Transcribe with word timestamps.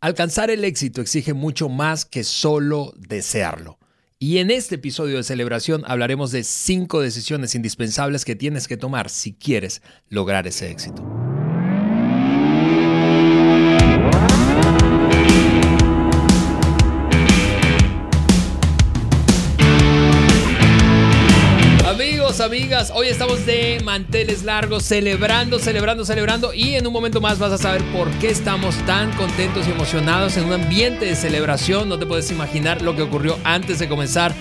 Alcanzar 0.00 0.48
el 0.48 0.64
éxito 0.64 1.00
exige 1.00 1.34
mucho 1.34 1.68
más 1.68 2.04
que 2.04 2.22
solo 2.22 2.94
desearlo. 2.96 3.78
Y 4.20 4.38
en 4.38 4.52
este 4.52 4.76
episodio 4.76 5.16
de 5.16 5.24
celebración 5.24 5.82
hablaremos 5.88 6.30
de 6.30 6.44
cinco 6.44 7.00
decisiones 7.00 7.56
indispensables 7.56 8.24
que 8.24 8.36
tienes 8.36 8.68
que 8.68 8.76
tomar 8.76 9.10
si 9.10 9.34
quieres 9.34 9.82
lograr 10.08 10.46
ese 10.46 10.70
éxito. 10.70 11.04
Amigas, 22.48 22.90
hoy 22.94 23.08
estamos 23.08 23.44
de 23.44 23.78
manteles 23.84 24.42
largos, 24.42 24.82
celebrando, 24.82 25.58
celebrando, 25.58 26.06
celebrando 26.06 26.54
y 26.54 26.76
en 26.76 26.86
un 26.86 26.94
momento 26.94 27.20
más 27.20 27.38
vas 27.38 27.52
a 27.52 27.58
saber 27.58 27.84
por 27.92 28.10
qué 28.20 28.30
estamos 28.30 28.74
tan 28.86 29.12
contentos 29.16 29.68
y 29.68 29.70
emocionados 29.70 30.38
en 30.38 30.46
un 30.46 30.54
ambiente 30.54 31.04
de 31.04 31.14
celebración. 31.14 31.90
No 31.90 31.98
te 31.98 32.06
puedes 32.06 32.30
imaginar 32.30 32.80
lo 32.80 32.96
que 32.96 33.02
ocurrió 33.02 33.36
antes 33.44 33.78
de 33.78 33.86
comenzar 33.86 34.32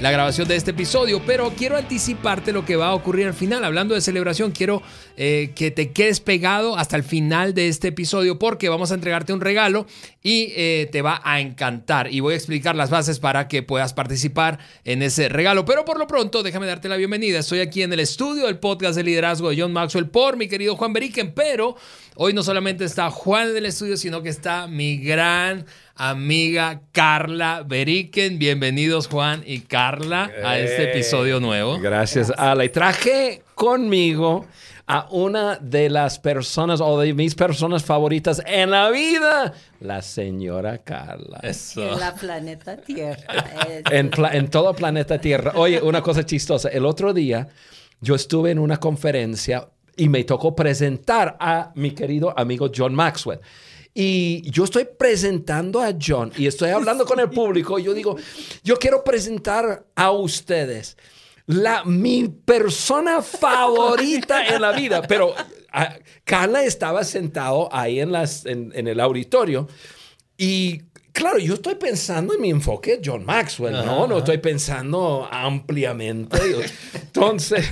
la 0.00 0.10
grabación 0.10 0.48
de 0.48 0.56
este 0.56 0.72
episodio, 0.72 1.22
pero 1.24 1.52
quiero 1.56 1.76
anticiparte 1.76 2.52
lo 2.52 2.64
que 2.64 2.76
va 2.76 2.88
a 2.88 2.94
ocurrir 2.94 3.26
al 3.26 3.34
final. 3.34 3.64
Hablando 3.64 3.94
de 3.94 4.00
celebración, 4.00 4.50
quiero 4.50 4.82
eh, 5.16 5.52
que 5.54 5.70
te 5.70 5.92
quedes 5.92 6.20
pegado 6.20 6.76
hasta 6.76 6.96
el 6.96 7.04
final 7.04 7.54
de 7.54 7.68
este 7.68 7.88
episodio 7.88 8.38
porque 8.38 8.68
vamos 8.68 8.90
a 8.90 8.94
entregarte 8.94 9.32
un 9.32 9.40
regalo 9.40 9.86
y 10.22 10.52
eh, 10.56 10.88
te 10.90 11.00
va 11.00 11.20
a 11.24 11.40
encantar. 11.40 12.12
Y 12.12 12.20
voy 12.20 12.34
a 12.34 12.36
explicar 12.36 12.74
las 12.74 12.90
bases 12.90 13.20
para 13.20 13.46
que 13.46 13.62
puedas 13.62 13.94
participar 13.94 14.58
en 14.84 15.02
ese 15.02 15.28
regalo. 15.28 15.64
Pero 15.64 15.84
por 15.84 15.98
lo 15.98 16.06
pronto, 16.06 16.42
déjame 16.42 16.66
darte 16.66 16.88
la 16.88 16.96
bienvenida. 16.96 17.38
Estoy 17.38 17.60
aquí 17.60 17.82
en 17.82 17.92
el 17.92 18.00
estudio 18.00 18.46
del 18.46 18.58
podcast 18.58 18.96
de 18.96 19.04
liderazgo 19.04 19.50
de 19.50 19.60
John 19.60 19.72
Maxwell 19.72 20.08
por 20.08 20.36
mi 20.36 20.48
querido 20.48 20.76
Juan 20.76 20.92
Beriken, 20.92 21.32
pero 21.32 21.76
hoy 22.16 22.32
no 22.34 22.42
solamente 22.42 22.84
está 22.84 23.10
Juan 23.10 23.50
en 23.50 23.58
el 23.58 23.66
estudio, 23.66 23.96
sino 23.96 24.22
que 24.22 24.28
está 24.28 24.66
mi 24.66 24.98
gran 24.98 25.66
amiga 25.96 26.82
Carla 26.92 27.62
Beriken. 27.66 28.38
Bienvenidos 28.38 29.08
Juan 29.08 29.42
y 29.46 29.60
Carla 29.60 30.30
a 30.44 30.58
este 30.58 30.90
episodio 30.90 31.40
nuevo. 31.40 31.78
Gracias, 31.78 32.32
Ale. 32.36 32.68
Traje 32.68 33.42
conmigo 33.54 34.46
a 34.86 35.06
una 35.10 35.56
de 35.56 35.88
las 35.88 36.18
personas 36.18 36.80
o 36.80 36.98
de 36.98 37.14
mis 37.14 37.34
personas 37.34 37.84
favoritas 37.84 38.42
en 38.46 38.70
la 38.70 38.90
vida, 38.90 39.54
la 39.80 40.02
señora 40.02 40.78
Carla. 40.78 41.40
En 41.42 42.00
la 42.00 42.14
planeta 42.14 42.76
Tierra. 42.76 43.46
en, 43.90 44.10
en 44.32 44.48
todo 44.48 44.74
planeta 44.74 45.18
Tierra. 45.18 45.52
Oye, 45.54 45.80
una 45.80 46.02
cosa 46.02 46.26
chistosa. 46.26 46.68
El 46.68 46.84
otro 46.84 47.14
día 47.14 47.48
yo 48.00 48.14
estuve 48.14 48.50
en 48.50 48.58
una 48.58 48.78
conferencia 48.78 49.68
y 49.96 50.08
me 50.08 50.24
tocó 50.24 50.54
presentar 50.54 51.36
a 51.38 51.70
mi 51.76 51.92
querido 51.92 52.36
amigo 52.36 52.70
John 52.74 52.94
Maxwell. 52.94 53.40
Y 53.94 54.50
yo 54.50 54.64
estoy 54.64 54.88
presentando 54.98 55.80
a 55.80 55.94
John 56.00 56.32
y 56.36 56.48
estoy 56.48 56.70
hablando 56.70 57.06
con 57.06 57.20
el 57.20 57.30
público. 57.30 57.78
Y 57.78 57.84
yo 57.84 57.94
digo, 57.94 58.16
yo 58.64 58.76
quiero 58.76 59.04
presentar 59.04 59.86
a 59.94 60.10
ustedes 60.10 60.96
la, 61.46 61.84
mi 61.84 62.28
persona 62.28 63.22
favorita 63.22 64.46
en 64.46 64.60
la 64.60 64.72
vida. 64.72 65.02
Pero 65.02 65.32
ah, 65.72 65.96
Carla 66.24 66.64
estaba 66.64 67.04
sentado 67.04 67.68
ahí 67.72 68.00
en, 68.00 68.10
las, 68.10 68.46
en, 68.46 68.72
en 68.74 68.88
el 68.88 68.98
auditorio 68.98 69.68
y 70.36 70.82
claro, 71.12 71.38
yo 71.38 71.54
estoy 71.54 71.76
pensando 71.76 72.34
en 72.34 72.40
mi 72.40 72.50
enfoque 72.50 73.00
John 73.02 73.24
Maxwell, 73.24 73.72
¿no? 73.72 74.06
No 74.06 74.18
estoy 74.18 74.38
pensando 74.38 75.26
ampliamente. 75.30 76.36
Entonces... 76.94 77.70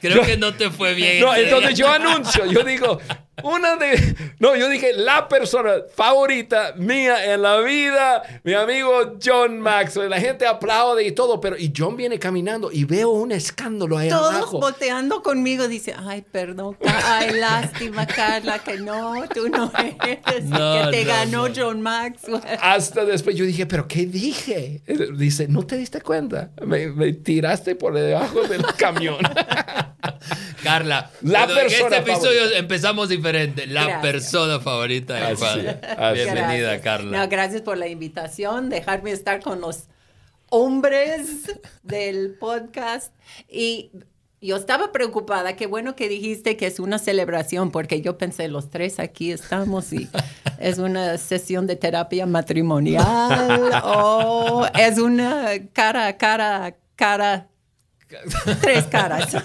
Creo 0.00 0.22
que 0.22 0.36
no 0.36 0.54
te 0.54 0.70
fue 0.70 0.94
bien. 0.94 1.20
No, 1.20 1.34
entonces 1.34 1.78
yo 1.78 1.88
anuncio, 1.88 2.46
yo 2.46 2.64
digo, 2.64 2.98
una 3.44 3.76
de... 3.76 4.14
No, 4.38 4.56
yo 4.56 4.68
dije, 4.68 4.92
la 4.94 5.28
persona 5.28 5.74
favorita 5.94 6.74
mía 6.76 7.32
en 7.32 7.42
la 7.42 7.60
vida, 7.60 8.22
mi 8.42 8.54
amigo 8.54 9.16
John 9.22 9.60
Maxwell. 9.60 10.10
La 10.10 10.20
gente 10.20 10.46
aplaude 10.46 11.04
y 11.04 11.12
todo, 11.12 11.40
pero... 11.40 11.56
Y 11.58 11.72
John 11.76 11.96
viene 11.96 12.18
caminando 12.18 12.70
y 12.72 12.84
veo 12.84 13.10
un 13.10 13.32
escándalo 13.32 13.98
ahí 13.98 14.08
Todos 14.08 14.30
abajo. 14.30 14.50
Todos 14.58 14.60
volteando 14.60 15.22
conmigo, 15.22 15.68
dice, 15.68 15.94
ay, 15.96 16.22
perdón, 16.22 16.76
ay, 17.04 17.32
lástima, 17.32 18.06
Carla, 18.06 18.58
que 18.58 18.78
no, 18.78 19.24
tú 19.34 19.48
no 19.48 19.70
eres, 19.78 20.18
que 20.44 20.88
te 20.90 21.04
ganó 21.04 21.48
John 21.54 21.82
Maxwell. 21.82 22.40
Hasta 22.60 23.04
después 23.04 23.36
yo 23.36 23.44
dije, 23.44 23.66
pero 23.66 23.86
¿qué 23.86 24.06
dije? 24.06 24.82
Dice, 25.16 25.48
¿no 25.48 25.64
te 25.64 25.76
diste 25.76 26.00
cuenta? 26.00 26.50
Me, 26.64 26.88
me 26.88 27.12
tiraste 27.12 27.74
por 27.74 27.94
debajo 27.94 28.42
del 28.42 28.64
camión. 28.78 29.18
Carla, 30.62 31.10
la 31.22 31.46
persona 31.46 31.96
en 31.96 32.02
este 32.02 32.12
episodio 32.12 32.52
empezamos 32.54 33.08
diferente. 33.08 33.29
La 33.68 34.00
persona 34.00 34.58
favorita 34.58 35.14
de 35.14 35.36
Juan. 35.36 36.14
Bienvenida, 36.14 36.80
Carla. 36.80 37.26
gracias 37.28 37.62
por 37.62 37.78
la 37.78 37.86
invitación, 37.86 38.70
dejarme 38.70 39.12
estar 39.12 39.40
con 39.40 39.60
los 39.60 39.84
hombres 40.48 41.56
del 41.84 42.34
podcast. 42.40 43.14
Y 43.48 43.92
yo 44.40 44.56
estaba 44.56 44.90
preocupada, 44.90 45.54
qué 45.54 45.66
bueno 45.66 45.94
que 45.94 46.08
dijiste 46.08 46.56
que 46.56 46.66
es 46.66 46.80
una 46.80 46.98
celebración, 46.98 47.70
porque 47.70 48.00
yo 48.00 48.18
pensé, 48.18 48.48
los 48.48 48.68
tres 48.68 48.98
aquí 48.98 49.30
estamos 49.30 49.92
y 49.92 50.08
es 50.58 50.78
una 50.78 51.16
sesión 51.16 51.68
de 51.68 51.76
terapia 51.76 52.26
matrimonial 52.26 53.70
o 53.84 54.66
es 54.74 54.98
una 54.98 55.50
cara 55.72 56.08
a 56.08 56.16
cara, 56.16 56.76
cara 56.96 57.49
Tres 58.60 58.84
caras. 58.86 59.36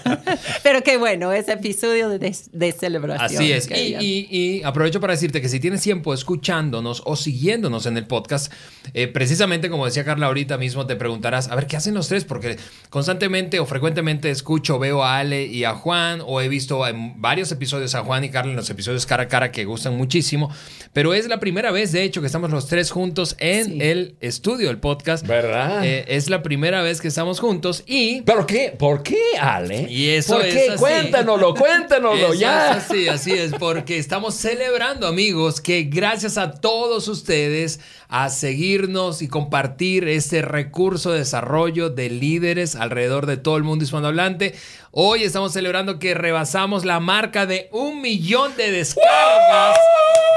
Pero 0.62 0.82
qué 0.82 0.96
bueno, 0.96 1.32
ese 1.32 1.52
episodio 1.52 2.08
de, 2.08 2.72
celebración. 2.72 3.42
Así 3.42 3.52
es. 3.52 3.68
Y, 3.70 4.62
aprovecho 4.64 5.00
para 5.00 5.12
decirte 5.12 5.40
que 5.40 5.48
si 5.48 5.60
tienes 5.60 5.82
tiempo 5.82 6.12
escuchándonos 6.14 7.02
o 7.04 7.16
siguiéndonos 7.16 7.86
en 7.86 7.96
el 7.96 8.06
podcast, 8.06 8.52
eh, 8.94 9.08
precisamente 9.08 9.70
como 9.70 9.86
decía 9.86 10.04
Carla 10.04 10.26
ahorita 10.26 10.58
mismo, 10.58 10.86
te 10.86 10.96
preguntarás, 10.96 11.48
a 11.48 11.54
ver, 11.54 11.66
¿qué 11.66 11.76
hacen 11.76 11.94
los 11.94 12.08
tres? 12.08 12.24
Porque 12.24 12.56
constantemente 12.90 13.60
o 13.60 13.66
frecuentemente 13.66 14.30
escucho, 14.30 14.78
veo 14.78 15.04
a 15.04 15.18
Ale 15.18 15.44
y 15.46 15.64
a 15.64 15.74
Juan, 15.74 16.22
o 16.24 16.40
he 16.40 16.48
visto 16.48 16.86
en 16.86 17.20
varios 17.20 17.50
episodios 17.52 17.94
a 17.94 18.02
Juan 18.02 18.24
y 18.24 18.30
Carla 18.30 18.50
en 18.50 18.56
los 18.56 18.70
episodios 18.70 19.06
cara 19.06 19.24
a 19.24 19.28
cara 19.28 19.52
que 19.52 19.64
gustan 19.64 19.96
muchísimo. 19.96 20.50
Pero 20.92 21.14
es 21.14 21.28
la 21.28 21.40
primera 21.40 21.70
vez, 21.70 21.92
de 21.92 22.02
hecho, 22.02 22.20
que 22.20 22.26
estamos 22.26 22.50
los 22.50 22.66
tres 22.66 22.90
juntos 22.90 23.36
en 23.38 23.80
el 23.80 24.16
estudio 24.20 24.68
del 24.68 24.78
podcast. 24.78 25.26
¿Verdad? 25.26 25.84
Eh, 25.84 26.04
es 26.08 26.30
la 26.30 26.42
primera 26.42 26.82
vez 26.82 27.00
que 27.00 27.08
estamos 27.08 27.40
juntos 27.40 27.84
y... 27.86 28.22
¿Pero 28.22 28.46
qué? 28.46 28.55
¿Por 28.78 29.02
qué, 29.02 29.18
Ale? 29.40 29.86
Y 29.90 30.10
eso 30.10 30.34
¿Por 30.34 30.44
qué? 30.44 30.74
Cuéntanoslo, 30.78 31.54
cuéntanoslo 31.54 32.34
ya. 32.34 32.70
Es 32.70 32.84
así, 32.84 33.08
así 33.08 33.32
es, 33.32 33.52
porque 33.54 33.98
estamos 33.98 34.34
celebrando, 34.34 35.06
amigos, 35.06 35.60
que 35.60 35.84
gracias 35.84 36.38
a 36.38 36.52
todos 36.52 37.08
ustedes 37.08 37.80
a 38.08 38.28
seguirnos 38.28 39.22
y 39.22 39.28
compartir 39.28 40.08
este 40.08 40.42
recurso 40.42 41.12
de 41.12 41.20
desarrollo 41.20 41.90
de 41.90 42.10
líderes 42.10 42.76
alrededor 42.76 43.26
de 43.26 43.36
todo 43.36 43.56
el 43.56 43.64
mundo 43.64 43.84
hispanohablante. 43.84 44.54
Hoy 44.92 45.24
estamos 45.24 45.52
celebrando 45.52 45.98
que 45.98 46.14
rebasamos 46.14 46.84
la 46.84 47.00
marca 47.00 47.46
de 47.46 47.68
un 47.72 48.00
millón 48.00 48.56
de 48.56 48.70
descargas 48.70 49.76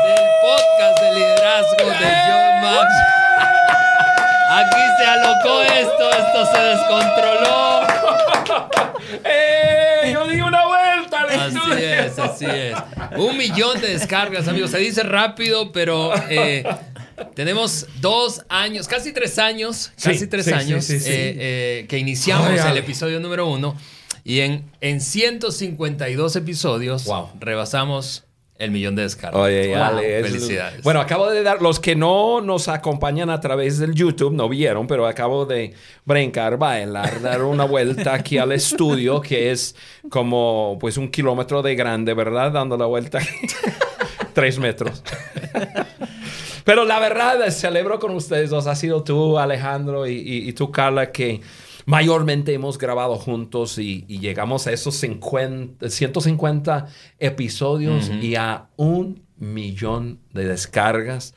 del 0.05 0.25
podcast 0.41 1.01
de 1.01 1.15
liderazgo 1.15 1.89
de 1.89 2.07
John 2.27 2.61
Max. 2.61 3.19
Aquí 4.51 4.81
se 4.97 5.05
alocó 5.05 5.61
esto, 5.61 6.11
esto 6.11 6.51
se 6.53 6.61
descontroló. 6.61 7.88
¡Eh! 9.23 10.11
Yo 10.13 10.27
di 10.27 10.41
una 10.41 10.65
vuelta. 10.65 11.23
Así 11.23 11.83
es, 11.83 12.19
así 12.19 12.45
es. 12.45 12.75
Un 13.17 13.37
millón 13.37 13.79
de 13.81 13.89
descargas, 13.89 14.47
amigos. 14.47 14.71
Se 14.71 14.79
dice 14.79 15.03
rápido, 15.03 15.71
pero 15.71 16.11
eh, 16.29 16.63
tenemos 17.35 17.87
dos 18.01 18.43
años, 18.49 18.87
casi 18.87 19.11
tres 19.13 19.39
años, 19.39 19.91
casi 20.01 20.27
tres 20.27 20.47
años 20.49 20.89
eh, 20.89 20.99
eh, 21.05 21.85
que 21.87 21.97
iniciamos 21.97 22.59
el 22.59 22.77
episodio 22.77 23.19
número 23.19 23.47
uno. 23.47 23.75
Y 24.23 24.41
en, 24.41 24.69
en 24.81 25.01
152 25.01 26.35
episodios 26.35 27.07
rebasamos 27.39 28.25
el 28.59 28.71
millón 28.71 28.93
de 28.95 29.03
descargas. 29.03 29.41
Oye, 29.41 29.73
Felicidades. 30.21 30.83
Bueno, 30.83 30.99
acabo 30.99 31.29
de 31.29 31.41
dar, 31.43 31.61
los 31.61 31.79
que 31.79 31.95
no 31.95 32.41
nos 32.41 32.67
acompañan 32.67 33.29
a 33.29 33.39
través 33.39 33.79
del 33.79 33.95
YouTube 33.95 34.33
no 34.33 34.49
vieron, 34.49 34.85
pero 34.85 35.07
acabo 35.07 35.45
de 35.45 35.73
brincar, 36.03 36.57
bailar, 36.57 37.21
dar 37.21 37.41
una 37.43 37.63
vuelta 37.63 38.13
aquí 38.13 38.37
al 38.37 38.51
estudio, 38.51 39.21
que 39.21 39.51
es 39.51 39.75
como 40.09 40.77
pues 40.79 40.97
un 40.97 41.09
kilómetro 41.09 41.61
de 41.61 41.73
grande, 41.75 42.13
¿verdad? 42.13 42.51
Dando 42.51 42.77
la 42.77 42.85
vuelta. 42.85 43.19
Tres 44.33 44.59
metros. 44.59 45.03
pero 46.65 46.83
la 46.83 46.99
verdad, 46.99 47.49
celebro 47.51 47.97
con 47.97 48.13
ustedes 48.13 48.49
dos. 48.49 48.67
Ha 48.67 48.75
sido 48.75 49.03
tú, 49.03 49.39
Alejandro, 49.39 50.05
y, 50.05 50.49
y 50.49 50.51
tú, 50.51 50.69
Carla, 50.69 51.13
que 51.13 51.39
mayormente 51.89 52.53
hemos 52.53 52.77
grabado 52.77 53.15
juntos 53.15 53.79
y, 53.79 54.05
llegamos 54.05 54.67
a 54.67 54.71
esos 54.71 54.95
50, 54.95 55.89
150 55.89 56.85
episodios 57.17 58.11
y 58.21 58.35
a 58.35 58.67
un 58.75 59.23
millón 59.37 60.19
de 60.31 60.45
descargas. 60.45 61.33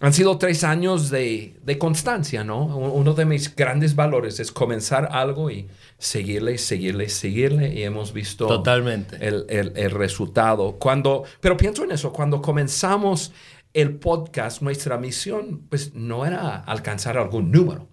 Han 0.00 0.12
sido 0.12 0.36
tres 0.36 0.62
años 0.62 1.08
de, 1.08 1.56
constancia, 1.78 2.44
¿no? 2.44 2.66
Uno 2.66 3.14
de 3.14 3.24
mis 3.24 3.56
grandes 3.56 3.96
valores 3.96 4.38
es 4.40 4.52
comenzar 4.52 5.08
algo 5.10 5.50
y 5.50 5.68
seguirle, 5.96 6.58
seguirle, 6.58 7.08
seguirle 7.08 7.72
y 7.72 7.82
hemos 7.82 8.12
visto 8.12 8.46
Totalmente. 8.46 9.16
El, 9.26 9.46
el, 9.48 9.90
resultado. 9.90 10.76
Cuando, 10.78 11.24
pero 11.40 11.56
pienso 11.56 11.84
en 11.84 11.92
eso, 11.92 12.12
cuando 12.12 12.42
comenzamos 12.42 13.32
el 13.72 13.96
podcast, 13.96 14.60
nuestra 14.60 14.98
misión, 14.98 15.62
pues 15.70 15.94
no 15.94 16.26
era 16.26 16.56
alcanzar 16.56 17.16
algún 17.16 17.50
número, 17.50 17.88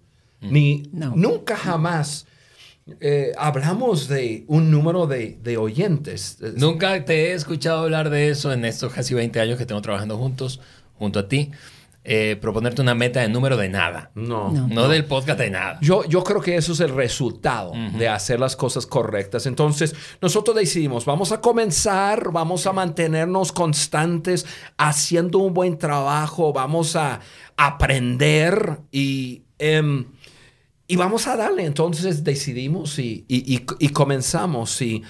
ni 0.50 0.90
nunca 0.92 1.56
jamás 1.56 2.26
eh, 3.00 3.32
hablamos 3.36 4.06
de 4.06 4.44
un 4.46 4.70
número 4.70 5.06
de, 5.06 5.38
de, 5.42 5.56
oyentes. 5.56 6.38
Nunca 6.56 7.04
te 7.04 7.30
he 7.30 7.32
escuchado 7.32 7.82
hablar 7.82 8.10
de 8.10 8.30
eso 8.30 8.52
en 8.52 8.64
estos 8.64 8.92
casi 8.92 9.12
20 9.12 9.40
años 9.40 9.58
que 9.58 9.66
tengo 9.66 9.82
trabajando 9.82 10.16
juntos, 10.16 10.60
junto 10.96 11.18
a 11.18 11.28
ti. 11.28 11.50
Eh, 12.08 12.36
proponerte 12.40 12.80
una 12.80 12.94
meta 12.94 13.20
de 13.20 13.28
número 13.28 13.56
de 13.56 13.68
nada. 13.68 14.12
No. 14.14 14.52
No, 14.52 14.86
del 14.86 15.04
podcast 15.06 15.40
de 15.40 15.50
nada. 15.50 15.78
Yo, 15.80 16.04
yo 16.04 16.22
creo 16.22 16.40
que 16.40 16.54
eso 16.54 16.74
es 16.74 16.78
el 16.78 16.94
resultado 16.94 17.72
de 17.98 18.08
hacer 18.08 18.38
las 18.38 18.54
cosas 18.54 18.86
correctas. 18.86 19.46
Entonces, 19.46 19.92
nosotros 20.22 20.54
decidimos, 20.54 21.04
vamos 21.04 21.32
a 21.32 21.40
comenzar, 21.40 22.30
vamos 22.30 22.68
a 22.68 22.72
mantenernos 22.72 23.50
constantes, 23.50 24.46
haciendo 24.76 25.40
un 25.40 25.52
buen 25.52 25.76
trabajo, 25.78 26.52
vamos 26.52 26.94
a 26.94 27.18
aprender 27.56 28.78
y... 28.92 29.42
Em, 29.58 30.04
y 30.86 30.96
vamos 30.96 31.26
a 31.26 31.36
darle. 31.36 31.64
Entonces 31.64 32.24
decidimos 32.24 32.98
y, 32.98 33.24
y, 33.28 33.88
comenzamos. 33.88 34.80
Y, 34.82 35.02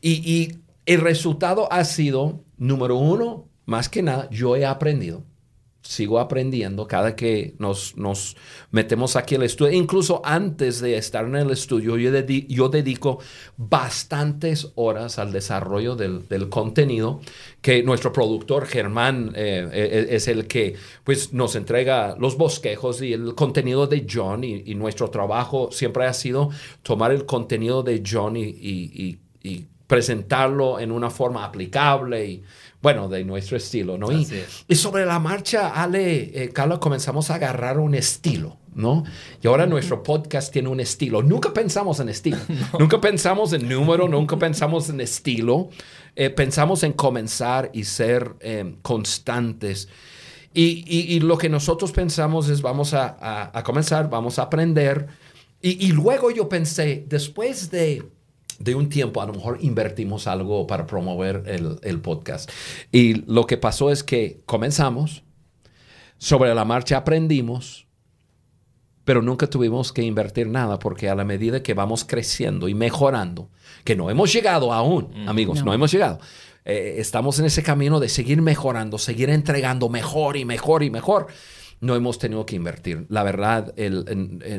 y, 0.00 0.56
el 0.86 1.00
resultado 1.00 1.72
ha 1.72 1.84
sido, 1.84 2.44
número 2.58 2.96
uno, 2.96 3.48
más 3.64 3.88
que 3.88 4.02
nada, 4.02 4.28
yo 4.30 4.54
he 4.56 4.66
aprendido 4.66 5.24
sigo 5.84 6.18
aprendiendo 6.18 6.88
cada 6.88 7.14
que 7.14 7.54
nos, 7.58 7.96
nos 7.96 8.36
metemos 8.70 9.16
aquí 9.16 9.34
al 9.34 9.42
estudio. 9.42 9.72
Incluso 9.72 10.22
antes 10.24 10.80
de 10.80 10.96
estar 10.96 11.26
en 11.26 11.36
el 11.36 11.50
estudio, 11.50 11.98
yo, 11.98 12.10
yo 12.48 12.68
dedico 12.70 13.18
bastantes 13.58 14.72
horas 14.76 15.18
al 15.18 15.30
desarrollo 15.30 15.94
del, 15.94 16.26
del 16.26 16.48
contenido 16.48 17.20
que 17.60 17.82
nuestro 17.82 18.12
productor 18.12 18.66
Germán 18.66 19.32
eh, 19.36 19.68
eh, 19.72 20.06
es 20.10 20.26
el 20.26 20.46
que 20.46 20.74
pues, 21.04 21.34
nos 21.34 21.54
entrega 21.54 22.16
los 22.18 22.38
bosquejos 22.38 23.02
y 23.02 23.12
el 23.12 23.34
contenido 23.34 23.86
de 23.86 24.06
John 24.10 24.42
y, 24.42 24.62
y 24.64 24.74
nuestro 24.74 25.10
trabajo 25.10 25.68
siempre 25.70 26.06
ha 26.06 26.14
sido 26.14 26.48
tomar 26.82 27.12
el 27.12 27.26
contenido 27.26 27.82
de 27.82 28.02
John 28.04 28.38
y, 28.38 28.44
y, 28.44 29.18
y 29.42 29.66
presentarlo 29.86 30.80
en 30.80 30.90
una 30.90 31.10
forma 31.10 31.44
aplicable 31.44 32.26
y 32.26 32.42
bueno, 32.84 33.08
de 33.08 33.24
nuestro 33.24 33.56
estilo, 33.56 33.96
¿no? 33.96 34.12
Y, 34.12 34.74
sobre 34.74 35.06
la 35.06 35.18
marcha, 35.18 35.68
Ale, 35.70 36.42
eh, 36.42 36.50
Carlos, 36.50 36.80
comenzamos 36.80 37.30
a 37.30 37.36
agarrar 37.36 37.78
un 37.78 37.94
estilo, 37.94 38.58
¿no? 38.74 39.04
Y 39.42 39.46
ahora 39.46 39.64
nuestro 39.64 40.02
podcast 40.02 40.52
tiene 40.52 40.68
un 40.68 40.80
estilo. 40.80 41.22
Nunca 41.22 41.54
pensamos 41.54 41.98
en 42.00 42.10
estilo, 42.10 42.36
nunca 42.78 43.00
pensamos 43.00 43.54
en 43.54 43.70
número, 43.70 44.06
nunca 44.06 44.38
pensamos 44.38 44.90
en 44.90 45.00
estilo. 45.00 45.70
Eh, 46.14 46.28
pensamos 46.28 46.82
en 46.82 46.92
comenzar 46.92 47.70
y 47.72 47.84
ser 47.84 48.34
eh, 48.40 48.74
constantes. 48.82 49.88
Y, 50.52 51.20
lo 51.20 51.38
que 51.38 51.48
nosotros 51.48 51.90
pensamos 51.90 52.50
es 52.50 52.60
vamos 52.60 52.92
a, 52.92 53.50
comenzar, 53.64 54.10
vamos 54.10 54.38
a 54.38 54.42
aprender. 54.42 55.06
y 55.62 55.90
luego 55.92 56.30
yo 56.30 56.50
pensé, 56.50 57.06
después 57.08 57.70
de 57.70 58.04
de 58.58 58.74
un 58.74 58.88
tiempo 58.88 59.20
a 59.20 59.26
lo 59.26 59.32
mejor 59.32 59.58
invertimos 59.60 60.26
algo 60.26 60.66
para 60.66 60.86
promover 60.86 61.44
el, 61.46 62.00
podcast. 62.00 62.50
Y 62.92 63.14
lo 63.30 63.46
que 63.46 63.56
pasó 63.56 63.90
es 63.90 64.02
que 64.02 64.40
comenzamos, 64.46 65.22
sobre 66.18 66.54
la 66.54 66.64
marcha 66.64 66.98
aprendimos, 66.98 67.86
pero 69.04 69.20
nunca 69.22 69.46
tuvimos 69.46 69.92
que 69.92 70.02
invertir 70.02 70.48
nada 70.48 70.78
porque 70.78 71.08
a 71.08 71.14
la 71.14 71.24
medida 71.24 71.62
que 71.62 71.74
vamos 71.74 72.04
creciendo 72.04 72.68
y 72.68 72.74
mejorando, 72.74 73.50
que 73.84 73.96
no 73.96 74.10
hemos 74.10 74.32
llegado 74.32 74.72
aún, 74.72 75.10
mm. 75.14 75.28
amigos, 75.28 75.64
no, 75.64 75.74
hemos 75.74 75.92
llegado. 75.92 76.20
Eh, 76.64 76.96
estamos 76.98 77.38
en 77.38 77.44
ese 77.44 77.62
camino 77.62 78.00
de 78.00 78.08
seguir 78.08 78.40
mejorando, 78.40 78.96
seguir 78.98 79.28
entregando 79.28 79.90
mejor 79.90 80.36
y 80.36 80.44
mejor 80.44 80.82
y 80.82 80.90
mejor 80.90 81.26
no 81.80 81.94
hemos 81.94 82.18
tenido 82.18 82.46
que 82.46 82.56
invertir. 82.56 83.06
La 83.08 83.22
verdad, 83.22 83.74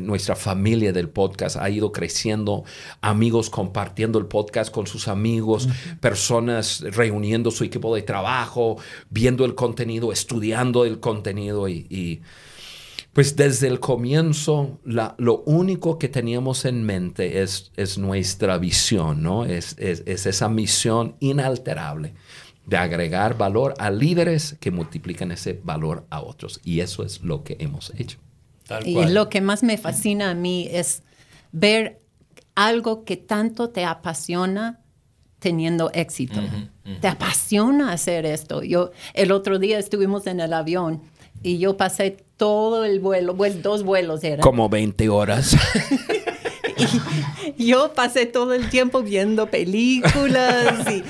nuestra 0.02 0.36
familia 0.36 0.92
del 0.92 1.08
podcast 1.08 1.56
ha 1.56 1.68
ido 1.70 1.92
creciendo, 1.92 2.64
amigos 3.00 3.50
compartiendo 3.50 4.18
el 4.18 4.26
podcast 4.26 4.72
con 4.72 4.86
sus 4.86 5.08
amigos, 5.08 5.68
personas 6.00 6.80
reuniendo 6.80 7.50
su 7.50 7.64
equipo 7.64 7.94
de 7.94 8.02
trabajo, 8.02 8.76
viendo 9.10 9.44
el 9.44 9.54
contenido, 9.54 10.12
estudiando 10.12 10.84
el 10.84 11.00
contenido 11.00 11.68
y, 11.68 12.22
pues 13.12 13.34
desde 13.34 13.68
el 13.68 13.80
comienzo 13.80 14.78
lo 14.84 15.38
único 15.46 15.98
que 15.98 16.10
teníamos 16.10 16.66
en 16.66 16.84
mente 16.84 17.40
es, 17.40 17.72
es 17.74 17.96
nuestra 17.96 18.58
visión, 18.58 19.22
¿no? 19.22 19.46
Es, 19.46 19.74
es, 19.78 20.02
es 20.04 20.26
esa 20.26 20.50
misión 20.50 21.16
inalterable 21.20 22.12
de 22.66 22.76
agregar 22.76 23.38
valor 23.38 23.74
a 23.78 23.90
líderes 23.90 24.56
que 24.60 24.70
multiplican 24.70 25.32
ese 25.32 25.60
valor 25.62 26.06
a 26.10 26.20
otros. 26.20 26.60
Y 26.64 26.80
eso 26.80 27.04
es 27.04 27.22
lo 27.22 27.44
que 27.44 27.56
hemos 27.60 27.92
hecho. 27.96 28.18
y 28.84 29.06
lo 29.06 29.28
que 29.28 29.40
más 29.40 29.62
me 29.62 29.78
fascina 29.78 30.30
a 30.30 30.34
mí 30.34 30.68
es 30.70 31.02
ver 31.52 32.02
algo 32.56 33.04
que 33.04 33.16
tanto 33.16 33.70
te 33.70 33.84
apasiona 33.84 34.80
teniendo 35.38 35.90
éxito. 35.92 36.40
Te 37.00 37.08
apasiona 37.08 37.92
hacer 37.92 38.26
esto. 38.26 38.62
Yo 38.62 38.90
el 39.14 39.30
otro 39.30 39.58
día 39.58 39.78
estuvimos 39.78 40.26
en 40.26 40.40
el 40.40 40.52
avión 40.52 41.02
y 41.42 41.58
yo 41.58 41.76
pasé 41.76 42.16
todo 42.36 42.84
el 42.84 42.98
vuelo, 42.98 43.36
pues 43.36 43.62
dos 43.62 43.84
vuelos 43.84 44.24
eran. 44.24 44.40
Como 44.40 44.68
20 44.68 45.08
horas. 45.08 45.56
y 47.56 47.66
yo 47.66 47.94
pasé 47.94 48.26
todo 48.26 48.54
el 48.54 48.68
tiempo 48.70 49.02
viendo 49.02 49.46
películas 49.50 50.90
y 50.90 51.02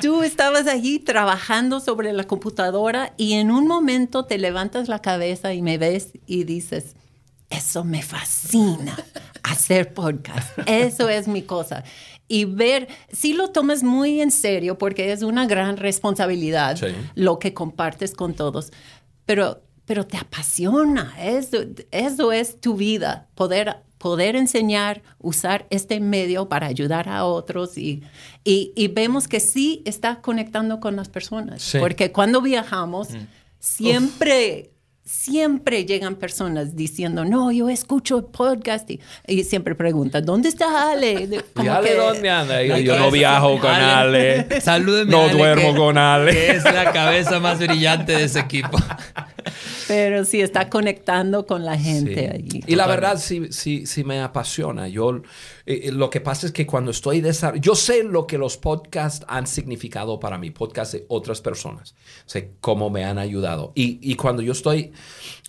tú 0.00 0.22
estabas 0.22 0.66
allí 0.66 0.98
trabajando 0.98 1.80
sobre 1.80 2.12
la 2.12 2.24
computadora 2.24 3.14
y 3.16 3.34
en 3.34 3.50
un 3.50 3.66
momento 3.66 4.24
te 4.24 4.38
levantas 4.38 4.88
la 4.88 5.00
cabeza 5.00 5.54
y 5.54 5.62
me 5.62 5.78
ves 5.78 6.10
y 6.26 6.44
dices, 6.44 6.94
eso 7.50 7.84
me 7.84 8.02
fascina, 8.02 8.96
hacer 9.42 9.94
podcast, 9.94 10.58
eso 10.66 11.08
es 11.08 11.28
mi 11.28 11.42
cosa. 11.42 11.84
Y 12.26 12.46
ver, 12.46 12.88
si 13.12 13.34
lo 13.34 13.50
tomas 13.50 13.82
muy 13.82 14.20
en 14.20 14.30
serio 14.30 14.78
porque 14.78 15.12
es 15.12 15.22
una 15.22 15.46
gran 15.46 15.76
responsabilidad 15.76 16.78
lo 17.14 17.38
que 17.38 17.52
compartes 17.52 18.14
con 18.14 18.34
todos, 18.34 18.72
pero, 19.26 19.62
pero 19.84 20.06
te 20.06 20.16
apasiona, 20.16 21.14
eso, 21.20 21.58
eso 21.90 22.32
es 22.32 22.60
tu 22.60 22.76
vida, 22.76 23.28
poder 23.34 23.76
poder 24.04 24.36
enseñar, 24.36 25.00
usar 25.18 25.66
este 25.70 25.98
medio 25.98 26.46
para 26.46 26.66
ayudar 26.66 27.08
a 27.08 27.24
otros 27.24 27.78
y, 27.78 28.02
y, 28.44 28.88
vemos 28.88 29.28
que 29.28 29.40
sí 29.40 29.80
está 29.86 30.20
conectando 30.20 30.78
con 30.78 30.94
las 30.94 31.08
personas. 31.08 31.74
Porque 31.80 32.12
cuando 32.12 32.42
viajamos, 32.42 33.12
mm. 33.12 33.26
siempre... 33.58 34.70
Siempre 35.06 35.84
llegan 35.84 36.14
personas 36.14 36.76
diciendo, 36.76 37.26
no, 37.26 37.52
yo 37.52 37.68
escucho 37.68 38.16
el 38.16 38.24
podcast 38.24 38.88
y, 38.90 39.44
siempre 39.44 39.74
preguntan, 39.74 40.24
¿dónde 40.24 40.48
está 40.48 40.90
Ale? 40.90 41.28
¿Y 41.62 41.66
Ale 41.66 41.94
dónde 41.94 42.30
anda? 42.30 42.62
Yo, 42.62 42.98
no 42.98 43.10
viajo 43.10 43.58
con 43.58 43.70
Ale. 43.70 44.46
Ale. 44.64 45.04
No 45.04 45.28
duermo 45.28 45.76
con 45.76 45.98
Ale. 45.98 46.32
Que 46.32 46.50
es 46.52 46.64
la 46.64 46.90
cabeza 46.90 47.38
más 47.38 47.58
brillante 47.58 48.12
de 48.12 48.24
ese 48.24 48.40
equipo. 48.40 48.78
Pero 49.88 50.24
sí 50.24 50.40
está 50.40 50.68
conectando 50.68 51.46
con 51.46 51.64
la 51.64 51.78
gente 51.78 52.30
allí. 52.30 52.62
Y 52.66 52.74
la 52.76 52.86
verdad 52.86 53.18
sí, 53.18 53.48
sí, 53.50 53.86
sí 53.86 54.04
me 54.04 54.20
apasiona. 54.20 54.88
Yo, 54.88 55.16
eh, 55.66 55.82
eh, 55.84 55.92
lo 55.92 56.10
que 56.10 56.20
pasa 56.20 56.46
es 56.46 56.52
que 56.52 56.66
cuando 56.66 56.90
estoy 56.90 57.20
desarrollando, 57.20 57.64
yo 57.64 57.74
sé 57.74 58.02
lo 58.04 58.26
que 58.26 58.38
los 58.38 58.56
podcasts 58.56 59.24
han 59.28 59.46
significado 59.46 60.20
para 60.20 60.38
mí, 60.38 60.50
podcasts 60.50 60.92
de 60.94 61.04
otras 61.08 61.40
personas. 61.40 61.94
Sé 62.26 62.52
cómo 62.60 62.90
me 62.90 63.04
han 63.04 63.18
ayudado. 63.18 63.72
Y, 63.74 63.98
y 64.02 64.14
cuando 64.16 64.42
yo 64.42 64.52
estoy 64.52 64.92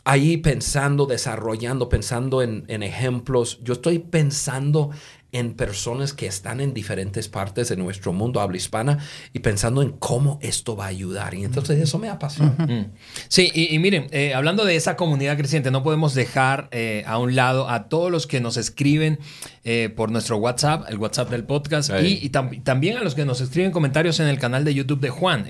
ahí 0.03 0.37
pensando, 0.37 1.05
desarrollando, 1.05 1.89
pensando 1.89 2.41
en, 2.41 2.63
en 2.67 2.83
ejemplos, 2.83 3.59
yo 3.63 3.73
estoy 3.73 3.99
pensando 3.99 4.91
en 5.35 5.53
personas 5.53 6.13
que 6.13 6.27
están 6.27 6.61
en 6.61 6.73
diferentes 6.73 7.27
partes 7.27 7.67
de 7.67 7.75
nuestro 7.75 8.13
mundo 8.13 8.39
habla 8.39 8.55
hispana 8.55 8.99
y 9.33 9.39
pensando 9.39 9.81
en 9.81 9.91
cómo 9.91 10.39
esto 10.41 10.77
va 10.77 10.85
a 10.85 10.87
ayudar. 10.87 11.33
Y 11.33 11.43
entonces 11.43 11.77
eso 11.77 11.99
me 11.99 12.07
apasiona. 12.07 12.55
Mm. 12.65 12.91
Sí, 13.27 13.51
y, 13.53 13.77
miren, 13.79 14.07
eh, 14.11 14.33
hablando 14.33 14.63
de 14.63 14.77
esa 14.77 14.95
comunidad 14.95 15.35
creciente, 15.35 15.71
no 15.71 15.83
podemos 15.83 16.13
dejar 16.13 16.69
eh, 16.71 17.03
a 17.05 17.17
un 17.17 17.35
lado 17.35 17.69
a 17.69 17.89
todos 17.89 18.09
los 18.11 18.27
que 18.27 18.39
nos 18.39 18.55
escriben 18.55 19.19
eh, 19.65 19.89
por 19.93 20.09
nuestro 20.09 20.37
WhatsApp, 20.37 20.85
el 20.89 20.97
WhatsApp 20.97 21.29
del 21.29 21.43
podcast, 21.43 21.91
y, 22.01 22.29
también 22.29 22.97
a 22.97 23.03
los 23.03 23.13
que 23.13 23.25
nos 23.25 23.41
escriben 23.41 23.71
comentarios 23.71 24.21
en 24.21 24.27
el 24.27 24.39
canal 24.39 24.63
de 24.63 24.73
YouTube 24.73 25.01
de 25.01 25.09
Juan. 25.09 25.47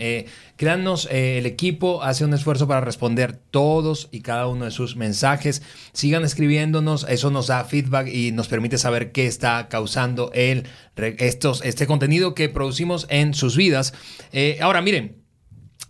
créannos, 0.56 1.08
el 1.12 1.46
equipo 1.46 2.01
hace 2.01 2.25
un 2.25 2.34
esfuerzo 2.34 2.68
para 2.68 2.82
responder 2.82 3.38
todos 3.51 4.10
y 4.12 4.22
cada 4.22 4.48
uno 4.48 4.65
de 4.65 4.72
sus 4.72 4.96
mensajes. 4.96 5.62
Sigan 5.94 6.24
escribiéndonos, 6.24 7.06
eso 7.08 7.30
nos 7.30 7.48
da 7.48 7.63
feedback 7.65 8.08
y 8.08 8.32
nos 8.32 8.48
permite 8.48 8.77
saber 8.77 9.12
qué 9.12 9.27
está 9.27 9.68
causando 9.75 10.32
el, 10.34 10.63
estos, 10.96 11.62
este 11.65 11.86
contenido 11.86 12.34
que 12.34 12.48
producimos 12.48 13.08
en 13.10 13.34
sus 13.34 13.58
vidas. 13.58 13.94
Eh, 14.32 14.58
ahora, 14.62 14.82
miren, 14.82 15.24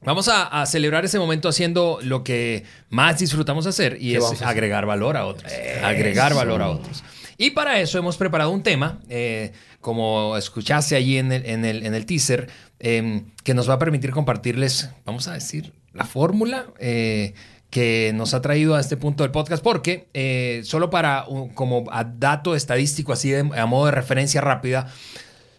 Vamos 0.03 0.29
a, 0.31 0.63
celebrar 0.67 1.03
ese 1.03 1.17
momento 1.17 1.49
haciendo 1.49 1.97
lo 2.03 2.23
que 2.23 2.63
más 2.89 3.17
disfrutamos 3.17 3.65
hacer 3.65 3.97
y 3.99 4.15
es 4.15 4.41
agregar 4.43 4.85
valor 4.85 5.17
a 5.17 5.25
otros. 5.25 5.51
Agregar 5.83 6.35
valor 6.35 6.61
a 6.61 6.69
otros. 6.69 7.03
Y 7.37 7.51
para 7.51 7.79
eso 7.79 7.97
hemos 7.97 8.15
preparado 8.15 8.51
un 8.51 8.61
tema, 8.61 8.99
eh, 9.09 9.51
como 9.81 10.37
escuchaste 10.37 10.95
allí 10.95 11.17
en 11.17 11.31
el, 11.31 11.45
en 11.47 11.65
el, 11.65 11.85
en 11.85 11.95
el 11.95 12.05
teaser, 12.05 12.49
em, 12.77 13.31
que 13.43 13.55
nos 13.55 13.67
va 13.67 13.75
a 13.75 13.79
permitir 13.79 14.11
compartirles, 14.11 14.89
vamos 15.05 15.27
a 15.27 15.33
decir, 15.33 15.73
la 15.91 16.05
fórmula. 16.05 16.67
Eh, 16.77 17.33
que 17.75 18.13
nos 18.15 18.33
ha 18.33 18.41
traído 18.41 18.75
a 18.75 18.79
este 18.79 18.95
punto 18.95 19.23
del 19.23 19.33
podcast, 19.33 19.61
porque 19.61 20.07
eh, 20.13 20.61
solo 20.63 20.89
para 20.89 21.25
como 21.55 21.83
dato 22.15 22.55
estadístico, 22.55 23.11
así 23.11 23.31
de, 23.31 23.39
a 23.39 23.65
modo 23.65 23.87
de 23.87 23.91
referencia 23.91 24.39
rápida, 24.39 24.87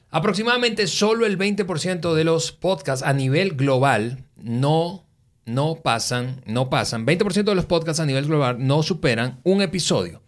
aproximadamente 0.09 0.87
solo 0.87 1.27
el 1.27 1.37
20% 1.37 2.15
de 2.15 2.25
los 2.25 2.53
podcasts 2.53 3.05
a 3.05 3.13
nivel 3.13 3.55
global 3.55 4.25
no, 4.35 5.05
no 5.45 5.83
pasan, 5.83 6.41
no 6.47 6.71
pasan, 6.71 7.07
20% 7.07 7.45
de 7.45 7.55
los 7.55 7.67
podcasts 7.67 8.01
a 8.01 8.07
nivel 8.07 8.25
global 8.25 8.67
no 8.67 8.83
superan 8.83 9.39
un 9.43 9.61
episodio. 9.61 10.23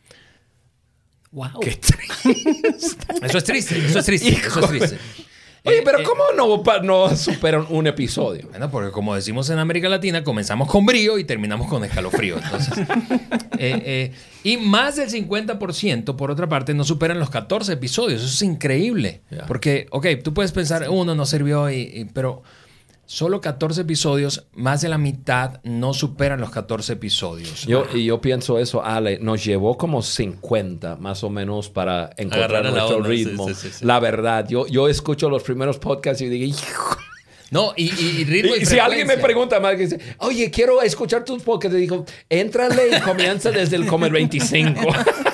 Wow. 1.30 1.58
Qué 1.62 1.70
triste. 1.70 2.36
Eso 3.26 3.38
es 3.38 3.44
triste, 3.44 3.78
eso 3.78 3.98
es 4.00 4.04
triste, 4.04 4.28
eso 4.28 4.60
es 4.60 4.68
triste. 4.68 4.98
Oye, 5.68 5.82
pero 5.84 6.00
eh, 6.00 6.02
¿cómo 6.02 6.24
no, 6.36 6.62
no 6.82 7.16
superan 7.16 7.66
un 7.70 7.86
episodio? 7.86 8.48
Bueno, 8.50 8.70
porque 8.70 8.90
como 8.90 9.14
decimos 9.14 9.50
en 9.50 9.58
América 9.58 9.88
Latina, 9.88 10.24
comenzamos 10.24 10.68
con 10.68 10.86
brío 10.86 11.18
y 11.18 11.24
terminamos 11.24 11.68
con 11.68 11.84
escalofrío. 11.84 12.36
Entonces, 12.42 12.78
eh, 13.58 13.82
eh, 13.84 14.12
y 14.44 14.56
más 14.56 14.96
del 14.96 15.10
50%, 15.10 16.16
por 16.16 16.30
otra 16.30 16.48
parte, 16.48 16.74
no 16.74 16.84
superan 16.84 17.18
los 17.18 17.30
14 17.30 17.72
episodios. 17.74 18.22
Eso 18.22 18.32
es 18.32 18.42
increíble. 18.42 19.22
Porque, 19.46 19.86
ok, 19.90 20.06
tú 20.22 20.34
puedes 20.34 20.52
pensar, 20.52 20.88
uno 20.88 21.14
no 21.14 21.26
sirvió, 21.26 21.70
y, 21.70 22.08
pero 22.12 22.42
Solo 23.10 23.40
14 23.40 23.80
episodios, 23.80 24.44
más 24.52 24.82
de 24.82 24.90
la 24.90 24.98
mitad 24.98 25.62
no 25.62 25.94
superan 25.94 26.42
los 26.42 26.50
14 26.50 26.92
episodios. 26.92 27.64
Yo, 27.64 27.86
y 27.94 28.04
yo 28.04 28.20
pienso 28.20 28.58
eso, 28.58 28.84
Ale, 28.84 29.18
nos 29.18 29.42
llevó 29.42 29.78
como 29.78 30.02
50 30.02 30.96
más 30.96 31.24
o 31.24 31.30
menos 31.30 31.70
para 31.70 32.10
encontrar 32.18 32.70
nuestro 32.70 33.00
ritmo. 33.02 33.46
la 33.80 33.98
verdad, 33.98 34.46
yo, 34.46 34.66
yo 34.66 34.88
escucho 34.88 35.30
los 35.30 35.42
primeros 35.42 35.78
podcasts 35.78 36.20
y 36.20 36.28
digo, 36.28 36.54
No, 37.50 37.72
y, 37.78 38.24
ritmo 38.24 38.54
y, 38.54 38.66
Si 38.66 38.78
alguien 38.78 39.06
me 39.06 39.16
pregunta 39.16 39.58
más, 39.58 39.76
que 39.76 39.86
dice, 39.86 40.00
oye, 40.18 40.50
quiero 40.50 40.82
escuchar 40.82 41.24
tus 41.24 41.42
podcasts, 41.42 41.74
te 41.74 41.80
digo, 41.80 42.04
éntrale 42.28 42.94
y 42.94 43.00
comienza 43.00 43.50
desde 43.50 43.76
el 43.76 43.86
Comer 43.86 44.12
25. 44.12 44.82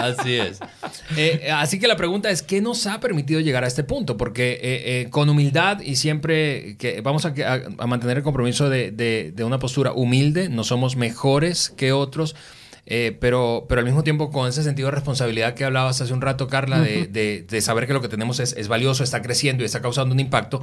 Así 0.00 0.36
es. 0.36 0.60
Eh, 1.16 1.50
así 1.52 1.78
que 1.78 1.88
la 1.88 1.96
pregunta 1.96 2.30
es, 2.30 2.42
¿qué 2.42 2.60
nos 2.60 2.86
ha 2.86 3.00
permitido 3.00 3.40
llegar 3.40 3.64
a 3.64 3.66
este 3.66 3.84
punto? 3.84 4.16
Porque 4.16 4.52
eh, 4.52 4.60
eh, 4.62 5.10
con 5.10 5.28
humildad 5.28 5.80
y 5.80 5.96
siempre 5.96 6.76
que 6.78 7.00
vamos 7.00 7.26
a, 7.26 7.34
mantener 7.86 8.18
el 8.18 8.22
compromiso 8.22 8.68
de, 8.68 9.34
una 9.44 9.58
postura 9.58 9.92
humilde, 9.92 10.48
no 10.48 10.64
somos 10.64 10.96
mejores 10.96 11.70
que 11.70 11.92
otros. 11.92 12.36
pero, 13.20 13.66
pero 13.68 13.80
al 13.80 13.84
mismo 13.84 14.02
tiempo 14.02 14.30
con 14.30 14.48
ese 14.48 14.62
sentido 14.62 14.86
de 14.88 14.92
responsabilidad 14.92 15.54
que 15.54 15.64
hablabas 15.64 16.00
hace 16.00 16.12
un 16.12 16.20
rato, 16.20 16.48
Carla, 16.48 16.80
de, 16.80 17.60
saber 17.60 17.86
que 17.86 17.92
lo 17.92 18.00
que 18.00 18.08
tenemos 18.08 18.40
es, 18.40 18.68
valioso, 18.68 19.04
está 19.04 19.22
creciendo 19.22 19.62
y 19.62 19.66
está 19.66 19.80
causando 19.80 20.14
un 20.14 20.20
impacto. 20.20 20.62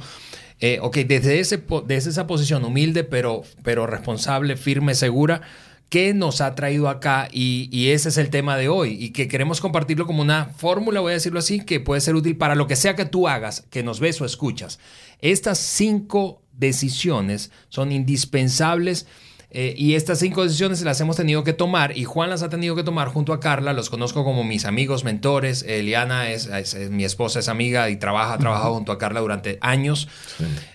ok, 0.80 0.96
desde, 0.98 1.40
ese, 1.40 1.62
desde 1.86 2.10
esa 2.10 2.26
posición 2.26 2.64
humilde, 2.64 3.04
pero, 3.04 3.42
pero 3.62 3.86
responsable, 3.86 4.56
firme, 4.56 4.94
segura, 4.94 5.42
qué 5.88 6.12
nos 6.14 6.40
ha 6.40 6.54
traído 6.54 6.88
acá 6.88 7.28
y, 7.32 7.90
ese 7.90 8.10
es 8.10 8.18
el 8.18 8.30
tema 8.30 8.56
de 8.56 8.68
hoy 8.68 8.96
y 8.98 9.10
que 9.10 9.28
queremos 9.28 9.60
compartirlo 9.60 10.06
como 10.06 10.22
una 10.22 10.46
fórmula, 10.46 11.00
voy 11.00 11.12
a 11.12 11.14
decirlo 11.14 11.38
así, 11.38 11.60
que 11.60 11.80
puede 11.80 12.00
ser 12.00 12.14
útil 12.14 12.36
para 12.36 12.54
lo 12.54 12.66
que 12.66 12.76
sea 12.76 12.96
que 12.96 13.06
tú 13.06 13.28
hagas, 13.28 13.64
que 13.70 13.82
nos 13.82 14.00
ves 14.00 14.20
o 14.20 14.24
escuchas. 14.24 14.78
Estas 15.20 15.58
cinco 15.58 16.42
decisiones 16.52 17.50
son 17.68 17.92
indispensables 17.92 19.06
eh, 19.50 19.74
y 19.78 19.94
estas 19.94 20.18
cinco 20.18 20.42
decisiones 20.42 20.82
las 20.82 21.00
hemos 21.00 21.16
tenido 21.16 21.42
que 21.42 21.54
tomar 21.54 21.96
y 21.96 22.04
Juan 22.04 22.28
las 22.28 22.42
ha 22.42 22.50
tenido 22.50 22.76
que 22.76 22.82
tomar 22.82 23.08
junto 23.08 23.32
a 23.32 23.40
Carla. 23.40 23.72
Los 23.72 23.88
conozco 23.88 24.22
como 24.22 24.44
mis 24.44 24.66
amigos, 24.66 25.04
mentores. 25.04 25.62
Eliana 25.62 26.30
es, 26.30 26.50
mi 26.90 27.04
esposa, 27.04 27.38
es 27.38 27.48
amiga 27.48 27.88
y 27.88 27.96
trabaja, 27.96 28.34
ha 28.34 28.38
trabajado 28.38 28.74
junto 28.74 28.92
a 28.92 28.98
Carla 28.98 29.20
durante 29.20 29.58
años. 29.62 30.08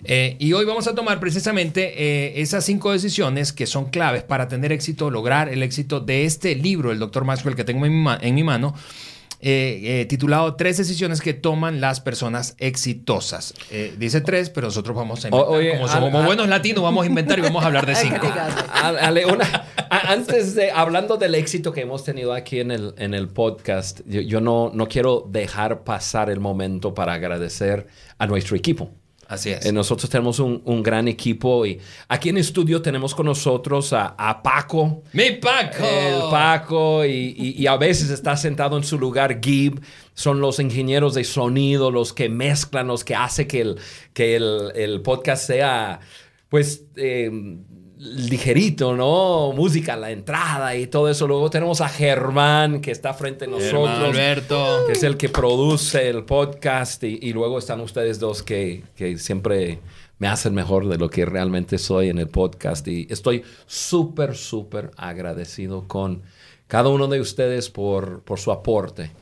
Eh, 0.02 0.36
y 0.40 0.52
hoy 0.54 0.64
vamos 0.64 0.88
a 0.88 0.94
tomar 0.94 1.20
precisamente 1.20 1.94
eh, 1.96 2.40
esas 2.40 2.64
cinco 2.64 2.90
decisiones 2.90 3.52
que 3.52 3.66
son 3.66 3.90
claves 3.90 4.24
para 4.24 4.48
tener 4.48 4.72
éxito, 4.72 5.08
lograr 5.08 5.48
el 5.48 5.62
éxito 5.62 6.00
de 6.00 6.24
este 6.24 6.56
libro, 6.56 6.90
el 6.90 6.98
Dr. 6.98 7.24
Maxwell, 7.24 7.54
que 7.54 7.64
tengo 7.64 7.86
en 7.86 8.02
mi, 8.02 8.10
en 8.20 8.34
mi 8.34 8.42
mano. 8.42 8.74
Eh, 9.46 10.00
eh, 10.00 10.06
titulado 10.06 10.56
Tres 10.56 10.78
decisiones 10.78 11.20
que 11.20 11.34
toman 11.34 11.78
las 11.78 12.00
personas 12.00 12.56
exitosas. 12.58 13.52
Eh, 13.70 13.94
dice 13.98 14.22
tres, 14.22 14.48
pero 14.48 14.68
nosotros 14.68 14.96
vamos 14.96 15.22
a 15.22 15.28
inventar. 15.28 15.76
como, 15.76 15.86
somos 15.86 16.24
buenos 16.24 16.48
latinos, 16.48 16.82
vamos 16.82 17.04
a 17.04 17.06
inventar 17.06 17.38
y 17.38 17.42
vamos 17.42 17.62
a 17.62 17.66
hablar 17.66 17.84
de 17.84 17.94
cinco. 17.94 18.26
antes 19.90 20.54
de, 20.54 20.70
hablando 20.70 21.18
del 21.18 21.34
éxito 21.34 21.72
que 21.72 21.82
hemos 21.82 22.04
tenido 22.04 22.32
aquí 22.32 22.60
en 22.60 22.70
el, 22.70 22.94
en 22.96 23.12
el 23.12 23.28
podcast, 23.28 24.00
yo, 24.06 24.40
no, 24.40 24.70
no 24.72 24.88
quiero 24.88 25.28
dejar 25.28 25.84
pasar 25.84 26.30
el 26.30 26.40
momento 26.40 26.94
para 26.94 27.12
agradecer 27.12 27.86
a 28.16 28.26
nuestro 28.26 28.56
equipo. 28.56 28.92
Así 29.28 29.50
es. 29.50 29.64
Eh, 29.66 29.72
nosotros 29.72 30.10
tenemos 30.10 30.38
un, 30.38 30.62
un, 30.64 30.82
gran 30.82 31.08
equipo 31.08 31.64
y 31.64 31.80
aquí 32.08 32.28
en 32.28 32.36
estudio 32.36 32.82
tenemos 32.82 33.14
con 33.14 33.26
nosotros 33.26 33.92
a, 33.92 34.14
a 34.18 34.42
Paco. 34.42 35.02
¡Mi 35.12 35.32
Paco! 35.32 35.84
El 35.84 36.30
Paco 36.30 37.04
y, 37.04 37.54
y, 37.56 37.66
a 37.66 37.76
veces 37.76 38.10
está 38.10 38.36
sentado 38.36 38.76
en 38.76 38.84
su 38.84 38.98
lugar 38.98 39.40
Gib. 39.40 39.80
Son 40.14 40.40
los 40.40 40.60
ingenieros 40.60 41.14
de 41.14 41.24
sonido, 41.24 41.90
los 41.90 42.12
que 42.12 42.28
mezclan, 42.28 42.86
los 42.86 43.04
que 43.04 43.14
hace 43.14 43.46
que 43.46 43.60
el, 43.60 43.78
que 44.12 44.36
el, 44.36 44.72
el 44.74 45.00
podcast 45.00 45.46
sea, 45.46 46.00
pues... 46.48 46.84
Eh, 46.96 47.30
ligerito, 48.04 48.94
¿no? 48.94 49.52
Música 49.52 49.94
a 49.94 49.96
la 49.96 50.10
entrada 50.10 50.76
y 50.76 50.86
todo 50.86 51.08
eso. 51.08 51.26
Luego 51.26 51.48
tenemos 51.50 51.80
a 51.80 51.88
Germán, 51.88 52.80
que 52.80 52.90
está 52.90 53.14
frente 53.14 53.46
a 53.46 53.48
nosotros. 53.48 53.88
Alberto. 53.88 54.84
Que 54.86 54.92
es 54.92 55.02
el 55.02 55.16
que 55.16 55.30
produce 55.30 56.08
el 56.08 56.24
podcast. 56.24 57.02
Y, 57.04 57.32
luego 57.32 57.58
están 57.58 57.80
ustedes 57.80 58.20
dos 58.20 58.42
que, 58.42 58.84
que, 58.94 59.18
siempre 59.18 59.80
me 60.18 60.28
hacen 60.28 60.54
mejor 60.54 60.86
de 60.88 60.98
lo 60.98 61.08
que 61.08 61.24
realmente 61.24 61.78
soy 61.78 62.10
en 62.10 62.18
el 62.18 62.28
podcast. 62.28 62.86
Y 62.86 63.06
estoy 63.10 63.42
súper, 63.66 64.36
súper 64.36 64.90
agradecido 64.96 65.88
con 65.88 66.22
cada 66.66 66.90
uno 66.90 67.06
de 67.06 67.20
ustedes 67.20 67.70
por, 67.70 68.22
por 68.22 68.38
su 68.38 68.52
aporte. 68.52 69.12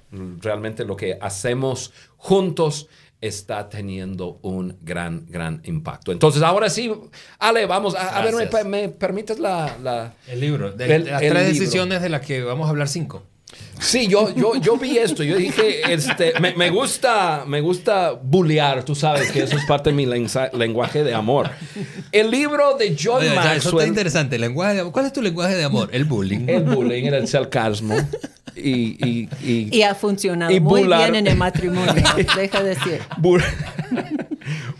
Realmente 0.40 0.84
lo 0.84 0.96
que 0.96 1.18
hacemos 1.20 1.92
juntos 2.16 2.88
está 3.22 3.68
teniendo 3.68 4.40
un 4.42 4.76
gran, 4.82 5.24
gran 5.28 5.62
impacto. 5.64 6.12
Entonces, 6.12 6.42
ahora 6.42 6.68
sí, 6.68 6.92
Ale, 7.38 7.66
vamos 7.66 7.94
a, 7.94 8.20
ver, 8.20 8.66
¿me, 8.66 8.88
permites 8.88 9.38
la, 9.38 10.12
El 10.26 10.40
libro, 10.40 10.72
de, 10.72 10.98
las 10.98 11.20
tres 11.20 11.46
decisiones 11.46 12.02
de 12.02 12.08
las 12.08 12.20
que 12.20 12.42
vamos 12.42 12.66
a 12.66 12.70
hablar 12.70 12.88
cinco. 12.88 13.22
Sí, 13.78 14.06
yo, 14.08 14.34
yo, 14.34 14.56
yo 14.56 14.76
vi 14.76 14.96
esto, 14.98 15.22
yo 15.22 15.36
dije, 15.36 15.92
este, 15.92 16.32
me, 16.40 16.70
gusta, 16.70 17.44
me 17.46 17.60
gusta 17.60 18.12
bullear, 18.12 18.84
tú 18.84 18.94
sabes 18.94 19.30
que 19.30 19.42
eso 19.42 19.56
es 19.56 19.64
parte 19.66 19.90
de 19.90 19.96
mi 19.96 20.06
lenguaje 20.06 21.04
de 21.04 21.14
amor. 21.14 21.50
El 22.12 22.30
libro 22.30 22.76
de 22.76 22.96
John 22.98 23.22
Maxwell. 23.34 23.58
Eso 23.58 23.78
está 23.78 23.86
interesante, 23.86 24.38
lenguaje 24.38 24.82
¿cuál 24.90 25.06
es 25.06 25.12
tu 25.12 25.20
lenguaje 25.20 25.54
de 25.54 25.64
amor? 25.64 25.90
El 25.92 26.04
bullying. 26.06 26.48
El 26.48 26.64
bullying, 26.64 27.04
el 27.04 27.28
sarcasmo. 27.28 27.94
Y, 28.54 29.28
y, 29.42 29.82
ha 29.82 29.94
funcionado 29.94 30.60
muy 30.60 30.86
bien 30.86 31.14
en 31.14 31.26
el 31.26 31.36
matrimonio, 31.36 31.94
deja 32.36 32.62
decir. 32.62 33.00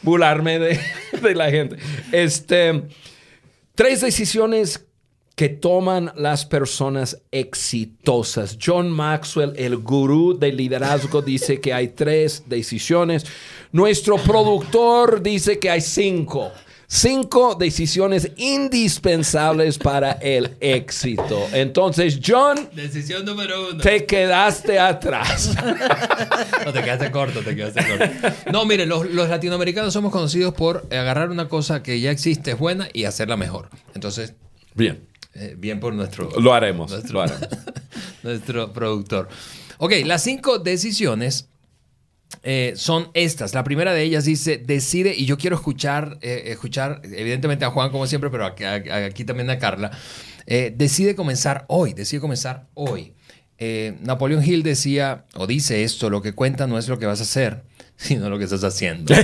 bularme 0.03 0.59
de, 0.59 0.81
de 1.23 1.35
la 1.35 1.51
gente. 1.51 1.77
Este, 2.13 2.83
tres 3.75 4.01
decisiones 4.01 4.85
que 5.35 5.49
toman 5.49 6.13
las 6.17 6.45
personas 6.45 7.23
exitosas. 7.31 8.59
John 8.65 8.91
Maxwell, 8.91 9.55
el 9.57 9.79
gurú 9.79 10.39
del 10.39 10.57
liderazgo, 10.57 11.23
dice 11.23 11.61
que 11.61 11.73
hay 11.73 11.89
tres 11.89 12.45
decisiones. 12.47 13.25
Nuestro 13.73 14.19
productor 14.19 15.23
dice 15.23 15.59
que 15.59 15.71
hay 15.71 15.81
cinco. 15.81 16.53
Cinco 16.95 17.55
decisiones 17.55 18.33
indispensables 18.37 19.79
para 19.79 20.13
el 20.13 20.59
éxito. 20.61 21.49
Entonces, 21.55 22.21
John. 22.23 22.69
Decisión 22.75 23.25
número 23.25 23.71
uno. 23.71 23.79
Te 23.83 24.05
quedaste 24.05 24.79
atrás. 24.79 25.57
no, 26.67 26.71
te 26.71 26.83
quedaste 26.83 27.11
corto, 27.11 27.41
te 27.41 27.57
quedaste 27.57 27.83
corto. 27.89 28.29
No, 28.53 28.67
mire, 28.67 28.85
los, 28.85 29.09
los, 29.11 29.31
latinoamericanos 29.31 29.91
somos 29.91 30.13
conocidos 30.13 30.53
por 30.53 30.87
agarrar 30.93 31.31
una 31.31 31.49
cosa 31.49 31.83
que 31.83 31.99
ya 31.99 32.11
existe, 32.11 32.51
es 32.51 32.59
buena, 32.59 32.91
y 32.93 33.05
hacerla 33.05 33.39
mejor. 33.39 33.71
Entonces. 33.95 34.35
Bien. 34.75 35.09
Eh, 35.35 35.55
bien 35.57 35.81
por 35.81 35.95
nuestro... 35.95 36.29
Lo 36.43 36.53
haremos, 36.53 36.91
nuestro, 36.91 37.25
nuestro 38.23 38.71
productor. 38.75 39.31
Ok, 39.79 39.93
las 40.05 40.23
cinco 40.23 40.59
decisiones 40.59 41.49
eh, 42.43 42.73
son 42.77 43.11
estas. 43.15 43.55
La 43.55 43.65
primera 43.65 43.95
de 43.95 44.03
ellas 44.03 44.25
dice, 44.25 44.59
decide, 44.59 45.15
y 45.17 45.27
yo 45.27 45.39
quiero 45.39 45.57
escuchar, 45.57 46.19
eh, 46.23 46.45
escuchar 46.47 47.01
evidentemente 47.05 47.65
a 47.65 47.71
Juan 47.71 47.91
como 47.91 48.07
siempre, 48.07 48.31
pero 48.31 48.47
aquí, 48.47 49.25
también 49.25 49.51
a 49.51 49.59
Carla, 49.59 49.91
decide 50.47 51.15
comenzar 51.15 51.65
hoy, 51.69 51.93
decide 51.93 52.21
comenzar 52.21 52.67
hoy. 52.75 53.15
eh, 53.59 53.97
Napoleón 54.01 54.45
Hill 54.45 54.65
decía, 54.65 55.25
o 55.35 55.47
dice 55.47 55.85
esto, 55.85 56.11
lo 56.11 56.21
que 56.21 56.33
cuenta 56.33 56.67
no 56.67 56.79
es 56.79 56.89
lo 56.89 56.99
que 56.99 57.07
vas 57.07 57.21
a 57.21 57.23
hacer, 57.23 57.63
sino 58.03 58.29
lo 58.29 58.37
que 58.37 58.45
estás 58.45 58.65
haciendo. 58.65 59.15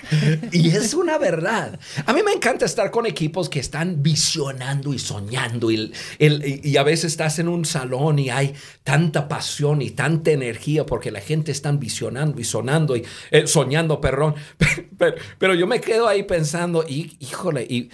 y 0.52 0.70
es 0.70 0.92
una 0.92 1.18
verdad. 1.18 1.78
A 2.04 2.12
mí 2.12 2.22
me 2.24 2.32
encanta 2.32 2.64
estar 2.64 2.90
con 2.90 3.06
equipos 3.06 3.48
que 3.48 3.60
están 3.60 4.02
visionando 4.02 4.92
y 4.92 4.98
soñando. 4.98 5.70
Y, 5.70 5.92
y, 6.18 6.76
a 6.76 6.82
veces 6.82 7.12
estás 7.12 7.38
en 7.38 7.48
un 7.48 7.64
salón 7.64 8.18
y 8.18 8.30
hay 8.30 8.54
tanta 8.82 9.28
pasión 9.28 9.82
y 9.82 9.90
tanta 9.90 10.32
energía 10.32 10.84
porque 10.84 11.12
la 11.12 11.20
gente 11.20 11.52
está 11.52 11.70
visionando 11.70 12.40
y 12.40 12.44
sonando 12.44 12.96
y 12.96 13.04
eh, 13.30 13.46
soñando, 13.46 14.00
perdón. 14.00 14.34
Pero, 14.98 15.16
pero, 15.38 15.54
yo 15.54 15.66
me 15.66 15.80
quedo 15.80 16.06
ahí 16.06 16.22
pensando, 16.22 16.84
y, 16.88 17.16
híjole, 17.18 17.66
y 17.68 17.90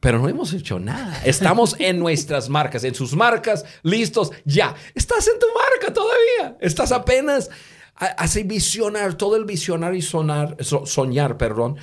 pero 0.00 0.20
no 0.20 0.28
hemos 0.28 0.52
hecho 0.52 0.78
nada. 0.78 1.20
Estamos 1.24 1.74
en 1.78 1.98
nuestras 1.98 2.48
marcas, 2.48 2.84
en 2.84 2.94
sus 2.94 3.14
marcas, 3.14 3.64
listos, 3.82 4.30
ya. 4.44 4.74
Estás 4.94 5.26
en 5.26 5.38
tu 5.38 5.46
marca 5.48 5.92
todavía. 5.92 6.56
Estás 6.60 6.92
apenas 6.92 7.50
así 7.98 8.42
visionar, 8.42 9.14
todo 9.14 9.36
el 9.36 9.44
visionar 9.44 9.94
y 9.94 10.02
sonar, 10.02 10.56
soñar, 10.62 11.36
perdón, 11.36 11.76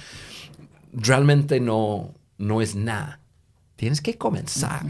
realmente 0.93 1.59
no, 1.59 2.13
no 2.37 2.61
es 2.61 2.75
nada. 2.75 3.19
Tienes 3.75 4.01
que 4.01 4.17
comenzar. 4.17 4.83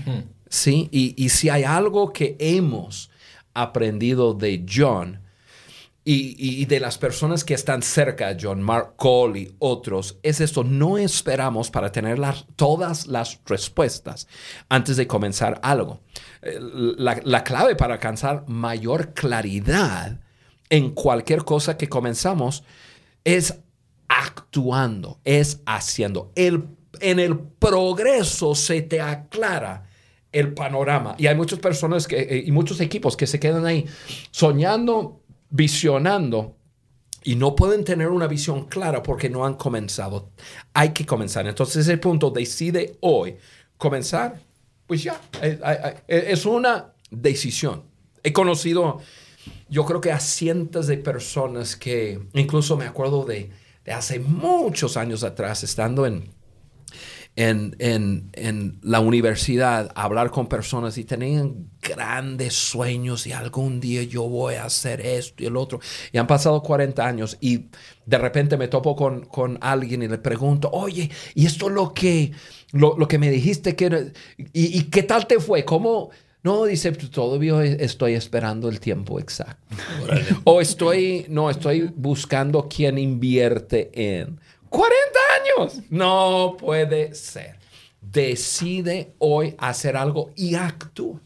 ¿sí? 0.50 0.90
Y, 0.92 1.16
y 1.18 1.30
si 1.30 1.50
hay 1.50 1.64
algo 1.64 2.14
que 2.14 2.36
hemos 2.40 3.10
aprendido 3.54 4.34
de 4.34 4.66
John, 4.72 5.26
y, 6.08 6.66
de 6.66 6.80
las 6.80 7.00
personas 7.00 7.44
que 7.44 7.56
están 7.56 7.82
cerca, 7.82 8.38
John, 8.40 8.62
Mark 8.62 8.94
Cole 8.96 9.40
y 9.40 9.56
otros, 9.58 10.20
es 10.22 10.40
esto, 10.40 10.64
no 10.64 11.00
esperamos 11.00 11.72
para 11.72 11.92
tener 11.92 12.20
todas 12.56 13.08
las 13.08 13.40
respuestas 13.46 14.28
antes 14.70 14.98
de 14.98 15.08
comenzar 15.08 15.60
algo. 15.64 16.02
Eh, 16.44 16.60
la, 16.60 17.20
la, 17.24 17.44
clave 17.44 17.76
para 17.76 17.96
alcanzar 17.96 18.48
mayor 18.48 19.16
claridad 19.16 20.20
en 20.70 20.92
cualquier 20.92 21.44
cosa 21.44 21.78
que 21.78 21.90
comenzamos 21.90 22.64
es 23.24 23.56
actuando, 24.08 25.20
es 25.24 25.62
haciendo. 25.66 26.32
El, 26.36 26.66
en 27.00 27.20
el 27.20 27.38
progreso 27.40 28.56
se 28.56 28.82
te 28.82 29.02
aclara 29.02 29.90
el 30.32 30.54
panorama. 30.54 31.16
Y 31.18 31.28
hay 31.28 31.36
muchas 31.36 31.60
personas 31.60 32.08
que, 32.08 32.20
eh, 32.20 32.44
y 32.46 32.52
muchos 32.52 32.82
equipos 32.82 33.16
que 33.16 33.28
se 33.28 33.40
quedan 33.40 33.66
ahí 33.66 33.86
soñando 34.32 35.22
visionando 35.50 36.58
y 37.24 37.36
no 37.36 37.56
pueden 37.56 37.84
tener 37.84 38.10
una 38.10 38.28
visión 38.28 38.66
clara 38.66 39.02
porque 39.02 39.30
no 39.30 39.46
han 39.46 39.56
comenzado. 39.56 40.30
Hay 40.74 40.90
que 40.90 41.06
comenzar. 41.06 41.48
Entonces 41.48 41.88
ese 41.88 41.98
punto 41.98 42.30
decide 42.30 42.98
hoy 43.00 43.38
comenzar, 43.78 44.40
pues 44.86 45.04
ya, 45.04 45.20
eh, 45.42 45.60
eh, 46.08 46.26
es 46.30 46.46
una 46.46 46.94
decisión. 47.10 47.84
He 48.22 48.32
conocido, 48.32 49.00
yo 49.70 49.86
creo 49.86 50.02
que 50.02 50.12
a 50.12 50.20
cientos 50.20 50.88
de 50.88 50.98
personas 50.98 51.76
que, 51.76 52.20
incluso 52.34 52.78
me 52.78 52.86
acuerdo 52.86 53.26
de, 53.26 53.52
hace 53.92 54.20
muchos 54.20 54.98
años 54.98 55.24
atrás, 55.24 55.64
estando 55.64 56.06
en, 56.06 56.32
en, 57.36 57.76
en, 58.34 58.80
la 58.82 59.00
universidad 59.00 59.92
hablar 59.96 60.32
con 60.32 60.48
personas 60.48 60.98
y 60.98 61.04
tenían 61.04 61.70
grandes 61.82 62.54
sueños 62.54 63.28
y 63.28 63.34
algún 63.34 63.80
día 63.80 64.04
yo 64.04 64.24
voy 64.24 64.56
a 64.56 64.66
hacer 64.66 65.02
esto 65.02 65.44
y 65.44 65.48
el 65.48 65.58
otro. 65.58 65.80
Y 66.12 66.18
han 66.18 66.28
pasado 66.28 66.64
40 66.64 67.06
años 67.06 67.38
y 67.42 67.68
de 68.06 68.18
repente 68.18 68.58
me 68.58 68.68
topo 68.68 68.96
con, 68.96 69.26
con 69.26 69.58
alguien 69.62 70.04
y 70.04 70.08
le 70.08 70.18
pregunto, 70.18 70.70
oye, 70.72 71.12
¿y 71.34 71.46
esto 71.46 71.70
lo 71.70 71.94
que, 71.94 72.32
lo, 72.72 72.98
lo 72.98 73.08
que 73.08 73.20
me 73.20 73.30
dijiste 73.30 73.76
que 73.76 74.14
y, 74.38 74.80
y, 74.80 74.84
qué 74.84 75.04
tal 75.04 75.28
te 75.28 75.40
fue? 75.40 75.66
¿Cómo? 75.66 76.12
No, 76.46 76.66
dice, 76.66 76.92
todavía 76.92 77.64
estoy 77.64 78.14
esperando 78.14 78.70
el 78.70 78.80
tiempo 78.80 79.20
exacto. 79.20 79.76
o 80.44 80.62
estoy, 80.62 81.26
no, 81.28 81.50
estoy 81.50 81.92
buscando 81.96 82.70
quién 82.70 83.00
invierte 83.00 83.90
en. 83.92 84.40
40 84.70 84.96
años. 85.42 85.82
No 85.90 86.56
puede 86.60 87.16
ser. 87.16 87.58
Decide 88.00 89.16
hoy 89.18 89.56
hacer 89.58 89.98
algo 89.98 90.34
y 90.36 90.54
actúa. 90.54 91.20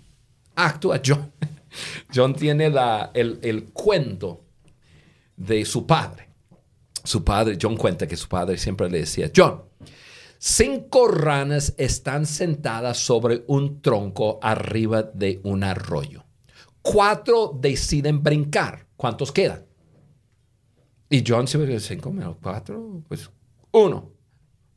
Actúa. 0.56 1.02
John, 1.06 1.34
John 2.16 2.34
tiene 2.34 2.70
la, 2.70 3.12
el, 3.14 3.40
el 3.42 3.66
cuento 3.66 4.46
de 5.36 5.66
su 5.66 5.86
padre. 5.86 6.30
Su 7.04 7.26
padre, 7.26 7.58
John 7.62 7.76
cuenta 7.76 8.08
que 8.08 8.16
su 8.16 8.30
padre 8.30 8.58
siempre 8.58 8.90
le 8.90 9.00
decía, 9.00 9.30
John, 9.36 9.64
cinco 10.40 11.08
ranas 11.08 11.76
están 11.78 12.26
sentadas 12.26 12.98
sobre 12.98 13.44
un 13.48 13.82
tronco 13.82 14.40
arriba 14.42 15.04
de 15.04 15.40
un 15.44 15.64
arroyo. 15.64 16.26
Cuatro 16.82 17.56
deciden 17.60 18.24
brincar. 18.24 18.88
¿Cuántos 18.96 19.32
quedan? 19.32 19.66
Y 21.10 21.24
John 21.26 21.48
siempre 21.48 21.74
dice, 21.74 21.96
cinco 21.96 22.12
menos 22.12 22.38
cuatro, 22.42 23.04
pues 23.08 23.30
uno. 23.72 24.12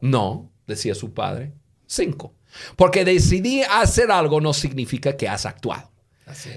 No, 0.00 0.50
decía 0.66 0.94
su 0.94 1.14
padre, 1.14 1.52
cinco. 1.86 2.34
Porque 2.76 3.04
decidí 3.04 3.62
hacer 3.62 4.10
algo 4.10 4.40
no 4.40 4.52
significa 4.52 5.16
que 5.16 5.28
has 5.28 5.46
actuado. 5.46 5.90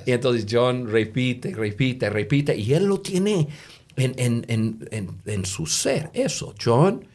Y 0.06 0.12
entonces 0.12 0.46
John 0.50 0.88
repite, 0.90 1.54
repite, 1.54 2.10
repite, 2.10 2.56
y 2.56 2.74
él 2.74 2.86
lo 2.86 3.02
tiene 3.02 3.48
en, 3.98 5.46
su 5.46 5.66
ser, 5.66 6.10
eso. 6.14 6.54
John 6.64 7.06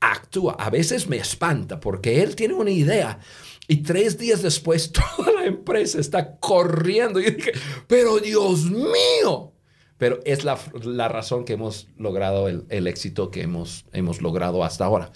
actúa. 0.00 0.54
A 0.58 0.70
veces 0.70 1.08
me 1.08 1.16
espanta 1.16 1.80
porque 1.80 2.22
él 2.22 2.36
tiene 2.36 2.54
una 2.54 2.70
idea 2.70 3.18
y 3.68 3.78
tres 3.78 4.18
días 4.18 4.42
después 4.42 4.92
toda 5.16 5.32
la 5.32 5.46
empresa 5.46 5.98
está 5.98 6.36
corriendo. 6.36 7.20
Y 7.20 7.30
dije, 7.30 7.52
pero 7.86 8.18
Dios 8.18 8.64
mío, 8.64 9.52
pero 9.98 10.20
es 10.24 10.44
la, 10.44 11.08
razón 11.08 11.44
que 11.44 11.54
hemos 11.54 11.88
logrado 11.96 12.48
el, 12.48 12.86
éxito 12.86 13.30
que 13.30 13.42
hemos, 13.42 13.86
hemos 13.92 14.20
logrado 14.20 14.62
hasta 14.62 14.84
ahora. 14.84 15.10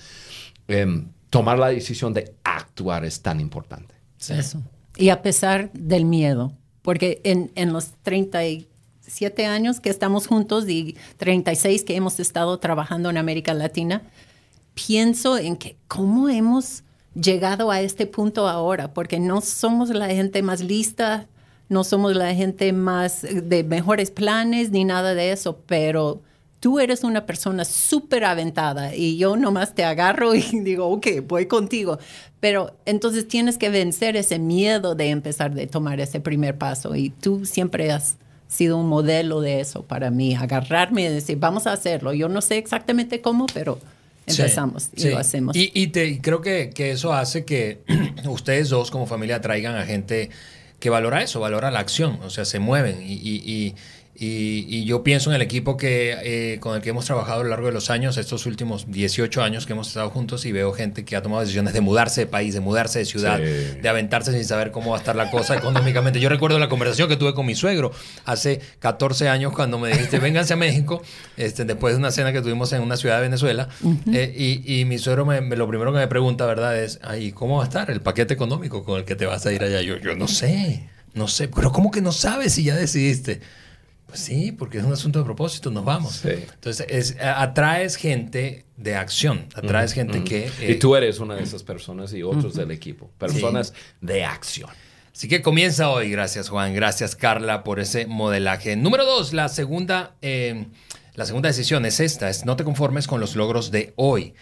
Em, 0.68 1.08
tomar 1.30 1.58
la 1.58 1.68
decisión 1.68 2.12
de 2.14 2.34
actuar 2.44 3.04
es 3.04 3.22
tan 3.22 3.40
importante. 3.40 3.94
Eso. 4.28 4.62
Y 4.96 5.08
a 5.08 5.22
pesar 5.22 5.70
del 5.72 6.04
miedo, 6.04 6.52
porque 6.82 7.20
en, 7.24 7.50
en 7.54 7.72
los 7.72 7.92
37 8.02 9.46
años 9.46 9.80
que 9.80 9.88
estamos 9.88 10.26
juntos 10.26 10.68
y 10.68 10.96
36 11.16 11.84
que 11.84 11.96
hemos 11.96 12.20
estado 12.20 12.58
trabajando 12.58 13.08
en 13.08 13.16
América 13.16 13.54
Latina, 13.54 14.02
pienso 14.86 15.36
en 15.36 15.56
que 15.56 15.76
cómo 15.88 16.28
hemos 16.28 16.84
llegado 17.14 17.70
a 17.70 17.80
este 17.80 18.06
punto 18.06 18.48
ahora, 18.48 18.94
porque 18.94 19.18
no 19.18 19.40
somos 19.40 19.90
la 19.90 20.08
gente 20.08 20.42
más 20.42 20.60
lista, 20.60 21.26
no 21.68 21.84
somos 21.84 22.16
la 22.16 22.34
gente 22.34 22.72
más 22.72 23.24
eh, 23.24 23.42
de 23.42 23.64
mejores 23.64 24.10
planes 24.10 24.70
ni 24.70 24.84
nada 24.84 25.14
de 25.14 25.32
eso, 25.32 25.58
pero 25.66 26.22
tú 26.60 26.80
eres 26.80 27.04
una 27.04 27.26
persona 27.26 27.64
súper 27.64 28.24
aventada 28.24 28.94
y 28.94 29.16
yo 29.16 29.36
nomás 29.36 29.74
te 29.74 29.84
agarro 29.84 30.34
y 30.34 30.42
digo, 30.62 30.86
ok, 30.88 31.06
voy 31.26 31.46
contigo. 31.46 31.98
Pero 32.38 32.74
entonces 32.86 33.28
tienes 33.28 33.58
que 33.58 33.70
vencer 33.70 34.16
ese 34.16 34.38
miedo 34.38 34.94
de 34.94 35.10
empezar 35.10 35.54
de 35.54 35.66
tomar 35.66 36.00
ese 36.00 36.20
primer 36.20 36.56
paso 36.56 36.94
y 36.96 37.10
tú 37.10 37.44
siempre 37.44 37.92
has 37.92 38.16
sido 38.48 38.78
un 38.78 38.88
modelo 38.88 39.40
de 39.40 39.60
eso 39.60 39.82
para 39.82 40.10
mí, 40.10 40.34
agarrarme 40.34 41.02
y 41.02 41.08
decir, 41.08 41.38
vamos 41.38 41.66
a 41.66 41.72
hacerlo. 41.72 42.12
Yo 42.14 42.28
no 42.28 42.40
sé 42.40 42.58
exactamente 42.58 43.20
cómo, 43.20 43.46
pero 43.52 43.78
empezamos 44.30 44.90
y 44.96 45.08
lo 45.08 45.18
hacemos. 45.18 45.56
Y, 45.56 45.86
te, 45.88 46.20
creo 46.20 46.40
que, 46.40 46.70
que, 46.70 46.90
eso 46.90 47.12
hace 47.12 47.44
que 47.44 47.80
ustedes 48.26 48.68
dos 48.68 48.90
como 48.90 49.06
familia 49.06 49.40
traigan 49.40 49.76
a 49.76 49.84
gente 49.84 50.30
que 50.80 50.90
valora 50.90 51.22
eso, 51.22 51.40
valora 51.40 51.70
la 51.70 51.80
acción, 51.80 52.18
o 52.22 52.30
sea, 52.30 52.44
se 52.44 52.58
mueven 52.58 53.02
y, 53.02 53.12
y, 53.12 53.74
yo 54.16 55.02
pienso 55.02 55.30
en 55.30 55.36
el 55.36 55.42
equipo 55.42 55.76
que, 55.76 56.16
eh, 56.22 56.60
con 56.60 56.76
el 56.76 56.82
que 56.82 56.90
hemos 56.90 57.06
trabajado 57.06 57.40
a 57.40 57.44
lo 57.44 57.50
largo 57.50 57.68
de 57.68 57.72
los 57.72 57.90
años, 57.90 58.18
estos 58.18 58.44
últimos 58.44 58.90
18 58.90 59.42
años 59.42 59.66
que 59.66 59.72
hemos 59.72 59.88
estado 59.88 60.10
juntos, 60.10 60.44
y 60.44 60.52
veo 60.52 60.72
gente 60.72 61.04
que 61.04 61.16
ha 61.16 61.22
tomado 61.22 61.40
decisiones 61.40 61.72
de 61.72 61.80
mudarse 61.80 62.22
de 62.22 62.26
país, 62.26 62.52
de 62.52 62.60
mudarse 62.60 62.98
de 62.98 63.04
ciudad, 63.06 63.38
de 63.38 63.88
aventarse 63.88 64.32
sin 64.32 64.44
saber 64.44 64.72
cómo 64.72 64.90
va 64.90 64.96
a 64.96 64.98
estar 64.98 65.16
la 65.16 65.30
cosa 65.30 65.56
económicamente. 65.56 66.20
Yo 66.20 66.28
recuerdo 66.28 66.58
la 66.58 66.68
conversación 66.68 67.08
que 67.08 67.16
tuve 67.16 67.34
con 67.34 67.46
mi 67.46 67.54
suegro 67.54 67.92
hace 68.24 68.60
14 68.80 69.28
años 69.28 69.52
cuando 69.54 69.78
me 69.78 69.88
dijiste, 69.88 70.18
vénganse 70.18 70.52
a 70.52 70.56
México, 70.56 71.02
este, 71.36 71.64
después 71.64 71.94
de 71.94 71.98
una 71.98 72.10
cena 72.10 72.32
que 72.32 72.42
tuvimos 72.42 72.72
en 72.72 72.82
una 72.82 72.96
ciudad 72.96 73.16
de 73.16 73.22
Venezuela, 73.22 73.68
eh, 74.12 74.62
y, 74.66 74.84
mi 74.84 74.98
suegro 74.98 75.24
me, 75.24 75.40
lo 75.40 75.68
primero 75.68 75.92
que 75.92 75.98
me 75.98 76.08
pregunta, 76.08 76.44
¿verdad? 76.46 76.78
Es, 76.78 77.00
¿y 77.18 77.32
cómo 77.32 77.58
va 77.58 77.64
a 77.64 77.66
estar 77.66 77.90
el 77.90 78.00
paquete 78.00 78.34
económico 78.34 78.84
con 78.84 78.98
el 78.98 79.04
que 79.04 79.14
te 79.14 79.24
vas 79.24 79.46
a 79.46 79.52
ir 79.52 79.62
allá? 79.62 79.80
Yo, 79.82 79.96
yo 79.96 80.16
no 80.16 80.28
sé, 80.28 80.88
no 81.14 81.28
sé, 81.28 81.48
pero 81.48 81.72
¿cómo 81.72 81.90
que 81.90 82.02
no 82.02 82.12
sabes 82.12 82.54
si 82.54 82.64
ya 82.64 82.76
decidiste? 82.76 83.40
Pues 84.10 84.22
sí, 84.22 84.50
porque 84.50 84.78
es 84.78 84.84
un 84.84 84.92
asunto 84.92 85.20
de 85.20 85.24
propósito, 85.24 85.70
nos 85.70 85.84
vamos. 85.84 86.24
Entonces, 86.24 86.84
es, 86.88 87.16
atraes 87.20 87.94
gente 87.94 88.64
de 88.76 88.96
acción, 88.96 89.46
atraes 89.54 89.92
gente 89.92 90.24
que... 90.24 90.50
y 90.66 90.74
tú 90.74 90.96
eres 90.96 91.20
una 91.20 91.36
de 91.36 91.44
esas 91.44 91.62
personas 91.62 92.12
y 92.12 92.24
otros 92.24 92.54
del 92.54 92.72
equipo, 92.72 93.08
personas 93.18 93.72
de 94.00 94.24
acción. 94.24 94.68
Así 95.14 95.28
que 95.28 95.42
comienza 95.42 95.90
hoy, 95.90 96.10
gracias 96.10 96.48
Juan, 96.48 96.74
gracias 96.74 97.14
Carla 97.14 97.62
por 97.62 97.78
ese 97.78 98.06
modelaje. 98.06 98.74
Número 98.74 99.04
dos, 99.04 99.32
la 99.32 99.48
segunda, 99.48 100.16
eh, 100.22 100.66
la 101.14 101.24
segunda 101.24 101.48
decisión 101.48 101.86
es 101.86 102.00
esta, 102.00 102.30
es 102.30 102.44
no 102.44 102.56
te 102.56 102.64
conformes 102.64 103.06
con 103.06 103.20
los 103.20 103.36
logros 103.36 103.70
de 103.70 103.92
hoy. 103.94 104.34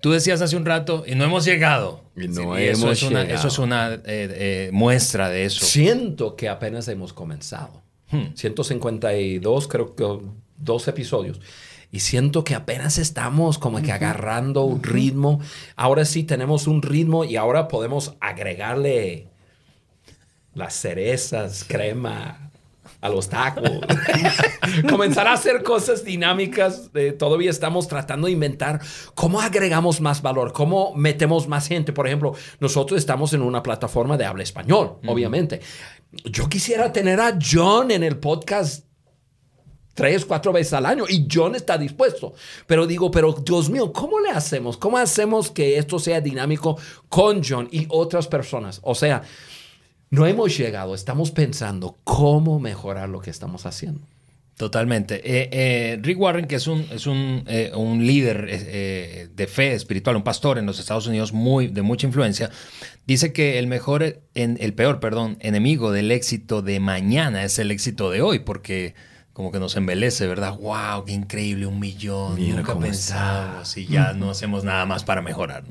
Tú 0.00 0.12
decías 0.12 0.42
hace 0.42 0.56
un 0.56 0.66
rato, 0.66 1.04
y 1.06 1.14
no 1.14 1.24
hemos 1.24 1.46
llegado. 1.46 2.04
Y 2.14 2.28
no 2.28 2.54
hemos 2.58 2.78
eso 2.78 2.92
es 2.92 3.02
una, 3.02 3.22
llegado. 3.22 3.38
Eso 3.38 3.48
es 3.48 3.58
una 3.58 3.94
eh, 3.94 4.00
eh, 4.04 4.70
muestra 4.74 5.30
de 5.30 5.46
eso. 5.46 5.64
Siento 5.64 6.36
que 6.36 6.50
apenas 6.50 6.86
hemos 6.88 7.14
comenzado. 7.14 7.85
152, 8.10 9.66
hmm. 9.66 9.68
creo 9.68 9.94
que 9.94 10.18
dos 10.58 10.88
episodios. 10.88 11.40
Y 11.92 12.00
siento 12.00 12.44
que 12.44 12.54
apenas 12.54 12.98
estamos 12.98 13.58
como 13.58 13.80
que 13.80 13.92
agarrando 13.92 14.64
un 14.64 14.82
ritmo. 14.82 15.40
Ahora 15.76 16.04
sí 16.04 16.24
tenemos 16.24 16.66
un 16.66 16.82
ritmo 16.82 17.24
y 17.24 17.36
ahora 17.36 17.68
podemos 17.68 18.16
agregarle 18.20 19.28
las 20.52 20.74
cerezas, 20.74 21.64
crema, 21.66 22.46
a 23.00 23.08
los 23.08 23.28
tacos. 23.28 23.70
Comenzar 24.90 25.26
a 25.28 25.34
hacer 25.34 25.62
cosas 25.62 26.04
dinámicas. 26.04 26.90
todavía 27.18 27.50
estamos 27.50 27.88
tratando 27.88 28.26
de 28.26 28.32
inventar 28.32 28.80
cómo 29.14 29.40
agregamos 29.40 30.00
más 30.00 30.22
valor, 30.22 30.52
cómo 30.52 30.94
metemos 30.94 31.48
más 31.48 31.68
gente. 31.68 31.92
Por 31.92 32.06
ejemplo, 32.06 32.34
nosotros 32.60 32.98
estamos 32.98 33.32
en 33.32 33.42
una 33.42 33.62
plataforma 33.62 34.16
de 34.16 34.24
habla 34.24 34.42
español, 34.42 34.98
obviamente. 35.06 35.60
Yo 36.24 36.48
quisiera 36.48 36.92
tener 36.92 37.20
a 37.20 37.38
John 37.40 37.90
en 37.90 38.02
el 38.02 38.18
podcast 38.18 38.86
tres, 39.94 40.24
cuatro 40.24 40.52
veces 40.52 40.74
al 40.74 40.86
año 40.86 41.04
y 41.08 41.26
John 41.32 41.54
está 41.54 41.78
dispuesto. 41.78 42.34
Pero 42.66 42.86
digo, 42.86 43.10
pero 43.10 43.32
Dios 43.32 43.70
mío, 43.70 43.92
¿cómo 43.92 44.20
le 44.20 44.30
hacemos? 44.30 44.76
¿Cómo 44.76 44.98
hacemos 44.98 45.50
que 45.50 45.78
esto 45.78 45.98
sea 45.98 46.20
dinámico 46.20 46.78
con 47.08 47.42
John 47.42 47.68
y 47.72 47.86
otras 47.88 48.28
personas? 48.28 48.80
O 48.82 48.94
sea, 48.94 49.22
no 50.10 50.26
hemos 50.26 50.56
llegado, 50.56 50.94
estamos 50.94 51.32
pensando 51.32 51.98
cómo 52.04 52.60
mejorar 52.60 53.08
lo 53.08 53.20
que 53.20 53.30
estamos 53.30 53.66
haciendo. 53.66 54.06
Totalmente. 54.56 55.16
Eh, 55.16 55.50
eh, 55.52 55.98
Rick 56.00 56.18
Warren, 56.18 56.46
que 56.46 56.54
es 56.54 56.66
un, 56.66 56.86
es 56.90 57.06
un, 57.06 57.44
eh, 57.46 57.70
líder 58.00 59.28
de 59.30 59.46
fe 59.46 59.74
espiritual, 59.74 60.16
un 60.16 60.24
pastor 60.24 60.56
en 60.56 60.64
los 60.64 60.78
Estados 60.78 61.06
Unidos 61.06 61.34
muy, 61.34 61.66
de 61.68 61.82
mucha 61.82 62.06
influencia, 62.06 62.50
dice 63.06 63.34
que 63.34 63.58
el 63.58 63.66
mejor, 63.66 64.22
en, 64.34 64.56
el 64.58 64.72
peor, 64.72 64.98
perdón, 64.98 65.36
enemigo 65.40 65.92
del 65.92 66.10
éxito 66.10 66.62
de 66.62 66.80
mañana 66.80 67.44
es 67.44 67.58
el 67.58 67.70
éxito 67.70 68.10
de 68.10 68.22
hoy, 68.22 68.38
porque 68.38 68.94
como 69.34 69.52
que 69.52 69.58
nos 69.58 69.76
embelece, 69.76 70.26
¿verdad? 70.26 70.56
¡Wow! 70.56 71.04
¡Qué 71.04 71.12
increíble! 71.12 71.66
Un 71.66 71.78
millón. 71.78 72.40
Nunca 72.56 72.78
pensamos 72.78 73.76
y 73.76 73.86
ya 73.86 74.14
no 74.14 74.30
hacemos 74.30 74.64
nada 74.64 74.86
más 74.86 75.04
para 75.04 75.20
mejorar. 75.20 75.64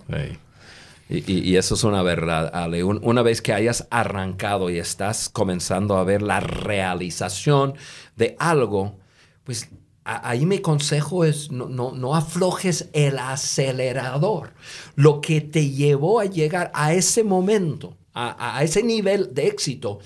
Y, 1.08 1.56
eso 1.56 1.76
es 1.76 1.84
una 1.84 2.02
verdad, 2.02 2.50
Ale. 2.54 2.84
una 2.84 3.22
vez 3.22 3.44
que 3.44 3.54
hayas 3.54 3.88
arrancado 3.91 4.72
y 4.72 4.80
estás 4.80 5.30
comenzando 5.30 5.98
a 5.98 6.04
ver 6.04 6.24
la 6.24 6.39
realización 6.39 7.76
de 8.15 8.36
algo, 8.39 8.98
pues 9.44 9.70
ahí 10.04 10.48
mi 10.48 10.60
consejo 10.60 11.24
es 11.24 11.52
no, 11.52 11.68
no, 11.68 12.15
aflojes 12.15 12.89
el 12.94 13.20
acelerador. 13.20 14.54
Lo 14.96 15.22
que 15.22 15.41
te 15.41 15.70
llevó 15.70 16.20
a 16.20 16.26
llegar 16.26 16.72
a 16.74 16.94
ese 16.94 17.24
momento, 17.24 17.96
a, 18.15 18.63
ese 18.63 18.82
nivel 18.82 19.32
de 19.32 19.48
éxito, 19.48 20.00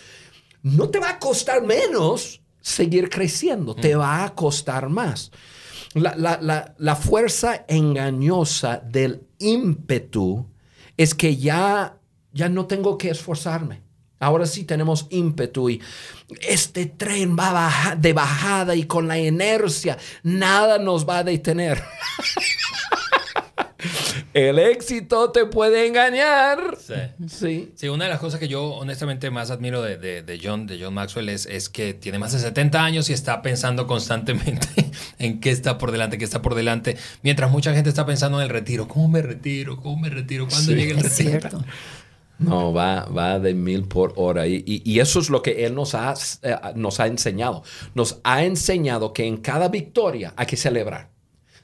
no 0.63 0.89
te 0.89 0.99
va 0.99 1.11
a 1.11 1.19
costar 1.19 1.65
menos 1.65 2.41
seguir 2.59 3.09
creciendo, 3.09 3.73
te 3.73 3.95
mm. 3.95 3.99
va 3.99 4.25
a 4.25 4.35
costar 4.35 4.89
más. 4.89 5.31
La, 5.93 6.73
la 6.77 6.95
fuerza 6.97 7.63
engañosa 7.69 8.81
del 8.85 9.23
ímpetu 9.37 10.45
es 10.99 11.15
que 11.15 11.37
ya, 11.37 11.97
ya 12.33 12.49
no 12.49 12.65
tengo 12.65 12.97
que 12.97 13.09
esforzarme. 13.09 13.81
Ahora 14.19 14.45
sí 14.45 14.65
tenemos 14.65 15.07
ímpetu 15.09 15.69
y 15.69 15.81
este 16.41 16.87
tren 16.87 17.37
va 17.37 17.95
de 17.97 18.11
bajada 18.11 18.75
y 18.75 18.83
con 18.83 19.07
la 19.07 19.17
inercia 19.17 19.97
nada 20.23 20.77
nos 20.77 21.07
va 21.07 21.19
a 21.19 21.23
detener. 21.23 21.81
El 24.47 24.57
éxito 24.57 25.31
te 25.31 25.45
puede 25.45 25.85
engañar. 25.85 26.77
Sí. 27.27 27.73
sí. 27.75 27.89
una 27.89 28.05
de 28.05 28.09
las 28.09 28.21
cosas 28.21 28.39
que 28.39 28.47
yo 28.47 28.67
honestamente 28.67 29.29
más 29.31 29.51
admiro 29.51 29.81
de, 29.81 30.39
John, 30.41 30.65
de 30.65 30.79
John 30.81 30.93
Maxwell 30.93 31.27
es, 31.27 31.45
es, 31.45 31.67
que 31.67 31.93
tiene 31.93 32.19
más 32.19 32.31
de 32.31 32.39
70 32.39 32.81
años 32.81 33.09
y 33.09 33.13
está 33.13 33.41
pensando 33.41 33.85
constantemente 33.85 34.67
en 35.19 35.41
qué 35.41 35.51
está 35.51 35.77
por 35.77 35.91
delante, 35.91 36.17
qué 36.17 36.23
está 36.23 36.41
por 36.41 36.55
delante, 36.55 36.95
mientras 37.21 37.51
mucha 37.51 37.73
gente 37.73 37.89
está 37.89 38.05
pensando 38.05 38.37
en 38.39 38.43
el 38.43 38.49
retiro. 38.49 38.87
¿Cómo 38.87 39.09
me 39.09 39.21
retiro? 39.21 39.75
¿Cómo 39.75 39.97
me 39.97 40.09
retiro? 40.09 40.47
¿Cuándo 40.47 40.71
llega 40.71 40.97
el 40.97 41.03
retiro? 41.03 41.49
No, 42.37 42.71
va, 42.71 43.03
va 43.05 43.39
de 43.39 43.53
mil 43.53 43.89
por 43.89 44.13
hora. 44.15 44.47
Y, 44.47 44.63
y, 44.65 44.99
eso 45.01 45.19
es 45.19 45.29
lo 45.29 45.41
que 45.41 45.65
Él 45.65 45.75
nos 45.75 45.95
ha, 45.95 46.13
eh, 46.43 46.55
nos 46.75 47.01
ha 47.01 47.07
enseñado. 47.07 47.63
Nos 47.93 48.21
ha 48.23 48.45
enseñado 48.45 49.11
que 49.11 49.27
en 49.27 49.35
cada 49.37 49.67
victoria 49.67 50.33
hay 50.37 50.45
que 50.45 50.55
celebrar. 50.55 51.09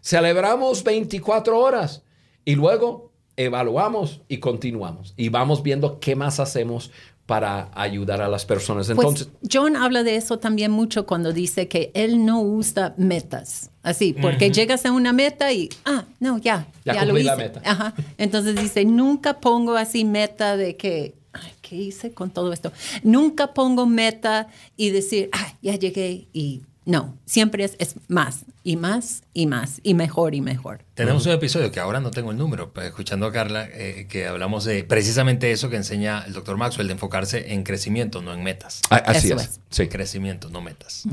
Celebramos 0.02 0.84
24 0.84 1.58
horas 1.58 2.04
y 2.46 2.56
luego 2.56 3.12
evaluamos 3.38 4.22
y 4.28 4.38
continuamos. 4.38 5.14
Y 5.18 5.30
vamos 5.30 5.64
viendo 5.64 6.00
qué 6.00 6.16
más 6.16 6.40
hacemos 6.40 6.92
para 7.26 7.72
ayudar 7.74 8.22
a 8.22 8.28
las 8.28 8.46
personas. 8.46 8.86
Pues, 8.88 8.98
Entonces, 8.98 9.30
John 9.52 9.76
habla 9.76 10.04
de 10.04 10.16
eso 10.16 10.38
también 10.38 10.72
mucho 10.72 11.08
cuando 11.08 11.34
dice 11.34 11.68
que 11.68 11.92
él 11.96 12.24
no 12.24 12.42
usa 12.42 12.94
metas. 12.98 13.72
Así, 13.82 14.14
porque 14.14 14.52
llegas 14.52 14.86
a 14.86 14.92
una 14.92 15.14
meta 15.14 15.52
y, 15.52 15.70
ah, 15.86 16.06
no, 16.20 16.38
ya, 16.38 16.68
ya, 16.84 17.06
lo 17.06 17.18
hice. 17.18 17.26
la 17.26 17.36
meta. 17.36 17.62
Ajá. 17.64 17.94
Entonces 18.18 18.56
dice, 18.56 18.86
nunca 18.86 19.40
pongo 19.40 19.76
así 19.76 20.06
meta 20.06 20.58
de 20.58 20.76
que, 20.76 21.16
ay, 21.34 21.52
¿qué 21.62 21.76
hice 21.76 22.12
con 22.12 22.32
todo 22.32 22.54
esto? 22.54 22.72
Nunca 23.04 23.54
pongo 23.54 23.86
meta 23.86 24.48
y 24.76 24.90
decir, 24.92 25.30
ah, 25.34 25.54
ya 25.62 25.76
llegué 25.76 26.28
y 26.34 26.62
no, 26.86 27.16
siempre 27.26 27.64
es, 27.64 27.76
es, 27.80 27.96
más 28.08 28.46
y 28.66 28.78
más 28.78 29.22
y 29.32 29.46
más 29.46 29.80
y 29.84 29.94
mejor 29.94 30.34
y 30.34 30.42
mejor. 30.42 30.84
Tenemos 30.96 31.24
un 31.28 31.34
episodio 31.34 31.72
que 31.72 31.80
ahora 31.80 32.00
no 32.00 32.10
tengo 32.10 32.32
el 32.32 32.38
número, 32.38 32.74
pero 32.74 32.88
escuchando 32.88 33.28
a 33.28 33.32
Carla, 33.32 33.70
eh, 33.72 34.08
que 34.10 34.26
hablamos 34.26 34.66
de 34.66 34.84
precisamente 34.84 35.52
eso 35.52 35.70
que 35.70 35.76
enseña 35.76 36.24
el 36.26 36.34
doctor 36.34 36.58
Maxwell, 36.58 36.88
de 36.88 36.94
enfocarse 36.94 37.54
en 37.54 37.64
crecimiento, 37.64 38.24
no 38.24 38.34
en 38.34 38.42
metas. 38.44 38.82
Ah, 38.90 39.04
así 39.06 39.32
es. 39.32 39.60
Sí. 39.70 39.88
Crecimiento, 39.88 40.50
no 40.50 40.62
metas. 40.62 41.04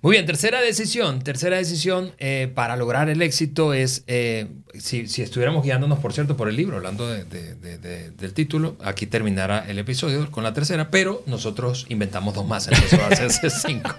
Muy 0.00 0.12
bien, 0.12 0.24
tercera 0.24 0.62
decisión. 0.62 1.20
Tercera 1.20 1.58
decisión 1.58 2.12
eh, 2.18 2.50
para 2.54 2.74
lograr 2.76 3.10
el 3.10 3.20
éxito 3.20 3.74
es, 3.74 4.04
eh, 4.06 4.46
si, 4.72 5.06
si, 5.06 5.20
estuviéramos 5.20 5.62
guiándonos, 5.62 5.98
por 5.98 6.14
cierto, 6.14 6.38
por 6.38 6.48
el 6.48 6.56
libro, 6.56 6.78
hablando 6.78 7.06
de, 7.06 7.24
del 7.24 8.32
título, 8.32 8.78
aquí 8.82 9.06
terminará 9.06 9.68
el 9.68 9.78
episodio 9.78 10.30
con 10.30 10.42
la 10.42 10.54
tercera, 10.54 10.90
pero 10.90 11.22
nosotros 11.26 11.84
inventamos 11.90 12.32
dos 12.32 12.46
más, 12.46 12.66
entonces 12.68 12.98
va 12.98 13.08
a 13.08 13.16
ser 13.16 13.50
cinco. 13.50 13.94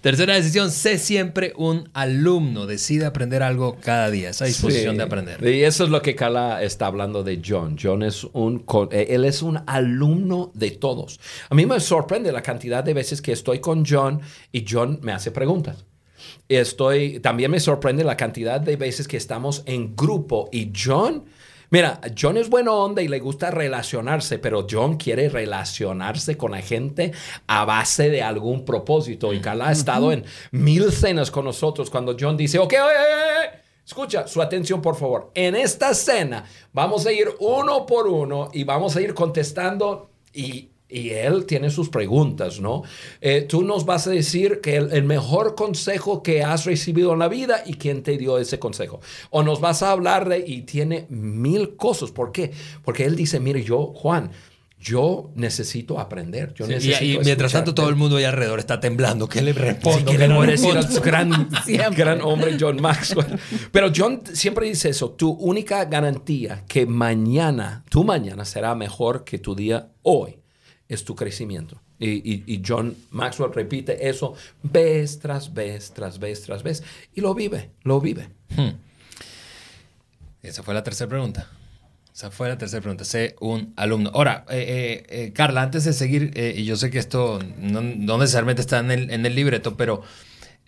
Tercera 0.00 0.34
decisión, 0.34 0.70
sé 0.70 0.98
siempre 0.98 1.52
un 1.56 1.88
alumno. 1.92 2.66
Decide 2.66 3.06
aprender 3.06 3.42
algo 3.42 3.78
cada 3.80 4.10
día. 4.10 4.30
Esa 4.30 4.44
disposición 4.44 4.96
de 4.96 5.02
aprender. 5.02 5.44
Y 5.46 5.64
eso 5.64 5.84
es 5.84 5.90
lo 5.90 6.02
que 6.02 6.14
Carla 6.14 6.62
está 6.62 6.86
hablando 6.86 7.22
de 7.22 7.40
John. 7.44 7.76
John 7.80 8.02
es 8.02 8.24
un, 8.32 8.64
eh, 8.90 9.06
él 9.10 9.24
es 9.24 9.42
un 9.42 9.60
alumno 9.66 10.50
de 10.54 10.72
todos. 10.72 11.20
A 11.48 11.54
mí 11.54 11.66
me 11.66 11.80
sorprende 11.80 12.32
la 12.32 12.42
cantidad 12.42 12.84
de 12.84 12.94
veces 12.94 13.22
que 13.22 13.32
estoy 13.32 13.60
con 13.60 13.84
John 13.86 14.20
y 14.50 14.64
John 14.68 14.98
me 15.02 15.12
hace 15.12 15.30
preguntas. 15.30 15.84
Estoy, 16.48 17.20
también 17.20 17.50
me 17.50 17.60
sorprende 17.60 18.04
la 18.04 18.16
cantidad 18.16 18.60
de 18.60 18.76
veces 18.76 19.08
que 19.08 19.16
estamos 19.16 19.62
en 19.66 19.96
grupo 19.96 20.48
y 20.52 20.72
John 20.74 21.24
Mira, 21.72 22.02
John 22.20 22.36
es 22.36 22.50
buena 22.50 22.72
onda 22.72 23.00
y 23.00 23.08
le 23.08 23.18
gusta 23.18 23.50
relacionarse, 23.50 24.38
pero 24.38 24.66
John 24.70 24.98
quiere 24.98 25.30
relacionarse 25.30 26.36
con 26.36 26.50
la 26.50 26.60
gente 26.60 27.12
a 27.46 27.64
base 27.64 28.10
de 28.10 28.22
algún 28.22 28.66
propósito. 28.66 29.32
Y 29.32 29.40
Carla 29.40 29.68
ha 29.68 29.72
estado 29.72 30.12
en 30.12 30.22
mil 30.50 30.92
cenas 30.92 31.30
con 31.30 31.46
nosotros 31.46 31.88
cuando 31.88 32.14
John 32.20 32.36
dice, 32.36 32.58
ok, 32.58 32.74
Escucha, 33.86 34.28
su 34.28 34.42
atención 34.42 34.82
por 34.82 34.96
favor. 34.96 35.30
En 35.34 35.56
esta 35.56 35.94
cena 35.94 36.44
vamos 36.74 37.06
a 37.06 37.12
ir 37.12 37.28
uno 37.40 37.86
por 37.86 38.06
uno 38.06 38.50
y 38.52 38.64
vamos 38.64 38.94
a 38.94 39.00
ir 39.00 39.14
contestando 39.14 40.10
y 40.32 40.71
y 40.92 41.10
él 41.10 41.46
tiene 41.46 41.70
sus 41.70 41.88
preguntas, 41.88 42.60
¿no? 42.60 42.82
Eh, 43.20 43.46
tú 43.48 43.62
nos 43.62 43.86
vas 43.86 44.06
a 44.06 44.10
decir 44.10 44.60
que 44.60 44.76
el, 44.76 45.04
mejor 45.04 45.54
consejo 45.54 46.22
que 46.22 46.42
has 46.42 46.64
recibido 46.66 47.12
en 47.12 47.18
la 47.18 47.28
vida 47.28 47.62
y 47.66 47.74
quién 47.74 48.02
te 48.02 48.18
dio 48.18 48.38
ese 48.38 48.58
consejo. 48.58 49.00
O 49.30 49.42
nos 49.42 49.60
vas 49.60 49.82
a 49.82 49.90
hablar 49.90 50.28
de, 50.28 50.44
y 50.46 50.62
tiene 50.62 51.06
mil 51.08 51.76
cosas. 51.76 52.10
¿Por 52.10 52.32
qué? 52.32 52.52
Porque 52.84 53.04
él 53.04 53.16
dice, 53.16 53.40
mire, 53.40 53.64
yo, 53.64 53.92
Juan, 53.94 54.30
yo 54.78 55.30
necesito 55.36 55.98
aprender. 55.98 56.52
Yo 56.54 56.66
y, 56.66 57.18
mientras 57.24 57.52
tanto 57.52 57.72
todo 57.72 57.88
el 57.88 57.94
mundo 57.94 58.16
ahí 58.16 58.24
alrededor 58.24 58.58
está 58.58 58.80
temblando. 58.80 59.28
¿Qué 59.28 59.40
le 59.40 59.52
respondo? 59.52 60.10
¿Qué 60.10 60.18
le 60.18 60.28
voy 60.28 60.48
a 60.48 60.50
decir 60.50 60.76
al 60.76 61.00
gran, 61.00 61.48
gran 61.96 62.20
hombre 62.20 62.56
John 62.58 62.82
Maxwell? 62.82 63.38
Pero 63.70 63.92
John 63.94 64.22
siempre 64.32 64.66
dice 64.66 64.90
eso. 64.90 65.10
Tu 65.10 65.30
única 65.30 65.84
garantía 65.84 66.64
que 66.66 66.84
mañana, 66.84 67.84
tu 67.88 68.02
mañana 68.02 68.44
será 68.44 68.74
mejor 68.74 69.24
que 69.24 69.38
tu 69.38 69.54
día 69.54 69.88
hoy 70.02 70.41
es 70.94 71.04
tu 71.04 71.14
crecimiento. 71.14 71.80
Y, 71.98 72.62
John 72.66 72.96
Maxwell 73.10 73.52
repite 73.52 74.08
eso 74.08 74.34
vez 74.62 75.18
tras 75.18 75.52
vez, 75.52 75.92
tras 75.92 76.18
vez, 76.18 76.42
tras 76.42 76.62
vez. 76.62 76.82
Y 77.14 77.20
lo 77.20 77.34
vive, 77.34 77.70
lo 77.82 78.00
vive. 78.00 78.28
Hmm. 78.56 78.70
Esa 80.42 80.62
fue 80.62 80.74
la 80.74 80.82
tercera 80.82 81.08
pregunta. 81.08 81.48
Esa 82.14 82.30
fue 82.30 82.48
la 82.48 82.58
tercera 82.58 82.82
pregunta. 82.82 83.04
Sé 83.04 83.36
un 83.40 83.72
alumno. 83.76 84.10
Ahora, 84.12 84.44
eh, 84.50 84.64
eh, 84.68 85.06
eh, 85.08 85.32
Carla, 85.32 85.62
antes 85.62 85.84
de 85.84 85.92
seguir, 85.92 86.32
y 86.36 86.64
yo 86.64 86.76
sé 86.76 86.90
que 86.90 86.98
esto 86.98 87.38
no, 87.58 88.18
necesariamente 88.18 88.60
está 88.60 88.80
en 88.80 88.90
el, 88.90 89.10
en 89.10 89.24
el 89.24 89.34
libreto, 89.34 89.76
pero 89.76 90.02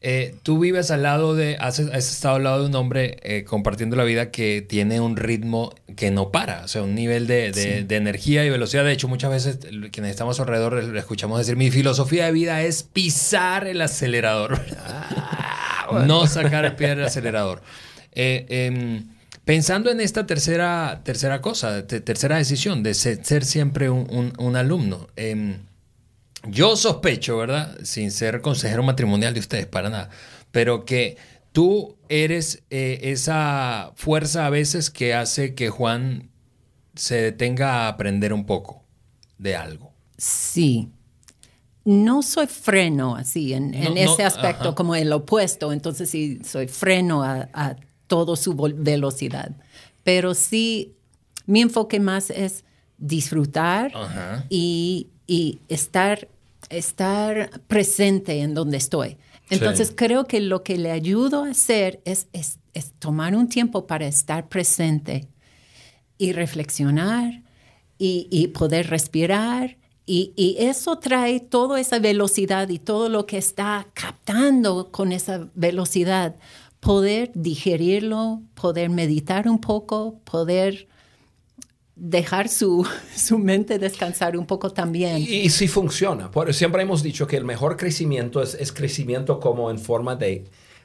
Eh, 0.06 0.34
tú 0.42 0.58
vives 0.58 0.90
al 0.90 1.02
lado 1.02 1.34
de, 1.34 1.56
has, 1.58 1.78
estado 1.78 2.34
al 2.36 2.44
lado 2.44 2.60
de 2.60 2.66
un 2.66 2.74
hombre 2.74 3.16
eh, 3.22 3.42
compartiendo 3.44 3.96
la 3.96 4.04
vida 4.04 4.30
que 4.30 4.60
tiene 4.60 5.00
un 5.00 5.16
ritmo 5.16 5.72
que 5.96 6.10
no 6.10 6.30
para, 6.30 6.62
o 6.62 6.68
sea, 6.68 6.82
un 6.82 6.94
nivel 6.94 7.26
de, 7.26 7.52
de, 7.52 7.96
energía 7.96 8.44
y 8.44 8.50
velocidad. 8.50 8.84
De 8.84 8.92
hecho, 8.92 9.08
muchas 9.08 9.30
veces 9.30 9.60
quienes 9.92 10.10
estamos 10.10 10.38
alrededor 10.40 10.74
le 10.84 10.98
escuchamos 10.98 11.38
decir, 11.38 11.56
mi 11.56 11.70
filosofía 11.70 12.26
de 12.26 12.32
vida 12.32 12.60
es 12.60 12.82
pisar 12.82 13.66
el 13.66 13.80
acelerador, 13.80 14.60
ah, 14.78 16.02
no 16.06 16.26
sacar 16.26 16.66
el 16.66 16.76
pie 16.76 16.88
del 16.88 17.04
acelerador. 17.04 17.62
Eh, 18.12 18.44
em, 18.50 19.06
pensando 19.46 19.90
en 19.90 20.02
esta 20.02 20.26
tercera, 20.26 21.00
tercera 21.02 21.40
cosa, 21.40 21.86
tercera 21.86 22.36
decisión 22.36 22.82
de 22.82 22.92
ser, 22.92 23.42
siempre 23.46 23.88
un, 23.88 24.34
un 24.36 24.56
alumno. 24.56 25.08
Yo 26.46 26.76
sospecho, 26.76 27.36
¿verdad? 27.38 27.78
Sin 27.82 28.10
ser 28.10 28.40
consejero 28.40 28.82
matrimonial 28.82 29.34
de 29.34 29.40
ustedes, 29.40 29.66
para 29.66 29.90
nada, 29.90 30.10
pero 30.50 30.84
que 30.84 31.16
tú 31.52 31.96
eres 32.08 32.62
eh, 32.70 33.00
esa 33.02 33.92
fuerza 33.94 34.46
a 34.46 34.50
veces 34.50 34.90
que 34.90 35.14
hace 35.14 35.54
que 35.54 35.70
Juan 35.70 36.30
se 36.94 37.20
detenga 37.22 37.84
a 37.84 37.88
aprender 37.88 38.32
un 38.32 38.46
poco 38.46 38.84
de 39.38 39.56
algo. 39.56 39.92
Sí. 40.16 40.90
No 41.84 42.22
soy 42.22 42.46
freno 42.46 43.14
así 43.14 43.52
en, 43.52 43.74
ese 43.74 44.24
aspecto 44.24 44.74
como 44.74 44.94
el 44.94 45.12
opuesto, 45.12 45.70
entonces 45.70 46.08
sí 46.08 46.40
soy 46.42 46.66
freno 46.66 47.22
a, 47.22 47.50
a 47.52 47.76
toda 48.06 48.36
su 48.36 48.54
velocidad. 48.54 49.52
Pero 50.02 50.34
sí, 50.34 50.94
mi 51.46 51.60
enfoque 51.60 52.00
más 52.00 52.30
es 52.30 52.64
disfrutar 52.96 53.92
y, 54.48 55.08
y, 55.26 55.60
estar 55.68 56.28
estar 56.70 57.60
presente 57.66 58.40
en 58.40 58.54
donde 58.54 58.76
estoy. 58.76 59.18
Entonces 59.50 59.92
creo 59.94 60.24
que 60.24 60.40
lo 60.40 60.62
que 60.62 60.78
le 60.78 60.90
ayudo 60.90 61.44
a 61.44 61.50
hacer 61.50 62.00
es, 62.04 62.28
es, 62.32 62.58
tomar 62.98 63.36
un 63.36 63.48
tiempo 63.48 63.86
para 63.86 64.06
estar 64.06 64.48
presente 64.48 65.28
y 66.18 66.32
reflexionar 66.32 67.42
y, 67.98 68.48
poder 68.48 68.88
respirar. 68.88 69.76
Y, 70.06 70.32
y, 70.36 70.56
eso 70.58 70.98
trae 70.98 71.40
toda 71.40 71.80
esa 71.80 71.98
velocidad 71.98 72.68
y 72.68 72.78
todo 72.78 73.08
lo 73.08 73.26
que 73.26 73.38
está 73.38 73.86
captando 73.94 74.90
con 74.90 75.12
esa 75.12 75.48
velocidad. 75.54 76.36
Poder 76.80 77.30
digerirlo, 77.34 78.42
poder 78.54 78.90
meditar 78.90 79.48
un 79.48 79.58
poco, 79.60 80.20
poder 80.24 80.88
dejar 81.96 82.48
su, 82.48 82.86
su, 83.16 83.38
mente 83.38 83.78
descansar 83.78 84.36
un 84.36 84.46
poco 84.46 84.70
también. 84.70 85.18
Y, 85.18 85.48
si 85.50 85.68
funciona. 85.68 86.30
Por, 86.30 86.52
siempre 86.52 86.82
hemos 86.82 87.02
dicho 87.02 87.26
que 87.26 87.36
el 87.36 87.44
mejor 87.44 87.76
crecimiento 87.76 88.42
es, 88.42 88.54
es 88.54 88.72
crecimiento 88.72 89.40
como 89.40 89.70
en 89.70 89.78
forma 89.78 90.16
de, 90.16 90.44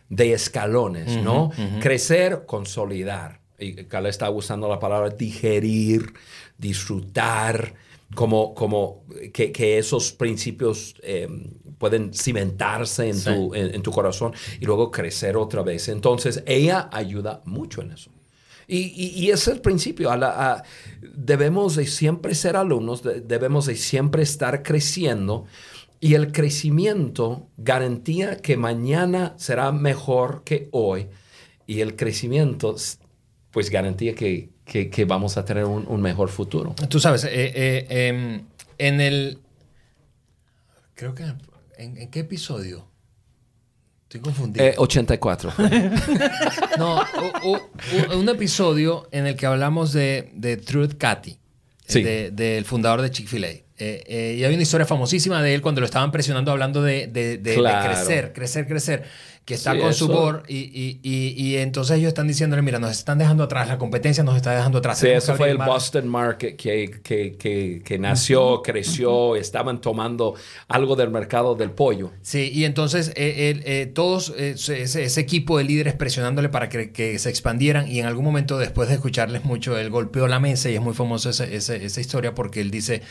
de 0.10 0.34
escalones, 0.34 1.22
¿no? 1.24 1.52
Crecer, 1.80 2.44
consolidar. 2.46 3.42
Y 3.58 3.86
Carla 3.86 4.10
está 4.10 4.30
usando 4.30 4.70
la 4.70 4.80
palabra 4.80 5.10
digerir, 5.10 6.14
disfrutar, 6.58 7.74
como, 8.16 8.56
como 8.56 9.04
que, 9.34 9.52
que 9.52 9.78
esos 9.78 10.12
principios 10.12 10.96
em, 11.04 11.52
pueden 11.78 12.12
cimentarse 12.14 13.10
en, 13.10 13.24
tu, 13.24 13.54
en 13.54 13.82
tu 13.84 13.92
corazón 13.92 14.34
y 14.60 14.66
luego 14.66 14.90
crecer 14.90 15.38
otra 15.38 15.62
vez. 15.62 15.90
Entonces, 15.90 16.42
ella 16.48 16.90
ayuda 16.92 17.42
mucho 17.46 17.82
en 17.82 17.92
eso. 17.92 18.12
Y, 18.72 19.32
es 19.32 19.48
el 19.48 19.62
principio. 19.62 20.12
debemos 21.02 21.76
de 21.76 21.88
siempre 21.88 22.36
ser 22.36 22.56
alumnos, 22.56 23.02
debemos 23.04 23.66
de 23.66 23.76
siempre 23.76 24.22
estar 24.22 24.62
creciendo. 24.62 25.46
Y 26.00 26.14
el 26.14 26.32
crecimiento 26.32 27.48
garantía 27.58 28.38
que 28.38 28.58
mañana 28.58 29.34
será 29.38 29.72
mejor 29.72 30.44
que 30.44 30.70
hoy. 30.72 31.08
Y 31.66 31.82
el 31.82 31.96
crecimiento, 31.96 32.76
pues 33.52 33.70
garantía 33.70 34.14
que, 34.14 34.50
vamos 35.08 35.38
a 35.38 35.46
tener 35.46 35.66
un, 35.66 36.02
mejor 36.02 36.30
futuro. 36.30 36.76
Tú 36.90 37.00
sabes, 37.00 37.24
eh, 37.24 37.30
eh, 37.34 37.88
em, 37.90 38.46
en 38.78 39.02
el... 39.02 39.40
Creo 40.94 41.16
que... 41.16 41.24
¿En 41.78 42.10
qué 42.12 42.20
episodio? 42.20 42.89
Estoy 44.10 44.22
confundido. 44.22 44.66
84. 44.78 45.54
Eh, 45.60 45.92
no, 46.80 47.00
un 48.18 48.28
episodio 48.28 49.08
en 49.12 49.28
el 49.28 49.36
que 49.36 49.46
hablamos 49.46 49.94
de, 49.94 50.32
de 50.34 50.58
Truth 50.58 50.96
Cathy, 50.98 51.38
del 51.88 52.66
fundador 52.66 53.04
de 53.04 53.12
Chick-fil-A. 53.12 53.69
Eh, 53.80 54.04
eh, 54.08 54.36
y 54.38 54.44
hay 54.44 54.54
una 54.54 54.64
historia 54.64 54.86
famosísima 54.86 55.42
de 55.42 55.56
él 55.56 55.62
cuando 55.62 55.80
lo 55.80 55.86
estaban 55.86 56.12
presionando 56.12 56.52
hablando 56.52 56.82
de, 56.82 57.08
de 57.08 57.40
crecer, 57.42 58.34
crecer, 58.34 58.68
crecer 58.68 59.04
que 59.50 59.56
está 59.56 59.76
con 59.80 59.96
su 59.96 60.08
board 60.08 60.44
y, 60.48 61.00
y, 61.02 61.34
y, 61.36 61.58
entonces 61.58 61.98
ellos 61.98 62.10
están 62.10 62.28
diciéndole, 62.28 62.62
mira, 62.62 62.78
nos 62.78 62.92
están 62.92 63.18
dejando 63.18 63.44
atrás, 63.44 63.68
la 63.68 63.80
competencia 63.80 64.24
nos 64.24 64.36
está 64.36 64.54
dejando 64.54 64.78
atrás. 64.78 65.00
Sí, 65.00 65.08
eso 65.08 65.36
fue 65.36 65.50
el 65.50 65.58
Boston 65.58 66.08
Market 66.08 66.56
que, 66.56 67.02
que, 67.02 67.36
que, 67.36 67.82
que 67.84 67.98
nació, 67.98 68.62
creció, 68.62 69.36
estaban 69.36 69.82
tomando 69.82 70.36
algo 70.68 70.96
del 70.96 71.10
mercado 71.10 71.56
del 71.56 71.72
pollo. 71.72 72.12
Sí, 72.22 72.52
y 72.54 72.66
entonces 72.66 73.10
eh, 73.16 73.60
eh, 73.66 73.88
todos, 73.88 74.30
ese, 74.38 75.20
equipo 75.20 75.58
de 75.58 75.64
líderes 75.64 75.96
presionándole 75.96 76.50
para 76.50 76.70
que, 76.70 76.92
que, 76.92 77.18
se 77.18 77.32
expandieran 77.32 77.92
y 77.92 78.00
en 78.00 78.06
algún 78.06 78.26
momento 78.26 78.60
después 78.60 78.88
de 78.88 78.96
escucharles 78.96 79.46
mucho, 79.46 79.80
él 79.80 79.90
golpeó 79.90 80.28
la 80.28 80.40
mesa 80.40 80.70
y 80.70 80.76
es 80.76 80.82
muy 80.82 80.94
famosa 80.94 81.32
esa, 81.32 81.46
esa, 81.46 81.76
esa 81.76 82.00
historia 82.00 82.36
porque 82.36 82.62
él 82.62 82.70
dice... 82.70 83.02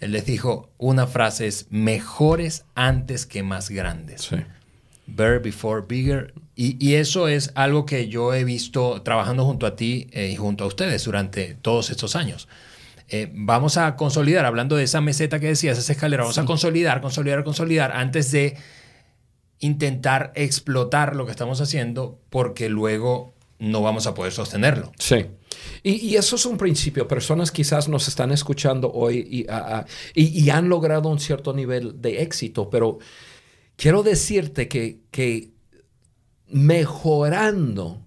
Él 0.00 0.12
les 0.12 0.26
dijo 0.26 0.70
una 0.78 1.06
frase 1.06 1.46
es 1.46 1.66
mejores 1.70 2.64
antes 2.74 3.26
que 3.26 3.42
más 3.42 3.70
grandes. 3.70 4.22
Sí. 4.22 4.36
Better 5.06 5.40
Before 5.40 5.84
Bigger. 5.86 6.34
Y, 6.58 6.94
eso 6.94 7.28
es 7.28 7.52
algo 7.54 7.84
que 7.84 8.08
yo 8.08 8.32
he 8.32 8.42
visto 8.42 9.02
trabajando 9.02 9.44
junto 9.44 9.66
a 9.66 9.76
ti 9.76 10.08
eh, 10.12 10.30
y 10.32 10.36
junto 10.36 10.64
a 10.64 10.66
ustedes 10.66 11.04
durante 11.04 11.54
todos 11.54 11.90
estos 11.90 12.16
años. 12.16 12.48
Eh, 13.08 13.30
vamos 13.34 13.76
a 13.76 13.94
consolidar, 13.94 14.46
hablando 14.46 14.74
de 14.74 14.84
esa 14.84 15.00
meseta 15.00 15.38
que 15.38 15.48
decías, 15.48 15.78
esa 15.78 15.92
escalera, 15.92 16.22
vamos 16.22 16.38
a 16.38 16.44
consolidar, 16.46 17.02
consolidar, 17.02 17.44
consolidar 17.44 17.92
antes 17.92 18.32
de 18.32 18.56
intentar 19.58 20.32
explotar 20.34 21.14
lo 21.14 21.24
que 21.24 21.30
estamos 21.30 21.60
haciendo 21.60 22.18
porque 22.30 22.68
luego 22.68 23.34
no 23.58 23.82
vamos 23.82 24.06
a 24.06 24.14
poder 24.14 24.32
sostenerlo. 24.32 24.92
Sí. 24.98 25.26
Y, 25.82 26.16
eso 26.16 26.36
es 26.36 26.46
un 26.46 26.56
principio. 26.56 27.06
Personas 27.06 27.50
quizás 27.50 27.88
nos 27.88 28.08
están 28.08 28.32
escuchando 28.32 28.92
hoy 28.92 29.46
y, 30.14 30.44
y 30.44 30.50
han 30.50 30.68
logrado 30.68 31.08
un 31.08 31.20
cierto 31.20 31.52
nivel 31.52 32.00
de 32.00 32.22
éxito, 32.22 32.68
pero 32.70 32.98
quiero 33.76 34.02
decirte 34.02 34.68
que, 34.68 35.52
mejorando, 36.48 38.02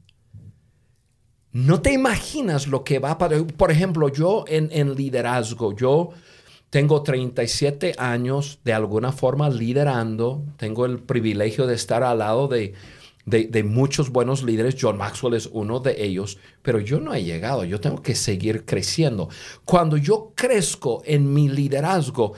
no 1.52 1.82
te 1.82 1.94
imaginas 1.94 2.68
lo 2.68 2.84
que 2.84 3.00
va 3.00 3.18
para... 3.18 3.44
Por 3.44 3.72
ejemplo, 3.72 4.10
yo 4.10 4.46
en, 4.48 4.96
liderazgo, 4.96 5.76
yo 5.76 6.10
tengo 6.70 7.02
37 7.02 7.96
años 7.98 8.60
de 8.64 8.74
alguna 8.74 9.12
forma 9.12 9.50
liderando, 9.50 10.44
tengo 10.58 10.86
el 10.86 11.00
privilegio 11.00 11.66
de 11.66 11.76
estar 11.76 12.04
al 12.04 12.20
lado 12.20 12.48
de, 12.48 12.74
de, 13.30 13.64
muchos 13.64 14.10
buenos 14.10 14.44
líderes, 14.44 14.76
John 14.80 14.98
Maxwell 14.98 15.36
es 15.36 15.50
uno 15.52 15.80
de 15.80 16.04
ellos, 16.04 16.38
pero 16.62 16.80
yo 16.80 17.00
no 17.00 17.14
he 17.14 17.24
llegado, 17.24 17.64
yo 17.64 17.80
tengo 17.80 18.02
que 18.02 18.16
seguir 18.16 18.66
creciendo. 18.66 19.30
Cuando 19.66 19.98
yo 19.98 20.34
crezco 20.36 21.02
en 21.06 21.34
mi 21.34 21.50
liderazgo, 21.50 22.34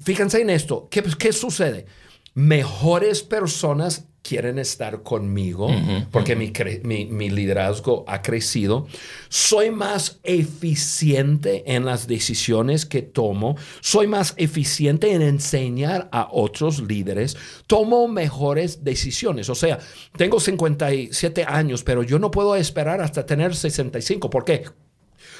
fíjense 0.00 0.40
en 0.40 0.50
esto, 0.50 0.88
¿qué, 0.90 1.02
qué 1.18 1.32
sucede? 1.32 1.86
mejores 2.34 3.22
personas 3.22 4.08
quieren 4.22 4.58
estar 4.58 5.02
conmigo 5.02 5.68
porque 6.10 6.36
mi, 6.36 7.30
liderazgo 7.30 8.04
ha 8.06 8.22
crecido. 8.22 8.86
Soy 9.28 9.70
más 9.70 10.20
eficiente 10.22 11.64
en 11.74 11.84
las 11.84 12.06
decisiones 12.06 12.86
que 12.86 13.02
tomo. 13.02 13.56
Soy 13.80 14.06
más 14.06 14.34
eficiente 14.36 15.12
en 15.12 15.22
enseñar 15.22 16.08
a 16.12 16.28
otros 16.30 16.80
líderes. 16.80 17.36
Tomo 17.66 18.08
mejores 18.08 18.84
decisiones. 18.84 19.48
O 19.48 19.54
sea, 19.54 19.78
tengo 20.16 20.38
57 20.40 21.44
años, 21.44 21.82
pero 21.82 22.02
yo 22.02 22.18
no 22.18 22.30
puedo 22.30 22.54
esperar 22.56 23.00
hasta 23.00 23.26
tener 23.26 23.54
65. 23.54 24.30
¿Por 24.30 24.44
qué? 24.44 24.64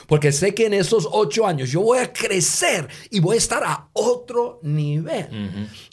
Porque 0.07 0.33
sé 0.33 0.55
que 0.55 0.67
en 0.67 0.75
esos 0.75 1.09
ocho 1.11 1.47
años 1.47 1.71
yo 1.71 1.81
voy 1.81 1.99
a 1.99 2.13
crecer 2.13 2.89
y 3.11 3.21
voy 3.21 3.37
a 3.37 3.39
estar 3.39 3.63
a 3.65 3.89
otro 3.93 4.61
nivel. 4.63 5.27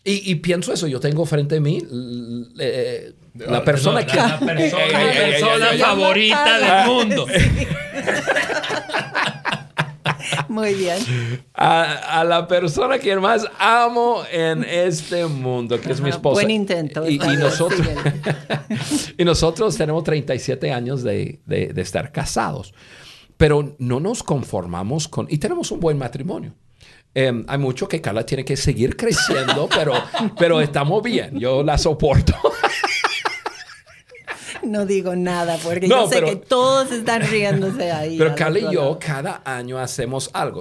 y, 0.03 0.35
pienso 0.35 0.73
eso, 0.73 0.87
yo 0.87 0.99
tengo 0.99 1.25
frente 1.25 1.57
a 1.57 1.61
mí 1.61 1.81
la 3.35 3.63
persona 3.63 4.05
que... 4.05 4.17
La 4.17 4.39
persona, 4.39 5.67
favorita 5.77 6.59
del 6.59 6.87
mundo. 6.87 7.25
Muy 10.47 10.73
bien. 10.73 10.97
A, 11.53 12.23
la 12.27 12.47
persona 12.47 12.97
que 12.97 13.15
más 13.17 13.45
amo 13.59 14.23
en 14.31 14.63
este 14.63 15.25
mundo, 15.25 15.79
que 15.79 15.91
es 15.91 16.01
mi 16.01 16.09
esposa. 16.09 16.41
Buen 16.41 16.49
intento. 16.49 17.07
Y, 17.07 17.19
nosotros, 17.19 17.87
y 19.17 19.23
nosotros 19.23 19.77
tenemos 19.77 20.03
37 20.03 20.73
años 20.73 21.03
de, 21.03 21.39
de 21.45 21.81
estar 21.81 22.11
casados. 22.11 22.73
Pero 23.39 23.73
no 23.79 24.01
nos 24.01 24.21
conformamos 24.21 25.07
con... 25.07 25.25
Y 25.29 25.37
tenemos 25.37 25.71
un 25.71 25.79
buen 25.79 25.97
matrimonio. 25.97 26.53
Em, 27.15 27.45
hay 27.47 27.57
mucho 27.57 27.87
que 27.87 28.01
Carla 28.01 28.25
tiene 28.25 28.43
que 28.43 28.57
seguir 28.57 28.97
creciendo, 28.97 29.69
pero, 29.73 29.93
pero 30.37 30.59
estamos 30.59 31.01
bien. 31.01 31.39
Yo 31.39 31.63
la 31.63 31.77
soporto. 31.77 32.35
no 34.63 34.85
digo 34.85 35.15
nada 35.15 35.57
porque 35.63 35.87
yo 35.87 36.09
sé 36.09 36.21
que 36.21 36.35
todos 36.35 36.91
están 36.91 37.21
riéndose 37.21 37.93
ahí. 37.93 38.17
Pero 38.17 38.35
Cali 38.35 38.65
y 38.69 38.73
yo 38.73 38.99
cada 38.99 39.41
año 39.45 39.79
hacemos 39.79 40.29
algo, 40.33 40.59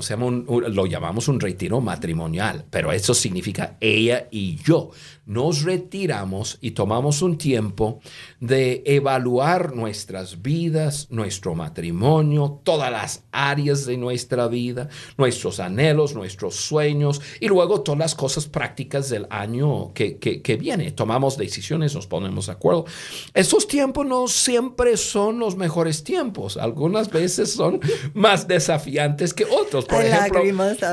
lo 0.69 0.87
llamamos 0.87 1.27
un 1.27 1.41
retiro 1.41 1.81
matrimonial, 1.81 2.65
pero 2.71 2.93
eso 2.93 3.13
significa 3.13 3.77
ella 3.81 4.29
y 4.31 4.57
yo 4.63 4.93
nos 5.29 5.63
retiramos 5.63 6.57
y 6.63 6.71
tomamos 6.71 7.21
un 7.21 7.37
tiempo 7.37 8.01
de 8.41 8.83
evaluar 8.87 9.77
nuestras 9.77 10.41
vidas, 10.41 11.07
nuestro 11.11 11.55
matrimonio, 11.55 12.63
todas 12.65 12.91
las 12.91 13.25
áreas 13.31 13.85
de 13.85 13.99
nuestra 13.99 14.49
vida, 14.49 14.89
nuestros 15.19 15.61
anhelos, 15.61 16.15
nuestros 16.15 16.57
sueños 16.57 17.21
y 17.41 17.49
luego 17.49 17.83
todas 17.83 17.99
las 17.99 18.15
cosas 18.15 18.47
prácticas 18.47 19.11
del 19.11 19.27
año 19.29 19.93
que, 19.93 20.17
que, 20.17 20.57
viene. 20.57 20.93
Tomamos 20.93 21.37
decisiones, 21.37 21.95
nos 21.95 22.07
ponemos 22.07 22.47
de 22.47 22.53
acuerdo. 22.53 22.87
Esos 23.35 23.69
tiempos 23.69 24.07
no 24.07 24.29
siempre 24.29 24.97
son 24.97 25.41
los 25.41 25.57
mejores 25.57 26.05
tiempos. 26.05 26.57
Algunas 26.57 27.11
veces 27.11 27.53
son 27.53 27.81
más 28.15 28.49
desafiantes 28.49 29.35
que 29.35 29.45
otros. 29.45 29.85
Por 29.85 30.03
ejemplo, 30.03 30.41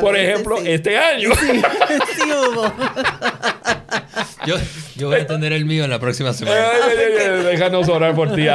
por 0.02 0.18
ejemplo 0.18 0.58
este 0.58 0.98
año. 0.98 1.30
Sí, 1.36 2.22
hubo. 2.32 2.66
Yo, 4.46 4.56
yo 4.96 5.08
voy 5.08 5.20
a 5.20 5.28
tener 5.28 5.54
el 5.54 5.66
mío 5.66 5.84
en 5.84 5.90
la 5.90 6.00
próxima 6.00 6.34
semana. 6.34 6.58
Déjanos 7.44 7.88
orar 7.90 8.16
por 8.16 8.34
ti, 8.34 8.46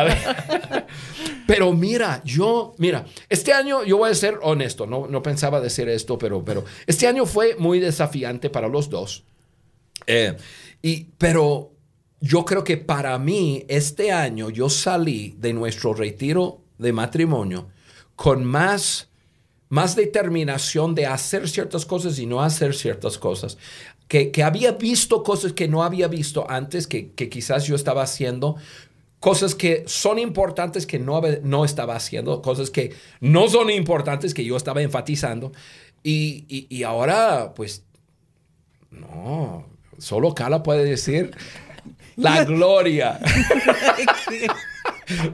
Pero 1.47 1.73
mira, 1.73 2.23
yo, 2.25 2.75
mira, 2.79 3.05
este 3.29 3.53
año 3.53 3.83
yo 3.83 3.97
voy 3.97 4.11
a 4.11 4.15
ser 4.15 4.39
honesto, 4.43 4.87
no, 4.87 5.09
no 5.09 5.21
pensaba 5.21 5.61
decir 5.61 5.89
esto, 5.89 6.17
pero, 6.17 6.45
pero 6.45 6.65
este 6.87 7.09
año 7.09 7.27
fue 7.27 7.57
muy 7.59 7.81
desafiante 7.81 8.51
para 8.51 8.69
los 8.69 8.89
dos. 8.89 9.25
Eh, 10.07 10.37
y, 10.81 11.09
pero 11.19 11.73
yo 12.21 12.45
creo 12.45 12.63
que 12.63 12.77
para 12.77 13.19
mí, 13.19 13.65
este 13.69 14.13
año 14.13 14.51
yo 14.51 14.71
salí 14.71 15.35
de 15.39 15.53
nuestro 15.53 15.93
retiro 15.93 16.61
de 16.79 16.93
matrimonio 16.93 17.69
con 18.15 18.45
más 18.45 19.09
más 19.71 19.95
determinación 19.95 20.95
de 20.95 21.07
hacer 21.07 21.49
ciertas 21.49 21.87
cosas 21.87 22.19
y 22.19 22.27
no 22.27 22.43
hacer 22.43 22.75
ciertas 22.75 23.17
cosas 23.17 23.57
que, 24.11 24.43
había 24.43 24.73
visto 24.73 25.23
cosas 25.23 25.53
que 25.53 25.69
no 25.69 25.85
había 25.85 26.09
visto 26.09 26.45
antes, 26.51 26.89
que, 26.89 27.13
quizás 27.13 27.65
yo 27.65 27.77
estaba 27.77 28.03
haciendo, 28.03 28.57
cosas 29.21 29.55
que 29.55 29.85
son 29.87 30.19
importantes 30.19 30.85
que 30.85 30.99
no, 30.99 31.23
no 31.45 31.65
estaba 31.65 31.95
haciendo, 31.95 32.43
cosas 32.43 32.71
que 32.71 32.93
no 33.21 33.49
son 33.49 33.71
importantes 33.71 34.35
que 34.35 34.45
yo 34.45 34.57
estaba 34.57 34.83
enfatizando. 34.83 35.53
Y, 36.03 36.67
y 36.69 36.83
ahora, 36.83 37.55
pues, 37.55 37.85
no, 38.91 39.67
solo 39.99 40.35
Carla 40.35 40.65
puede 40.65 40.85
decir 40.85 41.31
la 42.17 42.45
gloria. 42.45 43.21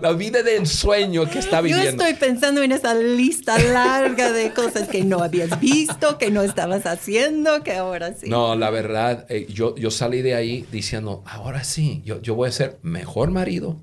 la 0.00 0.12
vida 0.12 0.42
de 0.42 0.56
ensueño 0.56 1.28
que 1.28 1.38
está 1.38 1.60
viviendo. 1.60 1.84
Yo 1.84 1.90
estoy 1.90 2.14
pensando 2.14 2.62
en 2.62 2.72
esa 2.72 2.94
lista 2.94 3.58
larga 3.58 4.32
de 4.32 4.50
cosas 4.54 4.88
que 4.88 5.04
no 5.04 5.22
habías 5.22 5.60
visto, 5.60 6.18
que 6.18 6.30
no 6.30 6.42
estabas 6.42 6.86
haciendo, 6.86 7.62
que 7.62 7.74
ahora 7.74 8.14
sí. 8.14 8.28
No, 8.28 8.56
la 8.56 8.70
verdad, 8.70 9.26
eh, 9.28 9.46
yo, 9.48 9.74
yo 9.76 9.90
salí 9.90 10.22
de 10.22 10.34
ahí 10.34 10.66
diciendo, 10.70 11.22
ahora 11.26 11.64
sí, 11.64 12.02
yo, 12.04 12.20
yo 12.20 12.34
voy 12.34 12.48
a 12.48 12.52
ser 12.52 12.78
mejor 12.82 13.30
marido, 13.30 13.80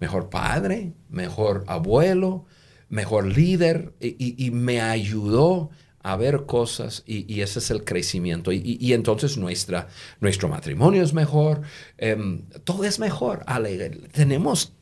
mejor 0.00 0.30
padre, 0.30 0.92
mejor 1.08 1.64
abuelo, 1.66 2.46
mejor 2.88 3.26
líder, 3.26 3.94
y, 4.00 4.50
me 4.50 4.82
ayudó 4.82 5.70
a 6.02 6.16
ver 6.16 6.44
cosas 6.44 7.02
y, 7.06 7.40
ese 7.40 7.60
es 7.60 7.70
el 7.70 7.84
crecimiento. 7.84 8.52
Y, 8.52 8.92
entonces 8.92 9.38
nuestra, 9.38 9.88
nuestro 10.20 10.48
matrimonio 10.48 11.02
es 11.02 11.14
mejor, 11.14 11.62
em, 11.96 12.42
todo 12.64 12.84
es 12.84 12.98
mejor. 12.98 13.44
Alegre. 13.46 13.90
Tenemos 14.12 14.74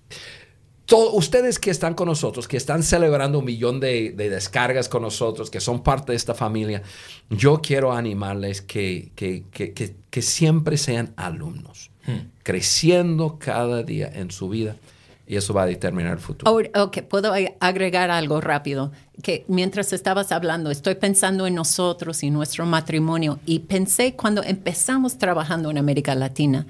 ustedes 0.98 1.58
que 1.58 1.70
están 1.70 1.94
con 1.94 2.08
nosotros, 2.08 2.48
que 2.48 2.56
están 2.56 2.82
celebrando 2.82 3.38
un 3.38 3.44
millón 3.44 3.80
de, 3.80 4.12
descargas 4.16 4.88
con 4.88 5.02
nosotros, 5.02 5.50
que 5.50 5.60
son 5.60 5.82
parte 5.82 6.12
de 6.12 6.16
esta 6.16 6.34
familia, 6.34 6.82
yo 7.28 7.60
quiero 7.62 7.92
animarles 7.92 8.60
que, 8.62 9.12
que, 9.14 10.22
siempre 10.22 10.76
sean 10.76 11.12
alumnos, 11.16 11.90
hmm. 12.06 12.42
creciendo 12.42 13.38
cada 13.38 13.82
día 13.82 14.10
en 14.12 14.30
su 14.30 14.48
vida. 14.48 14.76
Y 15.26 15.36
eso 15.36 15.54
va 15.54 15.62
a 15.62 15.66
determinar 15.66 16.14
el 16.14 16.18
futuro. 16.18 16.50
ok, 16.74 17.02
puedo 17.02 17.32
agregar 17.60 18.10
algo 18.10 18.40
rápido. 18.40 18.90
Que 19.22 19.44
mientras 19.46 19.92
estabas 19.92 20.32
hablando, 20.32 20.72
estoy 20.72 20.96
pensando 20.96 21.46
en 21.46 21.54
nosotros 21.54 22.24
y 22.24 22.30
nuestro 22.30 22.66
matrimonio. 22.66 23.38
Y 23.46 23.60
pensé 23.60 24.16
cuando 24.16 24.42
empezamos 24.42 25.18
trabajando 25.18 25.70
en 25.70 25.78
América 25.78 26.16
Latina, 26.16 26.66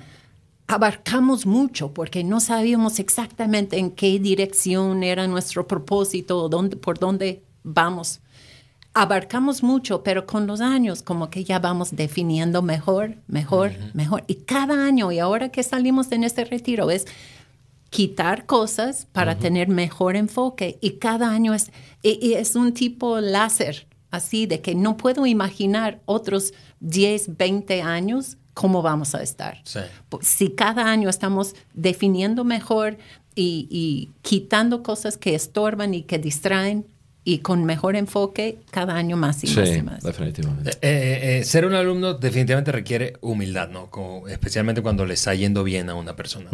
abarcamos 0.71 1.47
mucho 1.47 1.93
porque 1.93 2.23
no 2.23 2.39
sabíamos 2.39 3.01
exactamente 3.01 3.77
en 3.77 3.91
qué 3.91 4.21
dirección 4.21 5.03
era 5.03 5.27
nuestro 5.27 5.67
propósito, 5.67 6.49
dónde, 6.49 6.77
por 6.77 6.97
dónde 6.97 7.43
vamos. 7.65 8.21
Abarcamos 8.95 9.65
mucho, 9.65 10.05
pero 10.05 10.27
con 10.27 10.47
los 10.47 10.61
años 10.61 11.03
como 11.03 11.29
que 11.29 11.43
ya 11.43 11.59
vamos 11.59 11.97
definiendo 11.97 12.63
mejor, 12.63 13.17
mejor, 13.27 13.73
mejor. 13.95 14.23
Y 14.29 14.37
cada 14.37 14.87
año, 14.87 15.11
y 15.11 15.19
ahora 15.19 15.49
que 15.49 15.65
salimos 15.65 16.13
en 16.13 16.23
este 16.23 16.45
retiro, 16.45 16.89
es 16.93 17.07
quitar 17.91 18.47
cosas 18.47 19.09
para 19.11 19.39
tener 19.39 19.67
mejor 19.67 20.15
enfoque. 20.15 20.79
Y 20.81 20.99
cada 20.99 21.31
año 21.31 21.53
es, 21.53 21.73
y 22.05 22.35
es 22.35 22.55
un 22.55 22.75
tipo 22.75 23.19
láser, 23.19 23.89
así 24.13 24.47
de 24.47 24.61
que 24.61 24.77
no 24.77 24.97
puedo 24.97 25.27
imaginar 25.27 26.01
otros 26.07 26.55
10, 26.79 27.37
20 27.37 27.83
años 27.83 28.37
cómo 28.61 28.83
vamos 28.83 29.15
a 29.15 29.23
estar. 29.23 29.63
Si 30.21 30.51
cada 30.51 30.93
año 30.93 31.09
estamos 31.09 31.55
definiendo 31.73 32.45
mejor 32.45 32.99
y, 33.35 34.11
quitando 34.21 34.83
cosas 34.83 35.17
que 35.17 35.35
estorban 35.35 35.95
y 35.95 36.03
que 36.03 36.19
distraen 36.19 36.85
y 37.25 37.39
con 37.39 37.65
mejor 37.65 37.97
enfoque 37.97 38.59
cada 38.71 38.97
año 38.97 39.17
más 39.17 39.43
y 39.45 39.47
más 39.47 39.75
y 39.75 39.81
más. 39.81 40.03
Definitivamente. 40.03 40.73
Eh, 40.73 40.77
eh, 40.83 41.39
eh, 41.39 41.45
ser 41.45 41.65
un 41.65 41.73
alumno 41.73 42.13
definitivamente 42.13 42.71
requiere 42.71 43.15
humildad, 43.23 43.71
¿no? 43.71 43.89
especialmente 44.29 44.83
cuando 44.83 45.07
le 45.07 45.15
está 45.15 45.35
yendo 45.35 45.65
bien 45.65 45.89
a 45.89 45.95
una 45.95 46.15
persona. 46.15 46.51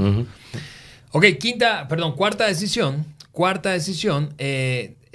Ok, 1.11 1.25
quinta, 1.41 1.89
perdón, 1.89 2.15
cuarta 2.15 2.47
decisión. 2.47 3.05
Cuarta 3.33 3.73
decisión 3.73 4.33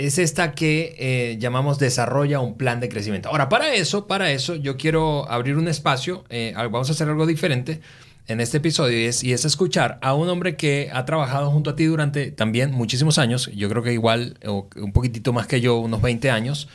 es 0.06 0.18
esta 0.18 0.54
que 0.54 0.96
eh, 0.98 1.38
llamamos 1.40 1.80
desarrolla 1.80 2.40
un 2.40 2.58
plan 2.58 2.80
de 2.80 2.90
crecimiento. 2.90 3.30
Ahora, 3.30 3.50
para 3.50 3.74
eso, 3.74 4.08
para 4.08 4.32
eso, 4.32 4.56
yo 4.56 4.78
quiero 4.78 5.30
abrir 5.30 5.58
un 5.58 5.68
espacio, 5.68 6.24
eh, 6.30 6.54
vamos 6.56 6.90
a 6.90 6.94
hacer 6.94 7.08
algo 7.10 7.26
diferente 7.26 7.82
en 8.28 8.40
este 8.40 8.58
episodio 8.58 9.00
y 9.00 9.06
es, 9.06 9.24
y 9.24 9.34
es, 9.34 9.46
escuchar 9.46 10.00
a 10.02 10.14
un 10.14 10.30
hombre 10.30 10.56
que 10.56 10.90
ha 10.94 11.06
trabajado 11.06 11.52
junto 11.52 11.72
a 11.72 11.76
ti 11.76 11.86
durante 11.86 12.32
también 12.32 12.72
muchísimos 12.72 13.18
años, 13.18 13.50
yo 13.54 13.68
creo 13.70 13.84
que 13.84 13.94
igual, 13.94 14.38
un 14.46 14.92
poquitito 14.94 15.34
más 15.34 15.48
que 15.48 15.60
yo, 15.60 15.78
unos 15.80 16.02
20 16.02 16.32
años, 16.32 16.70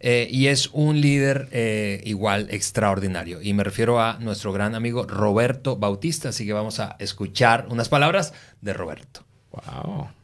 eh, 0.00 0.28
y 0.30 0.48
es 0.48 0.68
un 0.72 1.00
líder 1.00 1.48
igual 2.04 2.48
extraordinario. 2.50 3.40
Y 3.42 3.54
me 3.54 3.64
refiero 3.64 4.00
a 4.00 4.18
nuestro 4.20 4.52
gran 4.52 4.74
amigo 4.74 5.04
Roberto 5.06 5.76
Bautista, 5.76 6.30
así 6.30 6.46
que 6.46 6.52
vamos 6.52 6.80
a 6.80 6.96
escuchar 6.98 7.66
unas 7.70 7.88
palabras 7.88 8.32
de 8.60 8.72
Roberto. 8.72 9.24
Wow. 9.50 10.21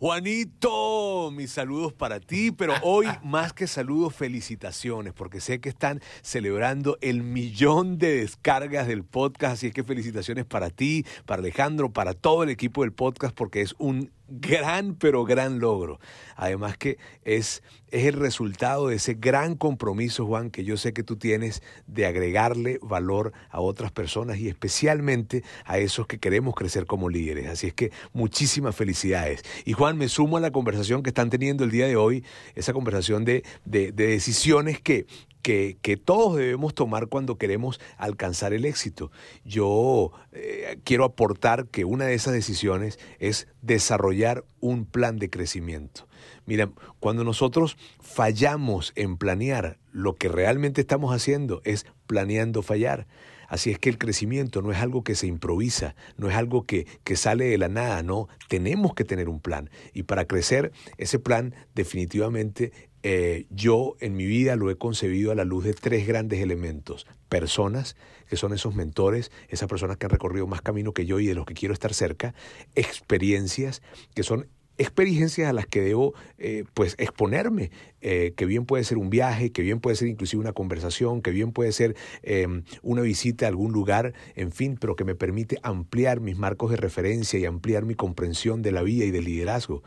Juanito, 0.00 1.30
mis 1.30 1.50
saludos 1.50 1.92
para 1.92 2.20
ti, 2.20 2.52
pero 2.52 2.72
hoy 2.82 3.06
más 3.22 3.52
que 3.52 3.66
saludos, 3.66 4.14
felicitaciones, 4.14 5.12
porque 5.12 5.42
sé 5.42 5.60
que 5.60 5.68
están 5.68 6.00
celebrando 6.22 6.96
el 7.02 7.22
millón 7.22 7.98
de 7.98 8.16
descargas 8.16 8.86
del 8.86 9.04
podcast, 9.04 9.52
así 9.52 9.66
es 9.66 9.74
que 9.74 9.84
felicitaciones 9.84 10.46
para 10.46 10.70
ti, 10.70 11.04
para 11.26 11.40
Alejandro, 11.40 11.90
para 11.90 12.14
todo 12.14 12.44
el 12.44 12.48
equipo 12.48 12.80
del 12.80 12.94
podcast, 12.94 13.34
porque 13.34 13.60
es 13.60 13.74
un 13.76 14.10
gran, 14.30 14.94
pero 14.94 15.24
gran 15.24 15.58
logro. 15.58 16.00
Además 16.36 16.78
que 16.78 16.96
es, 17.24 17.62
es 17.90 18.06
el 18.06 18.14
resultado 18.14 18.88
de 18.88 18.96
ese 18.96 19.14
gran 19.14 19.56
compromiso, 19.56 20.24
Juan, 20.26 20.50
que 20.50 20.64
yo 20.64 20.76
sé 20.76 20.92
que 20.92 21.02
tú 21.02 21.16
tienes 21.16 21.62
de 21.86 22.06
agregarle 22.06 22.78
valor 22.82 23.32
a 23.50 23.60
otras 23.60 23.92
personas 23.92 24.38
y 24.38 24.48
especialmente 24.48 25.42
a 25.64 25.78
esos 25.78 26.06
que 26.06 26.18
queremos 26.18 26.54
crecer 26.54 26.86
como 26.86 27.08
líderes. 27.08 27.48
Así 27.48 27.66
es 27.66 27.74
que 27.74 27.92
muchísimas 28.12 28.74
felicidades. 28.74 29.42
Y 29.64 29.72
Juan, 29.72 29.98
me 29.98 30.08
sumo 30.08 30.38
a 30.38 30.40
la 30.40 30.50
conversación 30.50 31.02
que 31.02 31.10
están 31.10 31.28
teniendo 31.28 31.64
el 31.64 31.70
día 31.70 31.86
de 31.86 31.96
hoy, 31.96 32.24
esa 32.54 32.72
conversación 32.72 33.24
de, 33.24 33.44
de, 33.64 33.92
de 33.92 34.06
decisiones 34.06 34.80
que, 34.80 35.06
que, 35.42 36.00
todos 36.04 36.36
debemos 36.36 36.74
tomar 36.74 37.08
cuando 37.08 37.38
queremos 37.38 37.80
alcanzar 37.96 38.52
el 38.52 38.64
éxito. 38.64 39.10
Yo 39.44 40.12
eh, 40.32 40.78
quiero 40.84 41.04
aportar 41.04 41.66
que 41.68 41.84
una 41.84 42.06
de 42.06 42.14
esas 42.14 42.34
decisiones 42.34 42.98
es 43.18 43.48
desarrollar 43.62 44.44
un 44.60 44.84
plan 44.84 45.18
de 45.18 45.30
crecimiento. 45.30 46.06
Mira, 46.46 46.70
cuando 46.98 47.24
nosotros 47.24 47.76
fallamos 48.00 48.92
en 48.96 49.16
planear, 49.16 49.78
lo 49.92 50.16
que 50.16 50.28
realmente 50.28 50.80
estamos 50.80 51.14
haciendo 51.14 51.60
es 51.64 51.86
planeando 52.06 52.62
fallar. 52.62 53.06
Así 53.48 53.72
es 53.72 53.80
que 53.80 53.88
el 53.88 53.98
crecimiento 53.98 54.62
no 54.62 54.70
es 54.70 54.78
algo 54.78 55.02
que 55.02 55.16
se 55.16 55.26
improvisa, 55.26 55.96
no 56.16 56.30
es 56.30 56.36
algo 56.36 56.66
que, 56.66 56.86
que, 57.02 57.16
sale 57.16 57.46
de 57.46 57.58
la 57.58 57.68
nada, 57.68 58.04
no, 58.04 58.28
tenemos 58.46 58.94
que 58.94 59.04
tener 59.04 59.28
un 59.28 59.40
plan. 59.40 59.70
Y 59.92 60.04
para 60.04 60.24
crecer, 60.24 60.70
ese 60.98 61.18
plan 61.18 61.56
definitivamente 61.74 62.72
eh, 63.02 63.46
yo 63.50 63.96
en 64.00 64.16
mi 64.16 64.26
vida 64.26 64.56
lo 64.56 64.70
he 64.70 64.76
concebido 64.76 65.32
a 65.32 65.34
la 65.34 65.44
luz 65.44 65.64
de 65.64 65.74
tres 65.74 66.06
grandes 66.06 66.40
elementos. 66.40 67.06
Personas, 67.28 67.96
que 68.28 68.36
son 68.36 68.52
esos 68.52 68.74
mentores, 68.74 69.30
esas 69.48 69.68
personas 69.68 69.96
que 69.96 70.06
han 70.06 70.10
recorrido 70.10 70.46
más 70.46 70.62
camino 70.62 70.92
que 70.92 71.06
yo 71.06 71.18
y 71.20 71.26
de 71.26 71.34
los 71.34 71.46
que 71.46 71.54
quiero 71.54 71.72
estar 71.72 71.94
cerca. 71.94 72.34
Experiencias, 72.74 73.82
que 74.14 74.22
son 74.22 74.48
experiencias 74.80 75.50
a 75.50 75.52
las 75.52 75.66
que 75.66 75.82
debo 75.82 76.14
eh, 76.38 76.64
pues 76.72 76.94
exponerme, 76.98 77.70
eh, 78.00 78.32
que 78.34 78.46
bien 78.46 78.64
puede 78.64 78.82
ser 78.82 78.96
un 78.96 79.10
viaje, 79.10 79.52
que 79.52 79.60
bien 79.60 79.78
puede 79.78 79.94
ser 79.94 80.08
inclusive 80.08 80.40
una 80.40 80.54
conversación, 80.54 81.20
que 81.20 81.32
bien 81.32 81.52
puede 81.52 81.72
ser 81.72 81.96
em, 82.22 82.64
una 82.82 83.02
visita 83.02 83.44
a 83.44 83.48
algún 83.48 83.72
lugar, 83.72 84.14
en 84.36 84.52
fin, 84.52 84.78
pero 84.80 84.96
que 84.96 85.04
me 85.04 85.14
permite 85.14 85.58
ampliar 85.62 86.20
mis 86.20 86.38
marcos 86.38 86.70
de 86.70 86.78
referencia 86.78 87.38
y 87.38 87.44
ampliar 87.44 87.84
mi 87.84 87.94
comprensión 87.94 88.62
de 88.62 88.72
la 88.72 88.82
vida 88.82 89.04
y 89.04 89.10
del 89.10 89.24
liderazgo. 89.24 89.82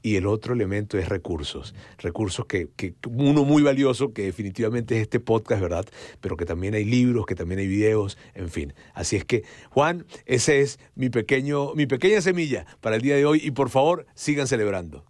Y 0.00 0.16
el 0.16 0.26
otro 0.26 0.54
elemento 0.54 0.96
es 0.96 1.10
recursos, 1.10 1.74
recursos 1.98 2.46
que, 2.46 2.68
que 2.74 2.94
uno 3.06 3.44
muy 3.44 3.62
valioso, 3.62 4.14
que 4.14 4.22
definitivamente 4.22 4.96
es 4.96 5.02
este 5.02 5.20
podcast, 5.20 5.60
¿verdad? 5.60 5.84
Pero 6.22 6.38
que 6.38 6.46
también 6.46 6.72
hay 6.74 6.84
libros, 6.84 7.26
que 7.26 7.34
también 7.34 7.60
hay 7.60 7.66
videos, 7.66 8.16
en 8.34 8.48
fin. 8.48 8.72
Así 8.94 9.16
es 9.16 9.26
que, 9.26 9.42
Juan, 9.68 10.06
ese 10.24 10.62
es 10.62 10.78
mi 10.94 11.10
pequeño, 11.10 11.74
mi 11.74 11.86
pequeña 11.86 12.22
semilla 12.22 12.64
para 12.80 12.96
el 12.96 13.02
día 13.02 13.16
de 13.16 13.26
hoy 13.26 13.42
y 13.44 13.50
por 13.50 13.68
favor, 13.68 14.06
sigan 14.38 14.46
celebrando. 14.46 15.04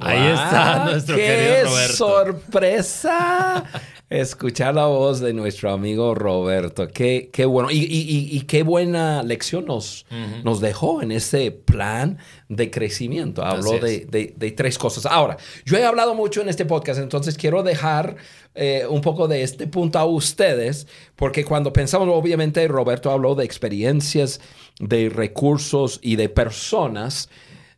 Ahí 0.00 0.26
está 0.32 0.84
nuestro 0.90 1.16
¡Qué 1.16 1.22
querido 1.26 1.66
Roberto. 1.70 1.94
sorpresa! 1.96 3.64
Escuchar 4.10 4.74
la 4.74 4.86
voz 4.86 5.20
de 5.20 5.32
nuestro 5.32 5.70
amigo 5.72 6.14
Roberto. 6.14 6.86
Qué, 6.88 7.30
qué 7.32 7.44
bueno. 7.46 7.70
Y, 7.70 7.78
y- 7.78 7.84
y- 7.86 8.36
y 8.36 8.40
qué 8.42 8.62
buena 8.62 9.22
lección 9.22 9.64
nos, 9.66 10.04
nos 10.44 10.60
dejó 10.60 11.00
en 11.02 11.10
ese 11.12 11.50
plan 11.52 12.18
de 12.48 12.70
crecimiento. 12.70 13.44
Habló 13.44 13.72
de- 13.78 14.34
de 14.36 14.50
tres 14.52 14.78
cosas. 14.78 15.06
Ahora, 15.06 15.36
yo 15.64 15.76
he 15.76 15.84
hablado 15.84 16.14
mucho 16.14 16.42
en 16.42 16.48
este 16.48 16.64
podcast, 16.66 17.00
entonces 17.00 17.36
quiero 17.36 17.62
dejar 17.62 18.16
eh, 18.56 18.84
un 18.88 19.00
poco 19.00 19.26
de 19.26 19.42
este 19.42 19.66
punto 19.66 19.98
a 19.98 20.04
ustedes, 20.04 20.86
porque 21.16 21.44
cuando 21.44 21.72
pensamos, 21.72 22.08
obviamente, 22.12 22.66
Roberto 22.68 23.10
habló 23.10 23.34
de 23.34 23.44
experiencias, 23.44 24.40
de 24.78 25.08
recursos 25.08 25.98
y 26.02 26.14
de 26.16 26.28
personas. 26.28 27.28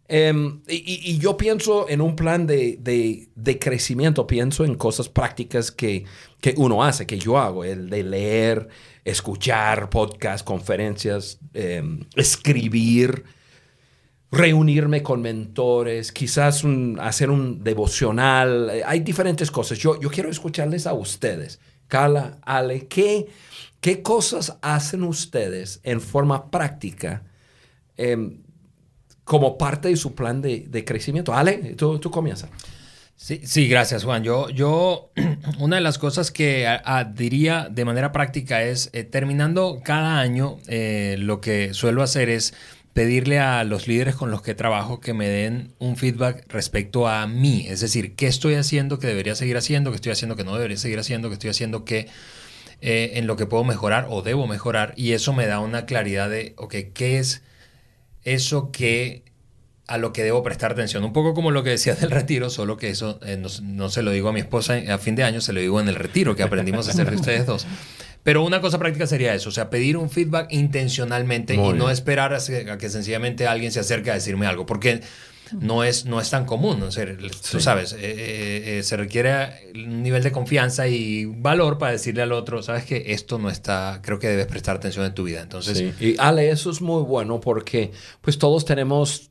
Em, 0.08 0.60
y, 0.68 1.18
yo 1.18 1.36
pienso 1.36 1.88
en 1.88 2.00
un 2.00 2.14
plan 2.14 2.46
de, 2.46 2.78
de- 2.80 3.58
crecimiento, 3.58 4.26
pienso 4.26 4.64
en 4.64 4.76
cosas 4.76 5.08
prácticas 5.08 5.72
que, 5.72 6.04
que 6.40 6.54
uno 6.56 6.84
hace, 6.84 7.06
que 7.06 7.18
yo 7.18 7.38
hago, 7.38 7.64
el 7.64 7.90
de 7.90 8.02
leer, 8.04 8.68
escuchar 9.04 9.90
podcasts, 9.90 10.44
conferencias, 10.44 11.38
em, 11.54 12.00
escribir, 12.14 13.24
reunirme 14.30 15.02
con 15.02 15.22
mentores, 15.22 16.12
quizás 16.12 16.62
hacer 17.00 17.30
un 17.30 17.62
devocional. 17.64 18.70
eh, 18.72 18.82
Hay 18.86 19.00
diferentes 19.00 19.50
cosas. 19.50 19.78
Yo, 19.78 20.00
yo 20.00 20.10
quiero 20.10 20.30
escucharles 20.30 20.86
a 20.86 20.92
ustedes. 20.92 21.58
Carla, 21.88 22.38
Ale, 22.42 22.86
¿qué, 22.88 23.26
qué 23.80 24.02
cosas 24.02 24.56
hacen 24.62 25.02
ustedes 25.04 25.80
en 25.82 26.00
forma 26.00 26.50
práctica? 26.50 27.22
em, 27.96 28.42
como 29.26 29.58
parte 29.58 29.88
de 29.88 29.96
su 29.96 30.14
plan 30.14 30.40
de, 30.40 30.66
de 30.68 30.84
crecimiento. 30.84 31.34
Ale, 31.34 31.74
tú, 31.74 32.00
comienzas. 32.12 32.48
Sí, 33.16 33.40
sí, 33.44 33.66
gracias 33.66 34.04
Juan. 34.04 34.22
Yo, 34.22 34.48
yo, 34.50 35.10
una 35.58 35.76
de 35.76 35.82
las 35.82 35.98
cosas 35.98 36.30
que 36.30 36.78
diría 37.12 37.66
de 37.68 37.84
manera 37.84 38.12
práctica 38.12 38.62
es, 38.62 38.88
eh, 38.92 39.02
terminando 39.02 39.80
cada 39.82 40.20
año, 40.20 40.58
eh, 40.68 41.16
lo 41.18 41.40
que 41.40 41.74
suelo 41.74 42.04
hacer 42.04 42.28
es 42.28 42.54
pedirle 42.92 43.40
a 43.40 43.64
los 43.64 43.88
líderes 43.88 44.14
con 44.14 44.30
los 44.30 44.42
que 44.42 44.54
trabajo 44.54 45.00
que 45.00 45.12
me 45.12 45.28
den 45.28 45.74
un 45.80 45.96
feedback 45.96 46.44
respecto 46.48 47.08
a 47.08 47.26
mí. 47.26 47.66
Es 47.68 47.80
decir, 47.80 48.14
qué 48.14 48.28
estoy 48.28 48.54
haciendo 48.54 49.00
que 49.00 49.08
debería 49.08 49.34
seguir 49.34 49.56
haciendo, 49.56 49.90
qué 49.90 49.96
estoy 49.96 50.12
haciendo 50.12 50.36
que 50.36 50.44
no 50.44 50.54
debería 50.54 50.76
seguir 50.76 51.00
haciendo, 51.00 51.28
qué 51.28 51.34
estoy 51.34 51.50
haciendo 51.50 51.84
que 51.84 52.06
eh, 52.80 53.12
en 53.14 53.26
lo 53.26 53.34
que 53.34 53.46
puedo 53.46 53.64
mejorar 53.64 54.06
o 54.08 54.22
debo 54.22 54.46
mejorar. 54.46 54.94
Y 54.96 55.12
eso 55.12 55.32
me 55.32 55.48
da 55.48 55.58
una 55.58 55.84
claridad 55.84 56.30
de, 56.30 56.54
ok, 56.58 56.76
¿qué 56.94 57.18
es 57.18 57.42
eso 58.26 58.70
que 58.70 59.24
a 59.86 59.98
lo 59.98 60.12
que 60.12 60.24
debo 60.24 60.42
prestar 60.42 60.72
atención. 60.72 61.04
Un 61.04 61.12
poco 61.12 61.32
como 61.32 61.50
lo 61.50 61.62
que 61.62 61.70
decía 61.70 61.94
del 62.00 62.10
retiro, 62.10 62.50
solo 62.50 62.76
que 62.76 62.90
eso 62.90 63.18
eh, 63.24 63.36
no, 63.36 63.48
no 63.62 63.88
se 63.88 64.02
lo 64.02 64.10
digo 64.10 64.28
a 64.28 64.32
mi 64.32 64.40
esposa 64.40 64.74
a 64.90 64.98
fin 64.98 65.14
de 65.14 65.24
año, 65.24 65.40
se 65.40 65.52
lo 65.52 65.60
digo 65.60 65.80
en 65.80 65.88
el 65.88 65.94
retiro 65.94 66.36
que 66.36 66.42
aprendimos 66.42 66.88
a 66.88 66.90
hacer 66.90 67.08
de 67.08 67.16
ustedes 67.16 67.46
dos. 67.46 67.66
Pero 68.22 68.42
una 68.42 68.60
cosa 68.60 68.80
práctica 68.80 69.06
sería 69.06 69.34
eso, 69.34 69.50
o 69.50 69.52
sea, 69.52 69.70
pedir 69.70 69.96
un 69.96 70.10
feedback 70.10 70.48
intencionalmente 70.50 71.56
Muy 71.56 71.76
y 71.76 71.78
no 71.78 71.90
esperar 71.90 72.34
a 72.34 72.38
que 72.76 72.90
sencillamente 72.90 73.46
alguien 73.46 73.70
se 73.70 73.78
acerque 73.78 74.10
a 74.10 74.14
decirme 74.14 74.48
algo, 74.48 74.66
porque 74.66 75.00
no 75.52 75.84
es, 75.84 76.04
no 76.06 76.20
es 76.20 76.30
tan 76.30 76.44
común. 76.44 76.82
O 76.82 76.90
sea, 76.90 77.06
tú 77.50 77.60
sabes, 77.60 77.92
eh, 77.92 77.98
eh, 78.00 78.78
eh, 78.78 78.82
se 78.82 78.96
requiere 78.96 79.70
un 79.74 80.02
nivel 80.02 80.22
de 80.22 80.32
confianza 80.32 80.88
y 80.88 81.24
valor 81.26 81.78
para 81.78 81.92
decirle 81.92 82.22
al 82.22 82.32
otro, 82.32 82.62
sabes 82.62 82.84
que 82.84 83.12
esto 83.12 83.38
no 83.38 83.50
está, 83.50 84.00
creo 84.02 84.18
que 84.18 84.28
debes 84.28 84.46
prestar 84.46 84.76
atención 84.76 85.04
en 85.04 85.14
tu 85.14 85.24
vida. 85.24 85.42
Entonces, 85.42 85.76
Sí. 85.76 85.92
Y 86.00 86.16
Ale, 86.18 86.50
eso 86.50 86.70
es 86.70 86.80
muy 86.80 87.02
bueno 87.02 87.40
porque 87.40 87.92
pues 88.20 88.38
todos 88.38 88.64
tenemos 88.64 89.30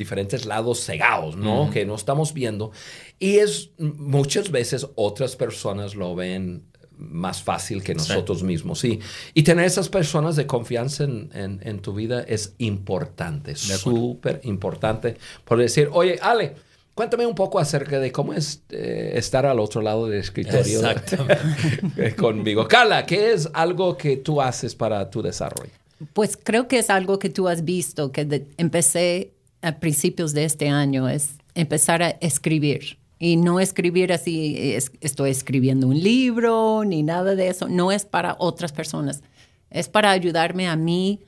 diferentes 0.00 0.46
lados 0.46 0.84
cegados, 0.84 1.36
¿no? 1.36 1.70
Que 1.70 1.84
no 1.84 1.94
estamos 1.94 2.32
viendo. 2.32 2.72
Y 3.18 3.36
es 3.38 3.70
muchas 3.78 4.50
veces 4.50 4.86
otras 4.94 5.36
personas 5.36 5.94
lo 5.94 6.14
ven 6.14 6.69
más 7.00 7.42
fácil 7.42 7.82
que 7.82 7.94
nosotros 7.94 8.42
mismos, 8.42 8.78
sí. 8.80 9.00
Y 9.34 9.42
tener 9.42 9.64
esas 9.64 9.88
personas 9.88 10.36
de 10.36 10.46
confianza 10.46 11.04
en, 11.04 11.30
en- 11.34 11.60
en 11.62 11.78
tu 11.80 11.94
vida 11.94 12.20
es 12.22 12.54
importante, 12.58 13.56
súper 13.56 14.40
importante. 14.44 15.16
Por 15.44 15.58
decir, 15.58 15.88
oye, 15.92 16.18
Ale, 16.22 16.54
cuéntame 16.94 17.26
un 17.26 17.34
poco 17.34 17.58
acerca 17.58 17.98
de 17.98 18.12
cómo 18.12 18.34
es 18.34 18.62
eh, 18.70 19.12
estar 19.14 19.46
al 19.46 19.58
otro 19.60 19.80
lado 19.82 20.06
del 20.08 20.20
escritorio 20.20 20.80
conmigo. 22.16 22.68
Carla, 22.68 23.06
¿qué 23.06 23.32
es 23.32 23.48
algo 23.52 23.96
que 23.96 24.16
tú 24.16 24.40
haces 24.40 24.74
para 24.74 25.10
tu 25.10 25.22
desarrollo? 25.22 25.70
Pues 26.12 26.38
creo 26.42 26.66
que 26.68 26.78
es 26.78 26.88
algo 26.90 27.18
que 27.18 27.28
tú 27.30 27.48
has 27.48 27.64
visto, 27.64 28.12
que 28.12 28.24
de- 28.24 28.46
empecé 28.56 29.32
a 29.62 29.78
principios 29.78 30.32
de 30.32 30.44
este 30.44 30.68
año, 30.68 31.08
es 31.08 31.30
empezar 31.54 32.02
a 32.02 32.10
escribir. 32.20 32.96
Y 33.22 33.36
no 33.36 33.60
escribir 33.60 34.12
así, 34.12 34.56
es- 34.74 34.90
estoy 35.02 35.30
escribiendo 35.30 35.86
un 35.86 36.00
libro, 36.02 36.82
ni 36.84 37.02
nada 37.04 37.34
de 37.36 37.48
eso. 37.48 37.68
No 37.68 37.92
es 37.92 38.04
para 38.06 38.34
otras 38.40 38.72
personas. 38.72 39.22
Es 39.70 39.88
para 39.88 40.10
ayudarme 40.10 40.66
a 40.66 40.74
mí 40.74 41.20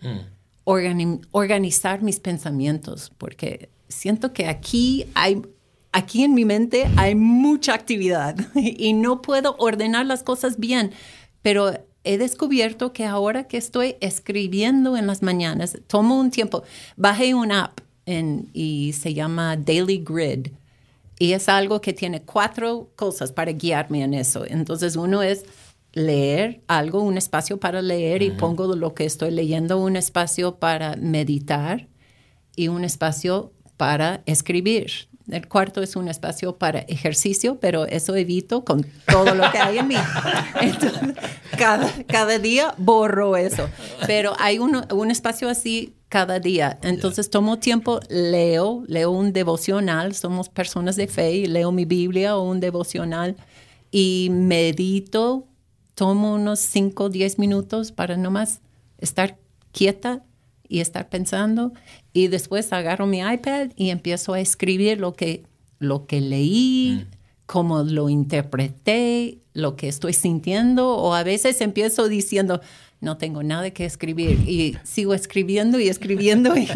organi- 0.65 1.21
organizar 1.33 2.03
mis 2.03 2.19
pensamientos, 2.19 3.13
porque 3.19 3.69
siento 3.89 4.33
que 4.33 4.47
aquí 4.47 5.05
hay, 5.15 5.43
aquí 5.93 6.25
en 6.25 6.35
mi 6.35 6.45
mente 6.45 6.89
hay 6.97 7.15
mucha 7.15 7.75
actividad 7.75 8.37
y 8.55 8.95
no 8.95 9.21
puedo 9.23 9.55
ordenar 9.59 10.07
las 10.07 10.23
cosas 10.23 10.59
bien, 10.59 10.93
pero 11.43 11.73
he 12.05 12.17
descubierto 12.19 12.93
que 12.93 13.05
ahora 13.05 13.45
que 13.47 13.59
estoy 13.59 13.97
escribiendo 14.01 14.97
en 14.97 15.07
las 15.07 15.23
mañanas, 15.23 15.79
tomo 15.89 16.19
un 16.19 16.31
tiempo, 16.31 16.63
bajé 16.97 17.35
una 17.35 17.65
app 17.67 17.81
en- 18.07 18.49
y 18.55 18.93
se 18.95 19.13
llama 19.15 19.57
Daily 19.57 20.03
Grid. 20.05 20.49
Y 21.23 21.35
es 21.35 21.49
algo 21.49 21.81
que 21.81 21.93
tiene 21.93 22.23
cuatro 22.23 22.91
cosas 22.97 23.31
para 23.31 23.53
guiarme 23.53 24.03
en 24.03 24.13
eso. 24.13 24.43
Entonces, 24.45 24.97
uno 24.97 25.23
es 25.23 25.45
leer 25.93 26.63
algo, 26.67 27.01
un 27.01 27.17
espacio 27.17 27.61
para 27.61 27.81
leer, 27.81 28.23
y 28.23 28.33
pongo 28.33 28.75
lo 28.75 28.93
que 28.93 29.05
estoy 29.05 29.31
leyendo, 29.31 29.79
un 29.79 29.95
espacio 29.95 30.57
para 30.57 30.97
meditar 30.97 31.87
y 32.57 32.67
un 32.67 32.83
espacio 32.83 33.53
para 33.77 34.23
escribir. 34.27 34.91
El 35.31 35.47
cuarto 35.47 35.81
es 35.81 35.95
un 35.95 36.09
espacio 36.09 36.57
para 36.59 36.81
ejercicio, 36.81 37.61
pero 37.61 37.87
eso 37.87 38.17
evito 38.17 38.65
con 38.65 38.85
todo 39.07 39.37
lo 39.37 39.49
que 39.53 39.59
hay 39.59 39.79
en 39.79 39.87
mí. 39.87 39.95
Entonces, 40.61 41.15
cada, 41.57 41.89
cada 42.09 42.41
día 42.41 42.75
borro 42.79 43.37
eso. 43.37 43.69
Pero 44.09 44.33
hay 44.41 44.59
un, 44.59 44.85
un 44.93 45.13
espacio 45.13 45.49
así 45.49 45.95
cada 46.13 46.41
día. 46.41 46.79
Entonces 46.83 47.31
tomo 47.31 47.59
tiempo, 47.59 47.99
leo, 48.11 48.85
leo 48.87 49.11
un 49.11 49.33
devocional. 49.33 50.15
Somos 50.15 50.51
personas 50.51 50.97
de 50.97 51.09
fe 51.09 51.33
y 51.33 51.47
leo 51.47 51.73
mi 51.73 51.87
Biblia 51.87 52.37
o 52.37 52.43
un 52.43 52.61
devocional 52.61 53.35
y 53.91 54.29
medito. 54.31 55.47
Tomo 55.95 56.35
unos 56.35 56.59
5 56.59 57.05
o 57.05 57.09
10 57.09 57.39
minutos 57.39 57.93
para 57.93 58.19
nomás 58.19 58.61
estar 58.99 59.39
quieta 59.73 60.23
y 60.69 60.81
estar 60.81 61.09
pensando 61.09 61.73
y 62.13 62.29
después 62.29 62.75
agarro 62.75 63.07
mi 63.07 63.21
iPad 63.21 63.71
y 63.75 63.89
empiezo 63.89 64.35
a 64.35 64.41
escribir 64.41 65.01
lo 65.01 65.15
que, 65.15 65.45
lo 65.79 66.05
que 66.05 66.21
leí, 66.21 67.07
cómo 67.47 67.85
lo 67.85 68.11
interpreté, 68.11 69.39
lo 69.55 69.77
que 69.77 69.89
estoy 69.89 70.13
sintiendo 70.13 70.95
o 70.95 71.15
a 71.15 71.23
veces 71.23 71.63
empiezo 71.63 72.09
diciendo, 72.09 72.61
no 73.03 73.19
tengo 73.19 73.43
nada 73.43 73.71
que 73.73 73.85
escribir 73.85 74.49
y 74.49 74.79
sigo 74.85 75.13
escribiendo 75.13 75.79
y 75.79 75.89
escribiendo 75.89 76.57
y, 76.57 76.69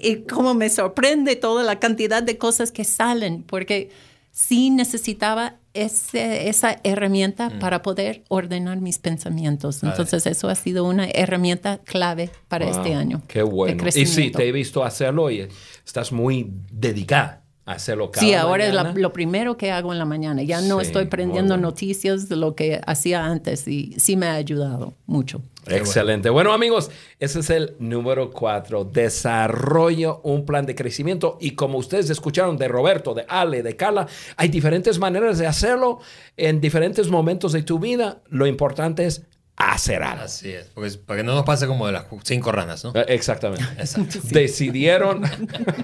y 0.00 0.16
como 0.22 0.54
me 0.54 0.70
sorprende 0.70 1.36
toda 1.36 1.62
la 1.64 1.78
cantidad 1.78 2.22
de 2.22 2.38
cosas 2.38 2.72
que 2.72 2.84
salen 2.84 3.42
porque 3.42 3.90
sí 4.30 4.70
necesitaba 4.70 5.56
ese- 5.74 6.48
esa 6.48 6.78
herramienta 6.84 7.58
para 7.58 7.82
poder 7.82 8.22
ordenar 8.28 8.80
mis 8.80 8.98
pensamientos. 8.98 9.82
Entonces 9.82 10.26
eso 10.26 10.48
ha 10.48 10.54
sido 10.54 10.84
una 10.84 11.06
herramienta 11.06 11.78
clave 11.84 12.30
para 12.48 12.64
Wow, 12.66 12.74
este 12.76 12.94
año. 12.94 13.22
Qué 13.28 13.42
bueno. 13.42 13.84
Y 13.88 14.06
sí, 14.06 14.30
te 14.30 14.48
he 14.48 14.52
visto 14.52 14.84
hacerlo 14.84 15.30
y 15.30 15.48
estás 15.84 16.12
muy 16.12 16.50
dedicada 16.70 17.42
hacerlo 17.66 18.10
cada 18.10 18.24
Sí, 18.26 18.32
ahora 18.32 18.64
mañana. 18.64 18.88
es 18.90 18.94
la- 18.96 19.00
lo 19.02 19.12
primero 19.12 19.56
que 19.56 19.70
hago 19.72 19.92
en 19.92 19.98
la 19.98 20.04
mañana. 20.06 20.42
Ya 20.42 20.60
no 20.62 20.80
Sí, 20.80 20.86
estoy 20.86 21.06
prendiendo 21.06 21.54
bueno. 21.54 21.68
noticias 21.68 22.28
de 22.28 22.36
lo 22.36 22.54
que 22.54 22.80
hacía 22.86 23.26
antes 23.26 23.66
y 23.68 23.92
sí 23.98 24.16
me 24.16 24.26
ha 24.26 24.34
ayudado 24.34 24.94
mucho. 25.06 25.42
Excelente. 25.68 26.30
Bueno. 26.30 26.52
amigos, 26.52 26.92
ese 27.18 27.40
es 27.40 27.50
el 27.50 27.74
número 27.80 28.30
cuatro. 28.30 28.84
Desarrolla 28.84 30.12
un 30.22 30.46
plan 30.46 30.64
de 30.64 30.74
crecimiento. 30.76 31.36
Y 31.40 31.50
como 31.56 31.76
ustedes 31.78 32.08
escucharon 32.08 32.56
de 32.56 32.68
Roberto, 32.68 33.14
de 33.14 33.24
Ale, 33.28 33.64
de 33.64 33.74
Carla, 33.76 34.06
hay 34.36 34.48
diferentes 34.48 34.98
maneras 35.00 35.38
de 35.38 35.46
hacerlo 35.48 35.98
en 36.36 36.60
diferentes 36.60 37.08
momentos 37.10 37.52
de 37.52 37.62
tu 37.62 37.80
vida. 37.80 38.22
Lo 38.28 38.46
importante 38.46 39.06
es 39.06 39.22
hacer 39.56 40.02
algo. 40.02 40.24
Así 40.24 40.50
es, 40.50 40.66
porque 40.74 40.90
para 41.06 41.18
que 41.20 41.24
no 41.24 41.34
nos 41.34 41.44
pase 41.44 41.66
como 41.66 41.86
de 41.86 41.92
las 41.92 42.04
cinco 42.24 42.52
ranas, 42.52 42.84
¿no? 42.84 42.92
Eh, 42.94 43.04
Exactamente. 43.08 43.64
Exacto. 43.78 44.18
Decidieron, 44.24 45.22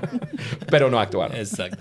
pero 0.70 0.90
no 0.90 1.00
actuaron. 1.00 1.36
Exacto. 1.36 1.78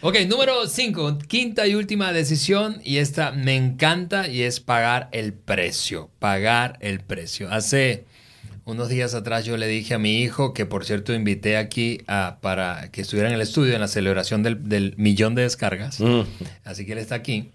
Ok, 0.00 0.16
número 0.28 0.66
5, 0.66 1.18
quinta 1.28 1.66
y 1.66 1.74
última 1.74 2.12
decisión, 2.12 2.80
y 2.84 2.98
esta 2.98 3.32
me 3.32 3.56
encanta, 3.56 4.28
y 4.28 4.42
es 4.42 4.60
pagar 4.60 5.08
el 5.12 5.32
precio. 5.32 6.10
Pagar 6.18 6.76
el 6.80 7.00
precio. 7.00 7.50
Hace 7.50 8.04
unos 8.66 8.88
días 8.88 9.14
atrás 9.14 9.44
yo 9.44 9.56
le 9.58 9.66
dije 9.66 9.94
a 9.94 9.98
mi 9.98 10.22
hijo, 10.22 10.54
que 10.54 10.64
por 10.66 10.84
cierto 10.86 11.12
invité 11.12 11.56
aquí 11.58 12.00
a- 12.06 12.38
para 12.40 12.90
que 12.90 13.02
estuviera 13.02 13.28
en 13.28 13.34
el 13.34 13.40
estudio 13.42 13.74
en 13.74 13.80
la 13.80 13.88
celebración 13.88 14.42
del, 14.42 14.66
del 14.68 14.94
millón 14.96 15.34
de 15.34 15.42
descargas, 15.42 16.00
Mm. 16.00 16.22
así 16.64 16.86
que 16.86 16.92
él 16.92 16.98
está 16.98 17.14
aquí. 17.16 17.50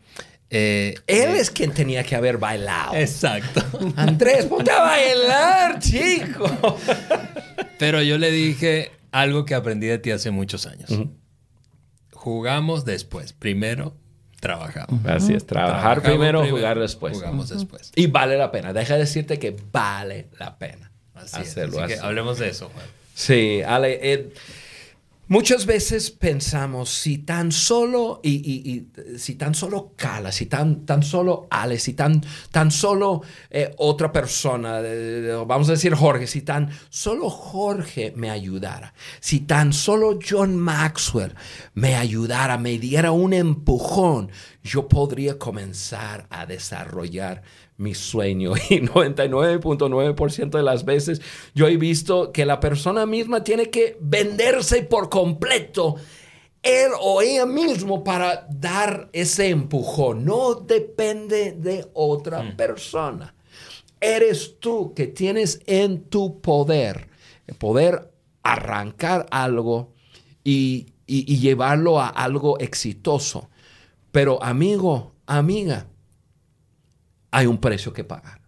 Eh, 0.51 0.95
Él 1.05 1.29
eh, 1.29 1.39
es 1.39 1.51
quien 1.51 1.71
tenía 1.71 2.03
que 2.03 2.15
haber 2.15 2.37
bailado. 2.37 2.95
Exacto. 2.95 3.61
Andrés, 3.95 4.45
ponte 4.45 4.71
a 4.71 4.81
bailar, 4.81 5.79
chico. 5.79 6.77
Pero 7.77 8.01
yo 8.01 8.17
le 8.17 8.31
dije 8.31 8.91
algo 9.11 9.45
que 9.45 9.55
aprendí 9.55 9.87
de 9.87 9.99
ti 9.99 10.11
hace 10.11 10.31
muchos 10.31 10.65
años. 10.65 10.89
Jugamos 12.11 12.83
después. 12.83 13.33
Primero, 13.33 13.95
trabajamos. 14.39 15.05
Así 15.05 15.33
es, 15.33 15.45
trabajar 15.45 16.01
Trabajamos 16.01 16.03
primero, 16.03 16.47
jugar 16.47 16.79
después. 16.79 17.15
Jugamos 17.15 17.49
después. 17.49 17.91
Y 17.95 18.07
vale 18.07 18.37
la 18.37 18.51
pena. 18.51 18.73
Deja 18.73 18.95
de 18.95 19.01
decirte 19.01 19.37
que 19.39 19.55
vale 19.71 20.29
la 20.37 20.57
pena 20.57 20.91
Así 21.13 21.41
es. 21.41 21.49
hacerlo 21.49 21.79
Así 21.79 21.93
que 21.93 21.99
hablemos 21.99 22.39
de 22.39 22.49
eso, 22.49 22.69
Juan. 22.73 22.85
Sí, 23.13 23.61
Ale, 23.61 23.99
eh, 24.01 24.33
muchas 25.29 25.65
veces 25.65 26.11
pensamos 26.11 26.89
si 26.89 27.19
tan 27.19 27.51
solo 27.51 28.19
y, 28.21 28.87
si 29.17 29.35
tan 29.35 29.55
solo 29.55 29.93
Cala, 29.95 30.31
si 30.31 30.47
tan, 30.47 30.85
tan 30.85 31.01
solo 31.01 31.47
Ale, 31.49 31.79
si 31.79 31.93
tan, 31.93 32.21
tan 32.51 32.69
solo 32.69 33.21
eh, 33.49 33.73
otra 33.77 34.11
persona, 34.11 34.81
vamos 35.47 35.69
a 35.69 35.73
decir 35.73 35.95
Jorge, 35.95 36.27
si 36.27 36.41
tan 36.41 36.69
solo 36.89 37.29
Jorge 37.29 38.13
me 38.15 38.29
ayudara, 38.29 38.93
si 39.21 39.41
tan 39.41 39.71
solo 39.71 40.19
John 40.27 40.57
Maxwell 40.57 41.33
me 41.75 41.95
ayudara, 41.95 42.57
me 42.57 42.77
diera 42.77 43.11
un 43.11 43.33
empujón, 43.33 44.31
yo 44.63 44.87
podría 44.87 45.37
comenzar 45.37 46.27
a 46.29 46.45
desarrollar 46.45 47.41
mi 47.79 47.95
sueño 47.95 48.53
y 48.69 48.81
99.9% 48.81 50.49
de 50.51 50.63
las 50.63 50.85
veces 50.85 51.21
yo 51.55 51.67
he 51.67 51.77
visto 51.77 52.31
que 52.31 52.45
la 52.45 52.59
persona 52.59 53.05
misma 53.05 53.43
tiene 53.43 53.69
que 53.69 53.97
venderse 54.01 54.83
por 54.83 55.09
completo 55.09 55.95
él 56.61 56.91
o 57.01 57.21
ella 57.21 57.45
mismo 57.45 58.03
para 58.03 58.45
dar 58.51 59.09
ese 59.13 59.47
empujón. 59.49 60.25
No 60.25 60.55
depende 60.55 61.53
de 61.53 61.87
otra 61.93 62.55
persona. 62.57 63.33
Eres 64.01 64.59
tú 64.59 64.93
que 64.93 65.07
tienes 65.07 65.61
en 65.65 66.03
tu 66.03 66.41
poder 66.41 67.07
el 67.47 67.55
poder 67.55 68.11
arrancar 68.43 69.25
algo 69.31 69.93
y, 70.43 70.87
y- 71.07 71.31
y 71.33 71.39
llevarlo 71.39 71.99
a 71.99 72.09
algo 72.09 72.59
exitoso. 72.59 73.49
Pero 74.11 74.43
amigo, 74.43 75.13
amiga, 75.27 75.87
hay 77.31 77.45
un 77.45 77.57
precio 77.57 77.93
que 77.93 78.03
pagar. 78.03 78.41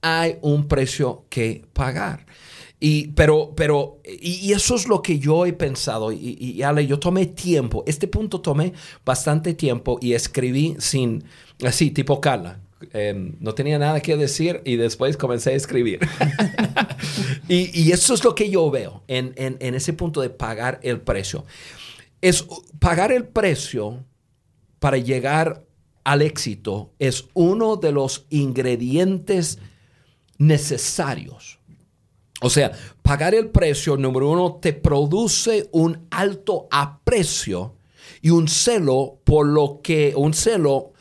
Hay 0.00 0.38
un 0.42 0.66
precio 0.66 1.26
que 1.28 1.64
pagar. 1.72 2.26
Y, 2.80 3.08
pero, 3.08 3.52
pero, 3.54 4.00
y, 4.04 4.48
y 4.48 4.52
eso 4.52 4.74
es 4.74 4.88
lo 4.88 5.02
que 5.02 5.20
yo 5.20 5.46
he 5.46 5.52
pensado. 5.52 6.10
Y, 6.10 6.36
y, 6.40 6.62
Ale, 6.62 6.84
yo 6.84 6.98
tomé 6.98 7.26
tiempo. 7.26 7.84
Este 7.86 8.08
punto 8.08 8.40
tomé 8.40 8.72
bastante 9.04 9.54
tiempo 9.54 9.98
y 10.00 10.14
escribí 10.14 10.74
sin, 10.80 11.22
así, 11.64 11.92
tipo 11.92 12.20
Carla. 12.20 12.58
Eh, 12.92 13.36
no 13.38 13.54
tenía 13.54 13.78
nada 13.78 14.00
que 14.00 14.16
decir 14.16 14.60
y 14.64 14.74
después 14.74 15.16
comencé 15.16 15.50
a 15.50 15.54
escribir. 15.54 16.00
y, 17.48 17.70
y 17.80 17.92
eso 17.92 18.14
es 18.14 18.24
lo 18.24 18.34
que 18.34 18.50
yo 18.50 18.68
veo 18.68 19.04
en, 19.06 19.32
en, 19.36 19.58
en 19.60 19.76
ese 19.76 19.92
punto 19.92 20.20
de 20.20 20.30
pagar 20.30 20.80
el 20.82 21.00
precio. 21.00 21.44
Es 22.20 22.44
pagar 22.80 23.12
el 23.12 23.28
precio 23.28 24.04
para 24.80 24.96
llegar 24.96 25.62
al 26.04 26.22
éxito 26.22 26.92
es 26.98 27.26
uno 27.34 27.76
de 27.76 27.92
los 27.92 28.26
ingredientes 28.30 29.58
necesarios. 30.38 31.58
O 32.40 32.50
sea, 32.50 32.72
pagar 33.02 33.34
el 33.34 33.50
precio, 33.50 33.96
número 33.96 34.30
uno, 34.30 34.58
te 34.60 34.72
produce 34.72 35.68
un 35.72 36.06
alto 36.10 36.66
aprecio 36.72 37.76
y 38.20 38.30
un 38.30 38.48
celo 38.48 39.20
por 39.24 39.46
lo 39.46 39.80
que, 39.82 40.12
un 40.16 40.34
celo 40.34 40.92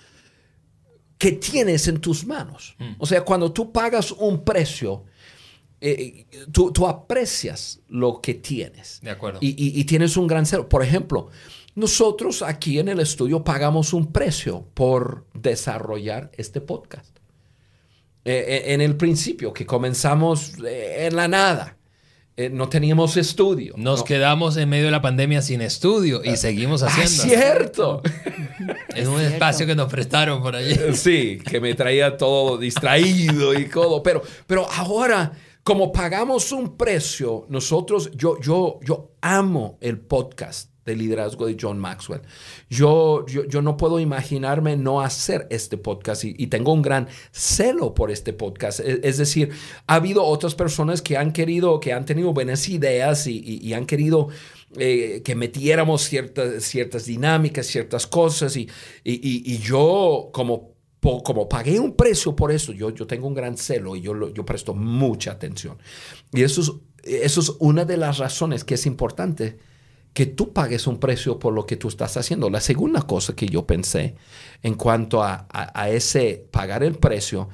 que 1.17 1.31
tienes 1.33 1.87
en 1.87 1.99
tus 1.99 2.25
manos. 2.25 2.75
O 2.99 3.05
sea, 3.07 3.23
cuando 3.23 3.51
tú 3.51 3.71
pagas 3.71 4.11
un 4.11 4.43
precio, 4.43 5.05
eh, 5.79 6.25
tú, 6.51 6.71
tú 6.71 6.87
aprecias 6.87 7.79
lo 7.87 8.21
que 8.21 8.35
tienes. 8.35 8.99
De 9.01 9.09
acuerdo. 9.09 9.39
Y, 9.41 9.49
y- 9.49 9.79
y 9.79 9.83
tienes 9.85 10.15
un 10.17 10.27
gran 10.27 10.45
celo. 10.45 10.69
Por 10.69 10.83
ejemplo, 10.83 11.29
nosotros 11.75 12.41
aquí 12.41 12.79
en 12.79 12.89
el 12.89 12.99
estudio 12.99 13.43
pagamos 13.43 13.93
un 13.93 14.11
precio 14.11 14.65
por 14.73 15.25
desarrollar 15.33 16.31
este 16.37 16.61
podcast. 16.61 17.17
Eh, 18.23 18.45
eh, 18.47 18.73
en 18.73 18.81
el 18.81 18.97
principio, 18.97 19.51
que 19.53 19.65
comenzamos 19.65 20.53
eh, 20.65 21.07
en 21.07 21.15
la 21.15 21.27
nada, 21.27 21.77
eh, 22.37 22.49
no 22.49 22.69
teníamos 22.69 23.17
estudio. 23.17 23.73
Nos 23.77 23.99
no- 23.99 24.05
quedamos 24.05 24.57
en 24.57 24.69
medio 24.69 24.85
de 24.85 24.91
la 24.91 25.01
pandemia 25.01 25.41
sin 25.41 25.61
estudio 25.61 26.21
y 26.23 26.37
seguimos 26.37 26.83
Ah, 26.83 26.87
haciendo. 26.87 27.23
cierto. 27.23 28.01
En 28.93 29.07
un 29.07 29.21
espacio 29.21 29.65
que 29.65 29.73
nos 29.73 29.89
prestaron 29.91 30.41
por 30.43 30.55
allí. 30.55 30.75
Sí, 30.93 31.39
que 31.49 31.59
me 31.61 31.73
traía 31.73 32.17
todo 32.17 32.57
distraído 32.57 33.57
y 33.57 33.65
todo. 33.69 34.03
Pero, 34.03 34.21
pero 34.45 34.69
ahora, 34.69 35.31
como 35.63 35.91
pagamos 35.91 36.51
un 36.51 36.75
precio, 36.77 37.45
nosotros, 37.49 38.11
yo, 38.13 38.37
yo, 38.41 38.79
yo 38.83 39.13
amo 39.21 39.77
el 39.81 39.97
podcast 39.99 40.70
de 40.91 40.97
liderazgo 40.97 41.45
de 41.47 41.57
John 41.59 41.79
Maxwell. 41.79 42.21
Yo, 42.69 43.25
yo, 43.27 43.45
yo 43.45 43.61
no 43.61 43.77
puedo 43.77 43.99
imaginarme 43.99 44.77
no 44.77 45.01
hacer 45.01 45.47
este 45.49 45.77
podcast 45.77 46.23
y, 46.23 46.35
y 46.37 46.47
tengo 46.47 46.73
un 46.73 46.81
gran 46.81 47.07
celo 47.31 47.93
por 47.93 48.11
este 48.11 48.33
podcast. 48.33 48.79
Es, 48.79 48.99
es 49.03 49.17
decir, 49.17 49.49
ha 49.87 49.95
habido 49.95 50.23
otras 50.23 50.55
personas 50.55 51.01
que 51.01 51.17
han 51.17 51.31
querido, 51.33 51.79
que 51.79 51.93
han 51.93 52.05
tenido 52.05 52.33
buenas 52.33 52.69
ideas 52.69 53.27
y, 53.27 53.37
y- 53.39 53.59
y 53.67 53.73
han 53.73 53.85
querido 53.85 54.29
eh, 54.77 55.21
que 55.25 55.35
metiéramos 55.35 56.01
ciertas, 56.03 56.63
ciertas 56.63 57.05
dinámicas, 57.05 57.65
ciertas 57.67 58.07
cosas 58.07 58.55
y, 58.55 58.69
y- 59.03 59.53
y- 59.53 59.57
yo 59.59 60.29
como 60.31 60.71
como 61.23 61.49
pagué 61.49 61.79
un 61.79 61.95
precio 61.95 62.35
por 62.35 62.51
eso, 62.51 62.73
yo, 62.73 62.91
yo 62.91 63.07
tengo 63.07 63.27
un 63.27 63.33
gran 63.33 63.57
celo 63.57 63.95
y 63.95 64.01
yo, 64.01 64.31
yo 64.31 64.45
presto 64.45 64.75
mucha 64.75 65.31
atención. 65.31 65.79
Y 66.31 66.43
eso 66.43 66.61
es, 66.61 66.71
eso 67.23 67.41
es 67.41 67.53
una 67.57 67.85
de 67.85 67.97
las 67.97 68.19
razones 68.19 68.63
que 68.63 68.75
es 68.75 68.85
importante 68.85 69.57
que 70.13 70.25
tú 70.25 70.51
pagues 70.53 70.87
un 70.87 70.99
precio 70.99 71.39
por 71.39 71.53
lo 71.53 71.65
que 71.65 71.77
tú 71.77 71.87
estás 71.87 72.17
haciendo. 72.17 72.49
La 72.49 72.61
segunda 72.61 73.01
cosa 73.03 73.35
que 73.35 73.47
yo 73.47 73.65
pensé 73.65 74.15
en 74.61 74.75
cuanto 74.75 75.23
a, 75.23 75.47
a- 75.49 75.89
ese 75.89 76.45
pagar 76.51 76.83
el 76.83 76.95
precio, 76.95 77.49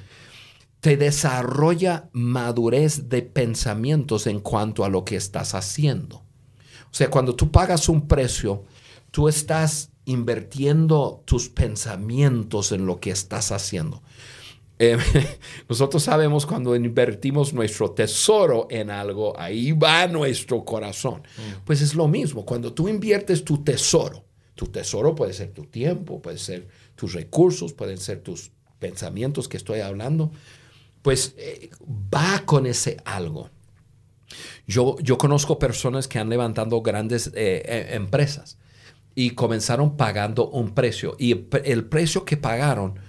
te 0.79 0.97
desarrolla 0.97 2.09
madurez 2.13 3.09
de 3.09 3.21
pensamientos 3.21 4.27
en 4.27 4.39
cuanto 4.39 4.85
a 4.85 4.89
lo 4.89 5.05
que 5.05 5.15
estás 5.15 5.53
haciendo. 5.53 6.17
O 6.17 6.93
sea, 6.97 7.09
cuando 7.09 7.35
tú 7.35 7.51
pagas 7.51 7.89
un 7.89 8.07
precio, 8.07 8.63
tú 9.11 9.27
estás 9.27 9.91
invirtiendo 10.05 11.21
tus 11.25 11.49
pensamientos 11.49 12.71
en 12.71 12.85
lo 12.85 12.99
que 12.99 13.11
estás 13.11 13.51
haciendo. 13.51 14.01
Eh, 14.79 14.97
nosotros 15.69 16.03
sabemos 16.03 16.45
cuando 16.45 16.75
invertimos 16.75 17.53
nuestro 17.53 17.91
tesoro 17.91 18.67
en 18.69 18.89
algo, 18.89 19.37
ahí 19.39 19.71
va 19.71 20.07
nuestro 20.07 20.63
corazón. 20.63 21.23
Pues 21.65 21.81
es 21.81 21.95
lo 21.95 22.07
mismo, 22.07 22.45
cuando 22.45 22.73
tú 22.73 22.87
inviertes 22.87 23.43
tu 23.43 23.63
tesoro, 23.63 24.25
tu 24.55 24.67
tesoro 24.67 25.15
puede 25.15 25.33
ser 25.33 25.51
tu 25.51 25.65
tiempo, 25.65 26.21
puede 26.21 26.37
ser 26.37 26.67
tus 26.95 27.13
recursos, 27.13 27.73
pueden 27.73 27.97
ser 27.97 28.21
tus 28.21 28.51
pensamientos 28.79 29.47
que 29.47 29.57
estoy 29.57 29.79
hablando, 29.79 30.31
pues 31.01 31.33
eh, 31.37 31.69
va 32.13 32.43
con 32.45 32.65
ese 32.65 32.97
algo. 33.05 33.49
Yo, 34.67 34.97
yo 34.99 35.17
conozco 35.17 35.57
personas 35.57 36.07
que 36.07 36.19
han 36.19 36.29
levantado 36.29 36.81
grandes 36.81 37.31
eh, 37.33 37.87
empresas 37.91 38.57
y 39.15 39.31
comenzaron 39.31 39.95
pagando 39.95 40.49
un 40.49 40.75
precio 40.75 41.15
y 41.17 41.47
el 41.63 41.85
precio 41.85 42.25
que 42.25 42.37
pagaron 42.37 42.99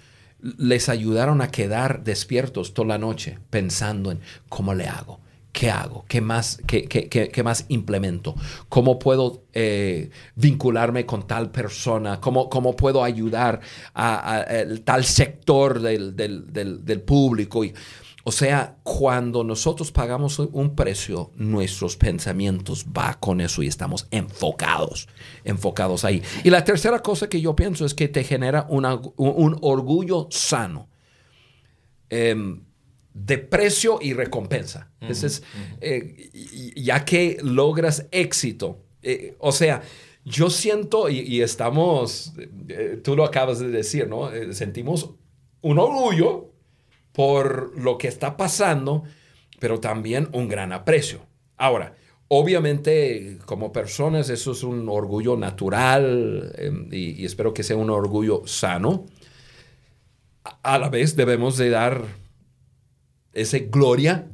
les 0.40 0.88
ayudaron 0.88 1.40
a 1.40 1.50
quedar 1.50 2.04
despiertos 2.04 2.74
toda 2.74 2.88
la 2.88 2.98
noche 2.98 3.38
pensando 3.50 4.10
en 4.10 4.20
cómo 4.48 4.74
le 4.74 4.86
hago, 4.86 5.20
¿qué 5.52 5.70
hago? 5.70 6.04
¿Qué 6.08 6.20
más, 6.20 6.60
qué, 6.66 7.42
más 7.42 7.64
implemento? 7.68 8.34
¿Cómo 8.68 8.98
puedo 8.98 9.42
eh, 9.52 10.10
vincularme 10.36 11.06
con 11.06 11.26
tal 11.26 11.50
persona? 11.50 12.20
¿Cómo, 12.20 12.76
puedo 12.76 13.02
ayudar 13.02 13.60
a, 13.94 14.44
tal 14.84 15.04
sector 15.04 15.80
del, 15.80 16.14
del 16.14 17.00
público? 17.00 17.64
Y, 17.64 17.74
o 18.28 18.30
sea, 18.30 18.76
cuando 18.82 19.42
nosotros 19.42 19.90
pagamos 19.90 20.38
un 20.38 20.76
precio, 20.76 21.30
nuestros 21.36 21.96
pensamientos 21.96 22.84
va 22.84 23.14
con 23.18 23.40
eso 23.40 23.62
y 23.62 23.68
estamos 23.68 24.06
enfocados, 24.10 25.08
enfocados 25.44 26.04
ahí. 26.04 26.22
Y 26.44 26.50
la 26.50 26.62
tercera 26.62 26.98
cosa 26.98 27.30
que 27.30 27.40
yo 27.40 27.56
pienso 27.56 27.86
es 27.86 27.94
que 27.94 28.06
te 28.06 28.24
genera 28.24 28.66
un, 28.68 28.84
orgullo 29.62 30.28
sano. 30.30 30.90
Em, 32.10 32.64
de 33.14 33.38
precio 33.38 33.98
y 34.02 34.12
recompensa. 34.12 34.90
Eh, 35.80 36.74
ya 36.76 37.06
que 37.06 37.38
logras 37.42 38.08
éxito. 38.10 38.84
Eh, 39.00 39.36
o 39.38 39.52
sea, 39.52 39.80
yo 40.26 40.50
siento, 40.50 41.08
y, 41.08 41.40
estamos, 41.40 42.34
eh, 42.68 43.00
tú 43.02 43.16
lo 43.16 43.24
acabas 43.24 43.58
de 43.58 43.68
decir, 43.68 44.06
¿no? 44.06 44.28
sentimos 44.52 45.14
un 45.62 45.78
orgullo 45.78 46.57
por 47.18 47.76
lo 47.76 47.98
que 47.98 48.06
está 48.06 48.36
pasando, 48.36 49.02
pero 49.58 49.80
también 49.80 50.28
un 50.30 50.46
gran 50.46 50.72
aprecio. 50.72 51.26
Ahora, 51.56 51.96
obviamente 52.28 53.38
como 53.44 53.72
personas 53.72 54.30
eso 54.30 54.52
es 54.52 54.62
un 54.62 54.88
orgullo 54.88 55.36
natural 55.36 56.52
em, 56.56 56.88
y, 56.92 57.24
espero 57.24 57.52
que 57.52 57.64
sea 57.64 57.76
un 57.76 57.90
orgullo 57.90 58.46
sano. 58.46 59.06
A 60.62 60.78
la 60.78 60.90
vez 60.90 61.16
debemos 61.16 61.56
de 61.56 61.70
dar 61.70 62.04
esa 63.32 63.58
gloria 63.58 64.28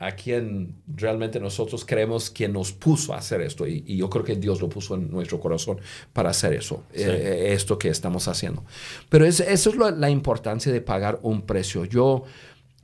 a 0.00 0.12
quien 0.12 0.76
realmente 0.96 1.38
nosotros 1.38 1.84
creemos 1.84 2.30
que 2.30 2.48
nos 2.48 2.72
puso 2.72 3.12
a 3.12 3.18
hacer 3.18 3.42
esto. 3.42 3.66
Y, 3.66 3.98
yo 3.98 4.08
creo 4.08 4.24
que 4.24 4.34
Dios 4.34 4.60
lo 4.62 4.68
puso 4.68 4.94
en 4.94 5.10
nuestro 5.10 5.38
corazón 5.38 5.78
para 6.14 6.30
hacer 6.30 6.54
eso, 6.54 6.84
eh, 6.94 7.50
esto 7.52 7.78
que 7.78 7.90
estamos 7.90 8.26
haciendo. 8.26 8.64
Pero 9.10 9.26
es, 9.26 9.40
eso 9.40 9.70
es 9.70 9.76
la 9.76 10.08
importancia 10.08 10.72
de 10.72 10.80
pagar 10.80 11.20
un 11.22 11.42
precio. 11.42 11.84
Yo, 11.84 12.24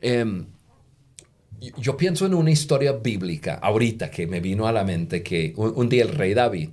em, 0.02 0.44
yo 1.78 1.96
pienso 1.96 2.26
en 2.26 2.34
una 2.34 2.50
historia 2.50 2.92
bíblica 2.92 3.54
ahorita 3.54 4.10
que 4.10 4.26
me 4.26 4.40
vino 4.40 4.68
a 4.68 4.72
la 4.72 4.84
mente 4.84 5.22
que 5.22 5.54
un, 5.56 5.88
día 5.88 6.02
el 6.04 6.10
rey 6.10 6.34
David 6.34 6.68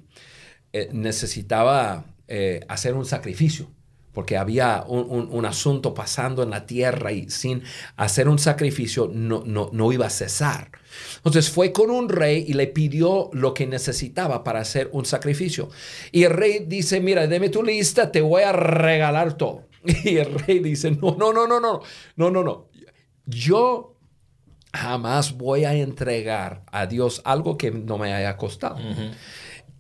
eh, 0.74 0.90
necesitaba 0.92 2.06
eh, 2.28 2.60
hacer 2.68 2.96
un 2.96 3.06
sacrificio 3.06 3.70
porque 4.14 4.38
había 4.38 4.84
un, 4.88 5.46
asunto 5.46 5.94
pasando 5.94 6.44
en 6.44 6.52
la 6.52 6.66
tierra 6.66 7.12
y 7.12 7.30
sin 7.30 7.64
hacer 7.98 8.30
un 8.30 8.40
sacrificio 8.40 9.10
no, 9.12 9.44
no, 9.44 9.92
iba 9.92 10.06
a 10.06 10.10
cesar. 10.10 10.72
Entonces 11.18 11.50
fue 11.50 11.72
con 11.74 11.90
un 11.90 12.08
rey 12.08 12.46
y 12.48 12.54
le 12.54 12.68
pidió 12.68 13.30
lo 13.34 13.54
que 13.54 13.66
necesitaba 13.66 14.44
para 14.44 14.62
hacer 14.62 14.90
un 14.94 15.06
sacrificio. 15.06 15.70
Y 16.12 16.24
el 16.24 16.32
rey 16.32 16.66
dice, 16.68 17.02
mira, 17.02 17.28
deme 17.28 17.50
tu 17.50 17.64
lista, 17.64 18.12
te 18.12 18.22
voy 18.22 18.44
a 18.44 18.52
regalar 18.52 19.34
todo. 19.34 19.68
Y 20.06 20.18
el 20.18 20.40
rey 20.40 20.60
dice, 20.60 20.92
no, 20.92 21.16
no, 21.18 21.34
no, 21.34 21.48
no, 21.48 21.60
no, 21.60 21.82
no, 22.16 22.32
no, 22.32 22.44
no. 22.44 22.68
Yo 23.26 23.96
jamás 24.72 25.34
voy 25.34 25.66
a 25.66 25.74
entregar 25.74 26.64
a 26.72 26.86
Dios 26.88 27.22
algo 27.26 27.58
que 27.58 27.72
no 27.72 27.98
me 27.98 28.14
haya 28.14 28.38
costado. 28.38 28.78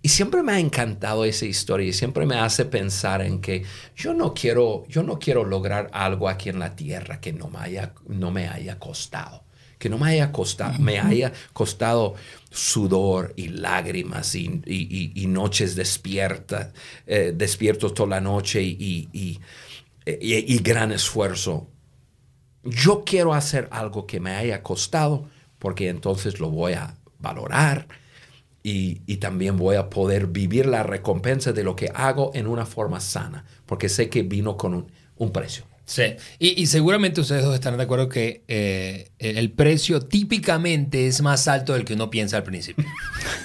Y 0.06 0.10
siempre 0.10 0.43
me 0.43 0.51
ha 0.51 0.60
encantado 0.60 1.24
esa 1.24 1.45
historia 1.45 1.88
y 1.88 1.93
siempre 1.93 2.26
me 2.26 2.36
hace 2.36 2.66
pensar 2.66 3.22
en 3.22 3.39
que 3.39 3.64
yo 3.95 4.14
no 4.14 4.34
quiero, 4.34 4.84
yo 4.89 5.01
no 5.01 5.18
quiero 5.18 5.45
lograr 5.45 5.89
algo 5.93 6.28
aquí 6.28 6.49
en 6.49 6.60
la 6.60 6.76
tierra 6.76 7.22
que 7.22 7.32
no 7.32 7.47
me 7.47 7.60
haya, 7.60 7.93
no 8.08 8.30
me 8.30 8.49
haya 8.49 8.78
costado. 8.78 9.45
Que 9.80 9.88
no 9.88 9.97
me 9.97 10.10
haya 10.10 10.34
costado, 10.34 10.78
me 10.80 10.99
haya 10.99 11.32
costado 11.54 12.16
sudor 12.49 13.34
y 13.38 13.47
lágrimas 13.47 14.36
y, 14.36 15.26
noches 15.30 15.74
despiertas, 15.76 16.74
eh, 17.08 17.34
despiertos 17.34 17.93
toda 17.93 18.10
la 18.10 18.22
noche 18.22 18.62
y, 18.62 19.10
y 19.14 20.58
gran 20.60 20.91
esfuerzo. 20.91 21.70
Yo 22.66 23.06
quiero 23.06 23.34
hacer 23.34 23.70
algo 23.72 24.06
que 24.06 24.20
me 24.20 24.32
haya 24.36 24.62
costado 24.64 25.30
porque 25.60 25.88
entonces 25.88 26.41
lo 26.41 26.49
voy 26.49 26.74
a 26.74 26.97
valorar 27.20 28.03
y, 28.64 29.18
también 29.18 29.57
voy 29.57 29.76
a 29.76 29.89
poder 29.89 30.28
vivir 30.28 30.66
la 30.66 30.84
recompensa 30.84 31.51
de 31.51 31.64
lo 31.64 31.76
que 31.76 31.91
hago 31.93 32.32
en 32.34 32.47
una 32.47 32.66
forma 32.66 33.01
sana, 33.01 33.45
porque 33.66 33.89
sé 33.89 34.09
que 34.09 34.24
vino 34.24 34.57
con 34.57 34.88
un, 35.18 35.32
precio. 35.32 35.66
Sí, 35.86 36.03
y, 36.39 36.65
seguramente 36.67 37.19
ustedes 37.19 37.43
dos 37.43 37.53
estarán 37.53 37.77
de 37.77 37.84
acuerdo 37.84 38.07
que 38.07 38.43
eh, 38.47 39.09
el 39.19 39.51
precio 39.51 39.99
típicamente 39.99 41.07
es 41.07 41.21
más 41.21 41.49
alto 41.49 41.73
del 41.73 41.84
que 41.84 41.93
uno 41.93 42.09
piensa 42.09 42.38
al 42.38 42.43
principio. 42.43 42.86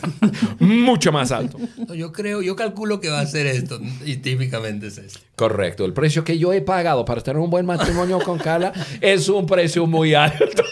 Mucho 0.61 1.11
más 1.11 1.33
alto. 1.33 1.59
yo 1.95 2.13
creo, 2.13 2.41
yo 2.41 2.55
calculo 2.55 3.01
que 3.01 3.09
va 3.09 3.21
a 3.21 3.27
ser 3.27 3.47
esto, 3.47 3.81
y 4.05 4.19
típicamente 4.19 4.87
es 4.87 4.99
esto. 4.99 5.19
Correcto, 5.35 5.85
el 5.85 5.93
precio 5.93 6.23
que 6.23 6.39
yo 6.39 6.53
he 6.53 6.61
pagado 6.61 7.05
para 7.05 7.21
tener 7.23 7.39
un 7.39 7.51
buen 7.51 7.67
matrimonio 7.67 8.21
con 8.21 8.39
Carla 8.39 8.73
es 9.01 9.29
un 9.29 9.47
precio 9.47 9.87
muy 9.87 10.15
alto. 10.15 10.63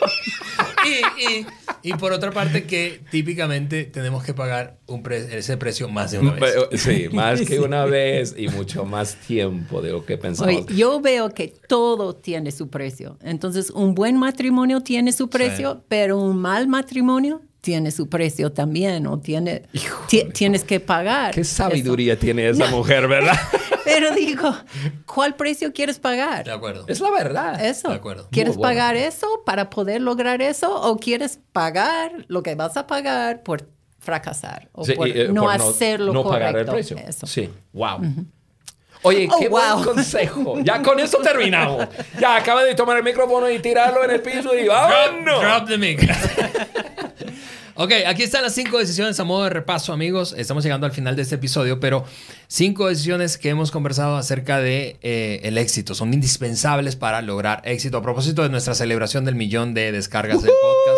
y, 1.82 1.92
por 1.94 2.12
otra 2.12 2.30
parte 2.32 2.64
que 2.64 3.00
típicamente 3.10 3.84
tenemos 3.84 4.24
que 4.24 4.34
pagar 4.34 4.78
un 4.86 5.02
ese 5.10 5.56
precio 5.56 5.88
más 5.88 6.10
de 6.10 6.18
una 6.18 6.32
vez. 6.32 6.54
Sí, 6.74 7.08
más 7.12 7.40
que 7.42 7.60
una 7.60 7.84
vez 7.84 8.34
y 8.36 8.48
mucho 8.48 8.84
más 8.84 9.16
tiempo 9.16 9.82
de 9.82 9.92
lo 9.92 10.04
que 10.04 10.18
pensamos. 10.18 10.66
yo 10.66 11.00
veo 11.00 11.30
que 11.30 11.54
todo 11.66 12.14
tiene 12.14 12.52
su 12.52 12.68
precio. 12.68 13.18
Entonces, 13.22 13.70
un 13.70 13.94
buen 13.94 14.16
matrimonio 14.16 14.80
tiene 14.80 15.12
su 15.12 15.28
precio, 15.28 15.82
pero 15.88 16.18
un 16.18 16.38
mal 16.38 16.68
matrimonio 16.68 17.42
tiene 17.60 17.90
su 17.90 18.08
precio 18.08 18.52
también 18.52 19.06
o 19.08 19.18
tiene, 19.18 19.62
tienes 20.32 20.62
que 20.62 20.78
pagar. 20.78 21.34
Qué 21.34 21.42
sabiduría 21.42 22.16
tiene 22.16 22.48
esa 22.48 22.70
mujer, 22.70 23.08
¿verdad? 23.08 23.36
Pero 23.84 24.12
digo, 24.14 24.52
¿cuál 25.06 25.36
precio 25.36 25.72
quieres 25.72 25.98
pagar? 26.00 26.44
De 26.44 26.52
acuerdo. 26.52 26.84
Es 26.88 27.00
la 27.00 27.10
verdad. 27.10 27.64
Eso. 27.64 27.88
De 27.88 27.94
acuerdo. 27.94 28.28
¿Quieres 28.30 28.56
pagar 28.56 28.96
eso 28.96 29.42
para 29.46 29.70
poder 29.70 30.00
lograr 30.00 30.42
eso 30.42 30.80
o 30.80 30.96
quieres 30.98 31.38
pagar 31.52 32.24
lo 32.26 32.42
que 32.42 32.56
vas 32.56 32.76
a 32.76 32.86
pagar 32.88 33.44
por 33.44 33.68
fracasar 34.06 34.68
o 34.72 34.84
por, 34.84 35.08
eh, 35.08 35.28
no 35.32 35.50
hacerlo 35.50 36.12
no 36.12 36.24
pagar 36.24 36.56
el 36.56 36.66
precio. 36.66 36.96
Sí. 37.24 37.50
Wow. 37.72 38.00
Oye, 39.06 39.28
oh, 39.30 39.38
qué 39.38 39.48
buen 39.48 39.84
consejo. 39.84 40.56
Ya 40.64 40.82
con 40.82 40.98
eso 40.98 41.18
terminamos. 41.18 41.86
Ya 42.18 42.36
acaba 42.36 42.64
de 42.64 42.74
tomar 42.74 42.96
el 42.96 43.04
micrófono 43.04 43.48
y 43.48 43.60
tirarlo 43.60 44.04
en 44.04 44.10
el 44.10 44.20
piso 44.20 44.52
y 44.56 44.66
vámonos. 44.66 45.40
Drop, 45.40 45.68
the 45.68 45.78
mic. 45.78 46.02
ok, 47.76 47.92
aquí 48.06 48.24
están 48.24 48.42
las 48.42 48.54
cinco 48.54 48.78
decisiones 48.78 49.20
a 49.20 49.24
modo 49.24 49.44
de 49.44 49.50
repaso, 49.50 49.92
amigos. 49.92 50.34
Estamos 50.36 50.64
llegando 50.64 50.86
al 50.86 50.92
final 50.92 51.14
de 51.14 51.22
este 51.22 51.36
episodio, 51.36 51.78
pero 51.78 52.04
cinco 52.48 52.88
decisiones 52.88 53.38
que 53.38 53.48
hemos 53.50 53.70
conversado 53.70 54.16
acerca 54.16 54.58
de 54.58 54.96
eh, 55.02 55.40
el 55.44 55.56
éxito. 55.56 55.94
Son 55.94 56.12
indispensables 56.12 56.96
para 56.96 57.22
lograr 57.22 57.62
éxito. 57.64 57.98
A 57.98 58.02
propósito 58.02 58.42
de 58.42 58.48
nuestra 58.48 58.74
celebración 58.74 59.24
del 59.24 59.36
millón 59.36 59.72
de 59.72 59.92
descargas 59.92 60.42
del 60.42 60.50
podcast. 60.50 60.95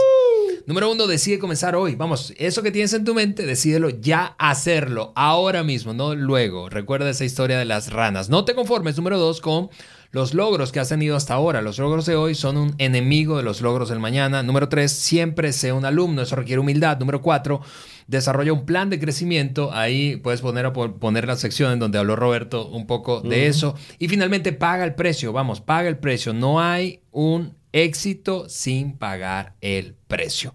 Número 0.68 0.92
uno, 0.92 1.06
decide 1.06 1.38
comenzar 1.38 1.74
hoy. 1.74 1.94
Vamos, 1.94 2.34
eso 2.36 2.62
que 2.62 2.70
tienes 2.70 2.92
en 2.92 3.02
tu 3.02 3.14
mente, 3.14 3.46
decídelo 3.46 3.88
ya 3.88 4.36
hacerlo, 4.38 5.14
ahora 5.16 5.62
mismo, 5.62 5.94
no 5.94 6.14
luego. 6.14 6.68
Recuerda 6.68 7.08
esa 7.08 7.24
historia 7.24 7.58
de 7.58 7.64
las 7.64 7.90
ranas. 7.90 8.28
No 8.28 8.44
te 8.44 8.54
conformes, 8.54 8.98
número 8.98 9.18
dos, 9.18 9.40
con 9.40 9.70
los 10.10 10.34
logros 10.34 10.70
que 10.70 10.78
has 10.78 10.90
tenido 10.90 11.16
hasta 11.16 11.32
ahora. 11.32 11.62
Los 11.62 11.78
logros 11.78 12.04
de 12.04 12.16
hoy 12.16 12.34
son 12.34 12.58
un 12.58 12.74
enemigo 12.76 13.38
de 13.38 13.44
los 13.44 13.62
logros 13.62 13.88
del 13.88 13.98
mañana. 13.98 14.42
Número 14.42 14.68
tres, 14.68 14.92
siempre 14.92 15.54
sé 15.54 15.72
un 15.72 15.86
alumno. 15.86 16.20
Eso 16.20 16.36
requiere 16.36 16.60
humildad. 16.60 16.98
Número 16.98 17.22
cuatro, 17.22 17.62
desarrolla 18.06 18.52
un 18.52 18.66
plan 18.66 18.90
de 18.90 19.00
crecimiento. 19.00 19.72
Ahí 19.72 20.16
puedes 20.16 20.42
poner, 20.42 20.66
a 20.66 20.74
poner 20.74 21.26
la 21.26 21.36
sección 21.36 21.72
en 21.72 21.78
donde 21.78 21.96
habló 21.96 22.14
Roberto 22.14 22.68
un 22.68 22.86
poco 22.86 23.22
de 23.22 23.46
eso. 23.46 23.74
Y 23.98 24.08
finalmente, 24.08 24.52
paga 24.52 24.84
el 24.84 24.94
precio. 24.94 25.32
Vamos, 25.32 25.62
paga 25.62 25.88
el 25.88 25.96
precio. 25.96 26.34
No 26.34 26.60
hay 26.60 27.00
un 27.10 27.56
éxito 27.72 28.50
sin 28.50 28.98
pagar 28.98 29.54
el 29.62 29.97
precio. 30.08 30.54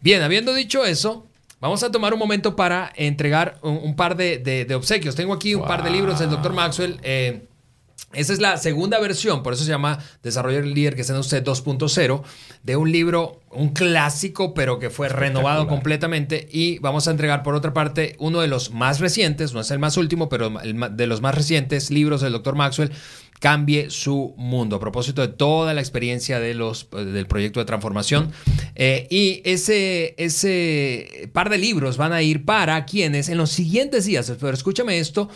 Bien, 0.00 0.22
habiendo 0.22 0.54
dicho 0.54 0.84
eso, 0.84 1.26
vamos 1.60 1.82
a 1.82 1.90
tomar 1.90 2.12
un 2.12 2.18
momento 2.18 2.54
para 2.54 2.92
entregar 2.94 3.58
un, 3.62 3.96
par 3.96 4.16
de, 4.16 4.66
obsequios. 4.76 5.16
Tengo 5.16 5.32
aquí 5.32 5.54
un 5.54 5.64
par 5.64 5.82
de 5.82 5.90
libros 5.90 6.20
del 6.20 6.30
Dr. 6.30 6.52
Maxwell. 6.52 7.00
Eh, 7.02 7.42
esa 8.14 8.32
es 8.32 8.40
la 8.40 8.56
segunda 8.56 8.98
versión, 8.98 9.42
por 9.42 9.52
eso 9.52 9.64
se 9.64 9.70
llama 9.70 9.98
Desarrollar 10.22 10.62
el 10.62 10.74
líder 10.74 10.94
que 10.94 11.02
está 11.02 11.12
en 11.12 11.20
usted 11.20 11.44
2.0, 11.44 12.22
de 12.62 12.76
un 12.76 12.90
libro, 12.90 13.40
un 13.50 13.70
clásico, 13.70 14.54
pero 14.54 14.78
que 14.78 14.90
fue 14.90 15.08
renovado 15.08 15.66
completamente. 15.66 16.48
Y 16.50 16.78
vamos 16.78 17.08
a 17.08 17.10
entregar, 17.10 17.42
por 17.42 17.54
otra 17.54 17.72
parte, 17.72 18.16
uno 18.18 18.40
de 18.40 18.48
los 18.48 18.70
más 18.70 19.00
recientes, 19.00 19.52
no 19.54 19.60
es 19.60 19.70
el 19.70 19.78
más 19.78 19.96
último, 19.96 20.28
pero 20.28 20.50
de 20.50 21.06
los 21.06 21.20
más 21.20 21.34
recientes 21.34 21.90
libros 21.90 22.20
del 22.20 22.32
Dr. 22.32 22.54
Maxwell, 22.54 22.92
Cambie 23.40 23.90
su 23.90 24.32
mundo, 24.38 24.76
a 24.76 24.80
propósito 24.80 25.20
de 25.20 25.28
toda 25.28 25.74
la 25.74 25.80
experiencia 25.80 26.40
de 26.40 26.54
los, 26.54 26.88
del 26.90 27.26
proyecto 27.26 27.60
de 27.60 27.66
transformación. 27.66 28.32
Eh, 28.74 29.06
y 29.10 29.42
ese, 29.44 30.14
ese 30.16 31.28
par 31.32 31.50
de 31.50 31.58
libros 31.58 31.98
van 31.98 32.12
a 32.12 32.22
ir 32.22 32.46
para 32.46 32.86
quienes 32.86 33.28
en 33.28 33.36
los 33.36 33.50
siguientes 33.50 34.06
días, 34.06 34.32
pero 34.40 34.54
escúchame 34.54 34.98
esto, 34.98 35.28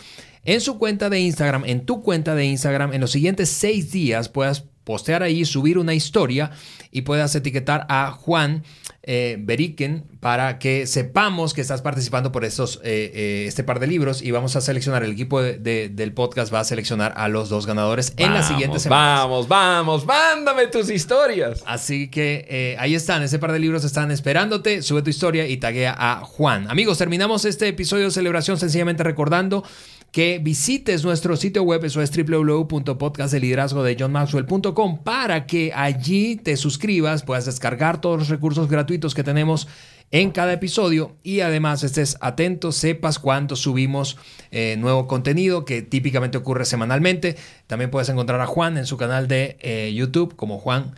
en 0.45 0.61
su 0.61 0.77
cuenta 0.77 1.09
de 1.09 1.19
Instagram, 1.19 1.65
en 1.65 1.85
tu 1.85 2.01
cuenta 2.01 2.35
de 2.35 2.45
Instagram, 2.45 2.93
en 2.93 3.01
los 3.01 3.11
siguientes 3.11 3.49
seis 3.49 3.91
días 3.91 4.29
puedas 4.29 4.65
postear 4.89 5.21
ahí, 5.21 5.45
subir 5.45 5.77
una 5.77 5.93
historia 5.93 6.49
y 6.89 7.03
puedas 7.03 7.35
etiquetar 7.35 7.85
a 7.89 8.09
Juan 8.11 8.63
eh, 9.03 9.37
Beriken 9.39 10.03
para 10.19 10.57
que 10.57 10.87
sepamos 10.87 11.53
que 11.53 11.61
estás 11.61 11.83
participando 11.83 12.31
por 12.31 12.43
estos, 12.43 12.77
eh, 12.83 13.11
eh, 13.13 13.45
este 13.47 13.63
par 13.63 13.79
de 13.79 13.85
libros 13.85 14.23
y 14.23 14.31
vamos 14.31 14.55
a 14.55 14.61
seleccionar, 14.61 15.03
el 15.03 15.11
equipo 15.11 15.43
del 15.43 16.13
podcast 16.13 16.51
va 16.51 16.61
a 16.61 16.63
seleccionar 16.63 17.13
a 17.17 17.27
los 17.27 17.49
dos 17.49 17.67
ganadores 17.67 18.13
en 18.17 18.33
la 18.33 18.41
siguiente 18.41 18.79
semana. 18.79 19.19
Vamos, 19.19 19.47
vamos, 19.47 20.05
mándame 20.07 20.65
tus 20.65 20.89
historias. 20.89 21.61
Así 21.67 22.09
que 22.09 22.47
eh, 22.49 22.75
ahí 22.79 22.95
están, 22.95 23.21
ese 23.21 23.37
par 23.37 23.51
de 23.51 23.59
libros 23.59 23.83
están 23.83 24.09
esperándote, 24.09 24.81
sube 24.81 25.03
tu 25.03 25.11
historia 25.11 25.47
y 25.47 25.57
taguea 25.57 25.95
a 25.95 26.25
Juan. 26.25 26.65
Amigos, 26.67 26.97
terminamos 26.97 27.45
este 27.45 27.67
episodio 27.67 28.05
de 28.05 28.11
celebración 28.11 28.57
sencillamente 28.57 29.03
recordando 29.03 29.63
que 30.11 30.39
visites 30.39 31.03
nuestro 31.03 31.35
sitio 31.35 31.61
web, 31.63 31.83
eso 31.85 32.01
es 32.01 32.11
www.podcastdeliderazgodejohnmaxwell.com 32.11 35.03
para 35.03 35.45
que 35.45 35.71
allí 35.73 36.35
te 36.35 36.57
suscribas, 36.57 37.23
puedas 37.23 37.45
descargar 37.45 38.01
todos 38.01 38.19
los 38.19 38.29
recursos 38.29 38.69
gratuitos 38.69 39.13
que 39.13 39.23
tenemos 39.23 39.67
en 40.11 40.31
cada 40.31 40.53
episodio 40.53 41.15
y 41.21 41.41
además 41.41 41.83
estés 41.83 42.17
atento, 42.21 42.71
sepas 42.71 43.19
cuándo 43.19 43.55
subimos 43.55 44.17
eh, 44.51 44.75
nuevo 44.77 45.07
contenido 45.07 45.65
que 45.65 45.83
típicamente 45.83 46.37
ocurre 46.37 46.65
semanalmente. 46.65 47.37
También 47.67 47.91
puedes 47.91 48.09
encontrar 48.09 48.41
a 48.41 48.47
Juan 48.47 48.77
en 48.77 48.87
su 48.87 48.97
canal 48.97 49.27
de 49.27 49.57
eh, 49.61 49.93
YouTube 49.93 50.35
como 50.35 50.57
Juan 50.57 50.95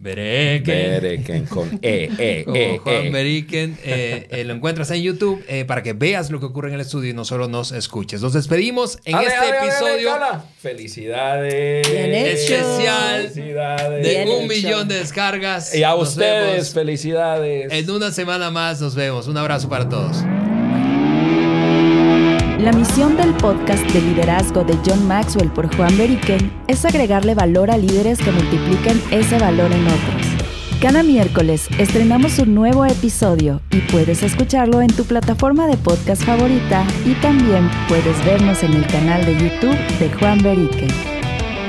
Bereken. 0.00 1.46
con 1.46 1.78
E, 1.82 2.08
E, 2.18 2.44
E. 2.54 2.78
Juan 2.78 3.06
e. 3.06 3.10
Beriken. 3.10 3.76
Eh, 3.82 4.28
eh, 4.30 4.44
lo 4.44 4.54
encuentras 4.54 4.90
en 4.90 5.02
YouTube 5.02 5.44
eh, 5.48 5.64
para 5.64 5.82
que 5.82 5.92
veas 5.92 6.30
lo 6.30 6.38
que 6.40 6.46
ocurre 6.46 6.68
en 6.68 6.74
el 6.74 6.80
estudio 6.80 7.10
y 7.10 7.14
no 7.14 7.24
solo 7.24 7.48
nos 7.48 7.72
escuches. 7.72 8.22
Nos 8.22 8.32
despedimos 8.32 8.98
en 9.04 9.18
este 9.18 9.48
episodio. 9.48 10.12
felicidades. 10.58 11.90
Bien 11.90 12.14
especial 12.14 13.34
de 13.34 14.26
un 14.40 14.46
millón 14.46 14.88
de 14.88 14.96
descargas. 14.96 15.74
Y 15.74 15.82
a 15.82 15.94
ustedes, 15.94 16.72
felicidades. 16.72 17.72
En 17.72 17.90
una 17.90 18.12
semana 18.12 18.50
más 18.50 18.80
nos 18.80 18.94
vemos. 18.94 19.26
Un 19.26 19.36
abrazo 19.36 19.68
para 19.68 19.88
todos. 19.88 20.24
La 22.58 22.72
misión 22.72 23.16
del 23.16 23.34
podcast 23.34 23.84
de 23.92 24.00
liderazgo 24.00 24.64
de 24.64 24.76
John 24.84 25.06
Maxwell 25.06 25.48
por 25.48 25.72
Juan 25.76 25.96
Beriken 25.96 26.50
es 26.66 26.84
agregarle 26.84 27.36
valor 27.36 27.70
a 27.70 27.78
líderes 27.78 28.18
que 28.18 28.32
multipliquen 28.32 29.00
ese 29.12 29.38
valor 29.38 29.70
en 29.70 29.86
otros. 29.86 30.26
Cada 30.82 31.04
miércoles 31.04 31.68
estrenamos 31.78 32.40
un 32.40 32.56
nuevo 32.56 32.84
episodio 32.84 33.60
y 33.70 33.78
puedes 33.92 34.24
escucharlo 34.24 34.82
en 34.82 34.88
tu 34.88 35.04
plataforma 35.04 35.68
de 35.68 35.76
podcast 35.76 36.24
favorita 36.24 36.84
y 37.06 37.14
también 37.20 37.70
puedes 37.86 38.24
vernos 38.24 38.64
en 38.64 38.74
el 38.74 38.86
canal 38.88 39.24
de 39.24 39.34
YouTube 39.34 39.78
de 40.00 40.10
Juan 40.18 40.42
Beriken. 40.42 40.88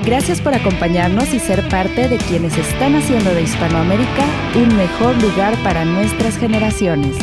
Gracias 0.04 0.42
por 0.42 0.56
acompañarnos 0.56 1.32
y 1.36 1.40
ser 1.40 1.70
parte 1.70 2.08
de 2.08 2.18
quienes 2.18 2.58
están 2.58 2.96
haciendo 2.96 3.30
de 3.36 3.44
Hispanoamérica 3.44 4.26
un 4.56 4.76
mejor 4.76 5.22
lugar 5.22 5.56
para 5.64 5.86
nuestras 5.86 6.36
generaciones. 6.40 7.16